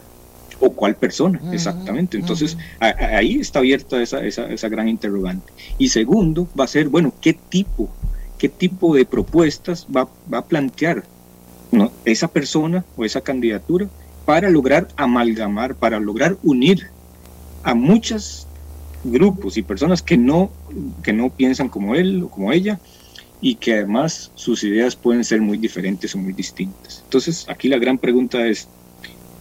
[0.59, 2.17] o cuál persona, exactamente.
[2.17, 5.51] Entonces, ahí está abierta esa, esa, esa, gran interrogante.
[5.77, 7.89] Y segundo, va a ser, bueno, ¿qué tipo,
[8.37, 11.03] qué tipo de propuestas va, va a plantear
[11.71, 11.91] ¿no?
[12.05, 13.87] esa persona o esa candidatura
[14.25, 16.87] para lograr amalgamar, para lograr unir
[17.63, 18.47] a muchas
[19.05, 20.51] grupos y personas que no,
[21.03, 22.79] que no piensan como él o como ella
[23.41, 27.01] y que además sus ideas pueden ser muy diferentes o muy distintas.
[27.03, 28.67] Entonces, aquí la gran pregunta es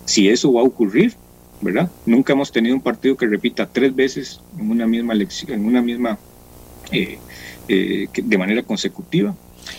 [0.05, 1.15] si eso va a ocurrir,
[1.61, 1.91] ¿verdad?
[2.05, 5.81] Nunca hemos tenido un partido que repita tres veces en una misma elección, en una
[5.81, 6.19] misma
[6.91, 7.19] eh,
[7.69, 9.35] eh, de manera consecutiva.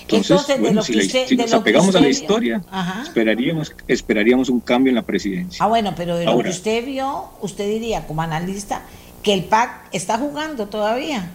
[0.07, 2.63] Entonces, bueno, si, nos apegamos a la historia,
[3.03, 5.63] esperaríamos, esperaríamos un cambio en la presidencia.
[5.63, 8.83] Ah, bueno, pero de lo que usted vio, usted diría como analista,
[9.25, 11.31] que el PAC está jugando todavía.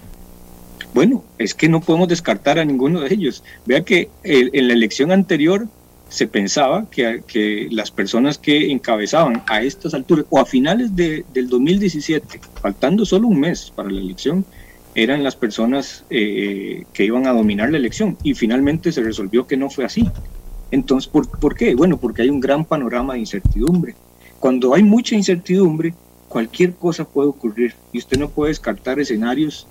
[0.95, 3.43] Bueno, es que no podemos descartar a ninguno de ellos.
[3.67, 5.67] Vea que en la elección anterior
[6.09, 11.49] se pensaba que, las personas que encabezaban a estas alturas o a finales de, del
[11.49, 14.45] 2017, faltando solo un mes para la elección,
[14.95, 19.57] eran las personas eh, que iban a dominar la elección y finalmente se resolvió que
[19.57, 20.09] no fue así.
[20.71, 21.75] Entonces, ¿por, ¿por qué?
[21.75, 23.97] Bueno, porque hay un gran panorama de incertidumbre.
[24.39, 25.93] Cuando hay mucha incertidumbre,
[26.31, 29.67] cualquier cosa puede ocurrir y usted no puede descartar escenarios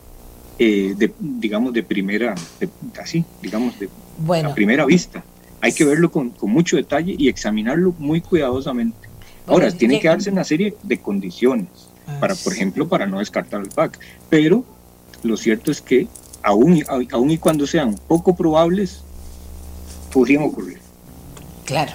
[0.60, 2.36] eh, de, digamos, de primera,
[3.02, 3.90] así, digamos, de
[4.44, 5.24] a primera vista.
[5.62, 9.08] Hay que verlo con, mucho detalle y examinarlo muy cuidadosamente.
[9.48, 11.70] Ahora, tiene que darse una serie de condiciones,
[12.20, 13.98] para, por ejemplo, para no descartar el PAC,
[14.30, 14.66] pero
[15.24, 16.08] lo cierto es que
[16.44, 19.02] aún, aún y cuando sean poco probables,
[20.12, 20.80] podrían ocurrir.
[21.66, 21.94] Claro.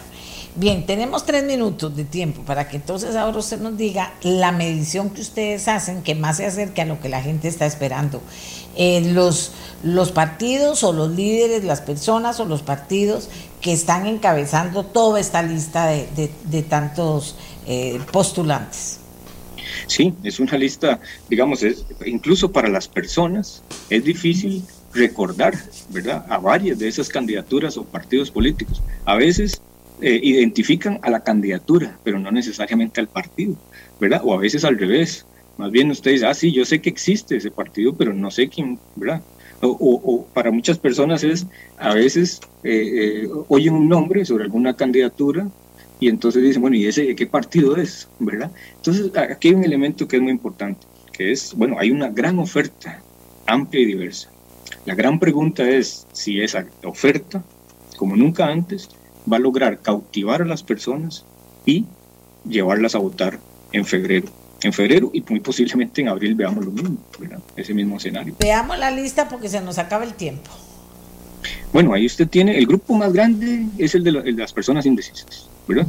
[0.56, 5.10] Bien, tenemos tres minutos de tiempo para que entonces ahora usted nos diga la medición
[5.10, 8.22] que ustedes hacen que más se acerque a lo que la gente está esperando.
[8.76, 9.50] Eh, los,
[9.82, 13.28] los partidos o los líderes, las personas o los partidos
[13.60, 17.34] que están encabezando toda esta lista de, tantos
[17.66, 19.00] eh, postulantes.
[19.88, 24.62] Sí, es una lista, digamos, es, incluso para las personas es difícil
[24.92, 25.54] recordar,
[25.88, 28.80] ¿verdad?, a varias de esas candidaturas o partidos políticos.
[29.04, 29.60] A veces
[30.00, 33.56] eh, identifican a la candidatura, pero no necesariamente al partido,
[34.00, 34.22] ¿verdad?
[34.24, 35.24] O a veces al revés.
[35.56, 38.48] Más bien usted dice, ah, sí, yo sé que existe ese partido, pero no sé
[38.48, 39.22] quién, ¿verdad?
[39.60, 41.46] O, para muchas personas es,
[41.78, 45.48] a veces eh, eh, oyen un nombre sobre alguna candidatura
[46.00, 48.08] y entonces dicen, bueno, ¿y ese qué partido es?
[48.18, 48.50] ¿Verdad?
[48.76, 52.38] Entonces, aquí hay un elemento que es muy importante, que es, bueno, hay una gran
[52.40, 53.00] oferta,
[53.46, 54.28] amplia y diversa.
[54.86, 57.42] La gran pregunta es si esa oferta,
[57.96, 58.88] como nunca antes,
[59.30, 61.24] va a lograr cautivar a las personas
[61.66, 61.84] y
[62.48, 63.38] llevarlas a votar
[63.72, 64.28] en febrero.
[64.62, 67.40] En febrero y muy posiblemente en abril veamos lo mismo, ¿verdad?
[67.56, 68.34] ese mismo escenario.
[68.38, 70.50] Veamos la lista porque se nos acaba el tiempo.
[71.72, 75.86] Bueno, ahí usted tiene, el grupo más grande es el de, las personas indecisas, ¿verdad?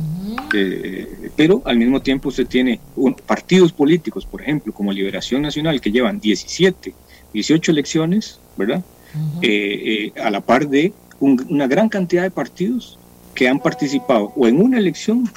[0.53, 2.79] Eh, pero al mismo tiempo usted tiene
[3.25, 6.93] partidos políticos, por ejemplo, como Liberación Nacional, que llevan 17,
[7.33, 8.83] 18 elecciones, ¿verdad?
[9.41, 12.99] Eh, eh, a la par de una gran cantidad de partidos
[13.35, 15.29] que han participado o en una elección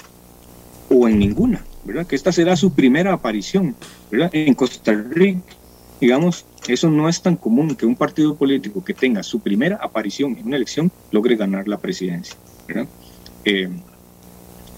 [0.88, 2.06] o en ninguna, ¿verdad?
[2.06, 3.74] Que esta será su primera aparición,
[4.10, 4.30] ¿verdad?
[4.32, 5.40] En Costa Rica,
[6.00, 10.36] digamos, eso no es tan común que un partido político que tenga su primera aparición
[10.38, 12.86] en una elección logre ganar la presidencia, ¿verdad?
[13.44, 13.68] Eh,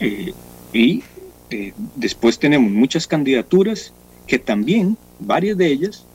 [0.01, 0.33] eh,
[0.73, 1.03] y
[1.51, 3.93] eh, después tenemos muchas candidaturas
[4.27, 6.07] que también, varias de ellas,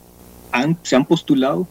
[0.82, 1.68] se han postulado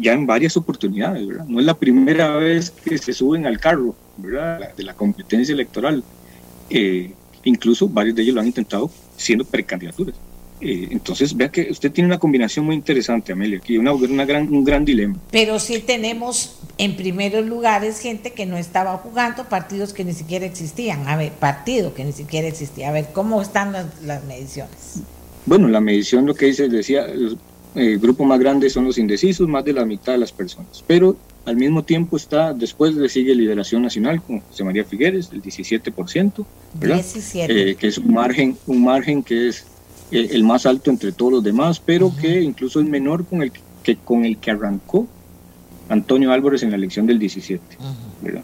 [0.00, 1.46] ya en varias oportunidades, ¿verdad?
[1.46, 4.74] No es la primera vez que se suben al carro, ¿verdad?
[4.74, 6.02] De la competencia electoral.
[6.68, 7.12] Eh,
[7.44, 10.14] incluso varios de ellos lo han intentado siendo precandidaturas.
[10.60, 14.48] Eh, entonces, vea que usted tiene una combinación muy interesante, Amelia, aquí una, una gran,
[14.52, 15.16] un gran dilema.
[15.30, 20.46] Pero sí tenemos en primeros lugares gente que no estaba jugando, partidos que ni siquiera
[20.46, 21.06] existían.
[21.08, 22.88] A ver, partido que ni siquiera existía.
[22.88, 25.00] A ver, ¿cómo están las, mediciones?
[25.44, 27.06] Bueno, la medición lo que dice, decía,
[27.76, 30.82] eh, grupo más grande son los indecisos, más de la mitad de las personas.
[30.86, 35.42] Pero al mismo tiempo está, después le sigue Liberación Nacional con José María Figueres, el
[35.42, 36.44] 17%,
[36.74, 37.04] ¿verdad?
[37.34, 39.64] Eh, que es un margen, un margen que es
[40.10, 43.52] eh, el más alto entre todos los demás, pero que incluso es menor con el
[43.82, 45.06] que, con el que arrancó
[45.88, 47.62] Antonio Álvarez en la elección del 17,
[48.22, 48.42] ¿verdad?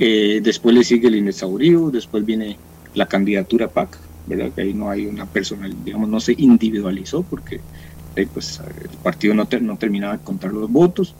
[0.00, 2.56] Eh, después le sigue el Inesaurio, después viene
[2.94, 4.50] la candidatura PAC, ¿verdad?
[4.52, 7.60] Que ahí no hay una personal, digamos, no se individualizó porque
[8.26, 11.14] pues, el partido no, no terminaba de contar los votos.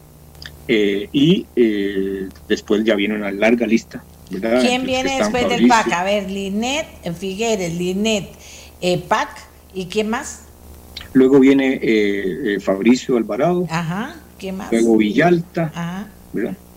[0.68, 4.04] Eh, y eh, después ya viene una larga lista.
[4.28, 5.90] ¿Quién viene después del PAC?
[5.92, 6.86] A ver, Linet,
[7.18, 8.28] Figueres, Linet,
[8.82, 9.30] eh, PAC,
[9.72, 10.42] ¿y quién más?
[11.14, 13.66] Luego viene Fabricio Alvarado.
[13.70, 14.70] Ajá, ¿quién más?
[14.70, 15.72] Luego Villalta.
[15.74, 16.08] Ajá.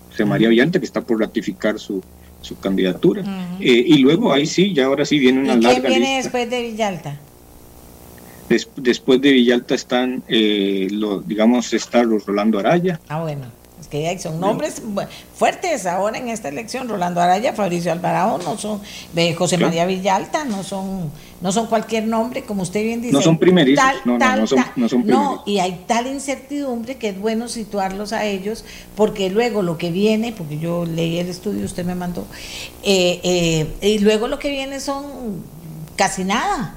[0.08, 2.02] José María Villalta, que está por ratificar su,
[2.40, 3.22] su candidatura.
[3.60, 5.88] y luego ahí sí, ya ahora sí viene una larga lista.
[5.88, 7.20] ¿Quién viene después de Villalta?
[8.48, 13.00] Después de Villalta están, lo, digamos, está los Rolando Araya.
[13.08, 13.62] Ah, bueno
[13.92, 14.80] que son nombres
[15.36, 16.88] fuertes ahora en esta elección.
[16.88, 18.80] Rolando Araya, Fabricio Alvarado, no son
[19.36, 21.10] José María Villalta, no son,
[21.42, 23.12] no son cualquier nombre, como usted bien dice.
[23.12, 23.84] No son primerizos.
[24.06, 28.64] no, no, son, no, y hay tal incertidumbre que es bueno situarlos a ellos,
[28.96, 32.26] porque luego lo que viene, porque yo leí el estudio, usted me mandó,
[32.82, 35.04] eh, eh, y luego lo que viene son
[35.96, 36.76] casi nada.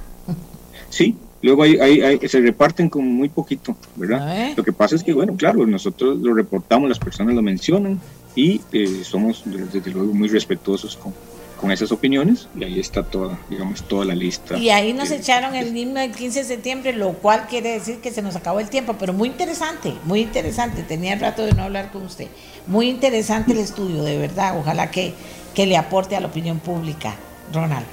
[0.90, 4.54] Sí, Luego hay, se reparten con muy poquito, ¿verdad?
[4.56, 8.00] Lo que pasa es que, bueno, claro, nosotros lo reportamos, las personas lo mencionan
[8.36, 11.14] y eh, somos desde luego muy respetuosos con,
[11.60, 14.58] con esas opiniones y ahí está toda, digamos, toda la lista.
[14.58, 18.12] Y ahí nos echaron el himno del 15 de septiembre, lo cual quiere decir que
[18.12, 20.84] se nos acabó el tiempo, pero muy interesante, muy interesante.
[20.84, 22.28] Tenía el rato de no hablar con usted.
[22.68, 24.58] Muy interesante el estudio, de verdad.
[24.60, 25.14] Ojalá que,
[25.54, 27.16] que le aporte a la opinión pública,
[27.54, 27.86] Ronald.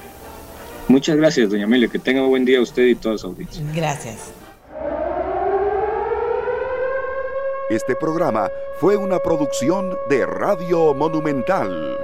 [0.87, 1.87] Muchas gracias, doña Amelia.
[1.87, 3.63] Que tenga un buen día usted y toda su audiencia.
[3.73, 4.33] Gracias.
[7.69, 8.49] Este programa
[8.79, 11.97] fue una producción de Radio Monumental.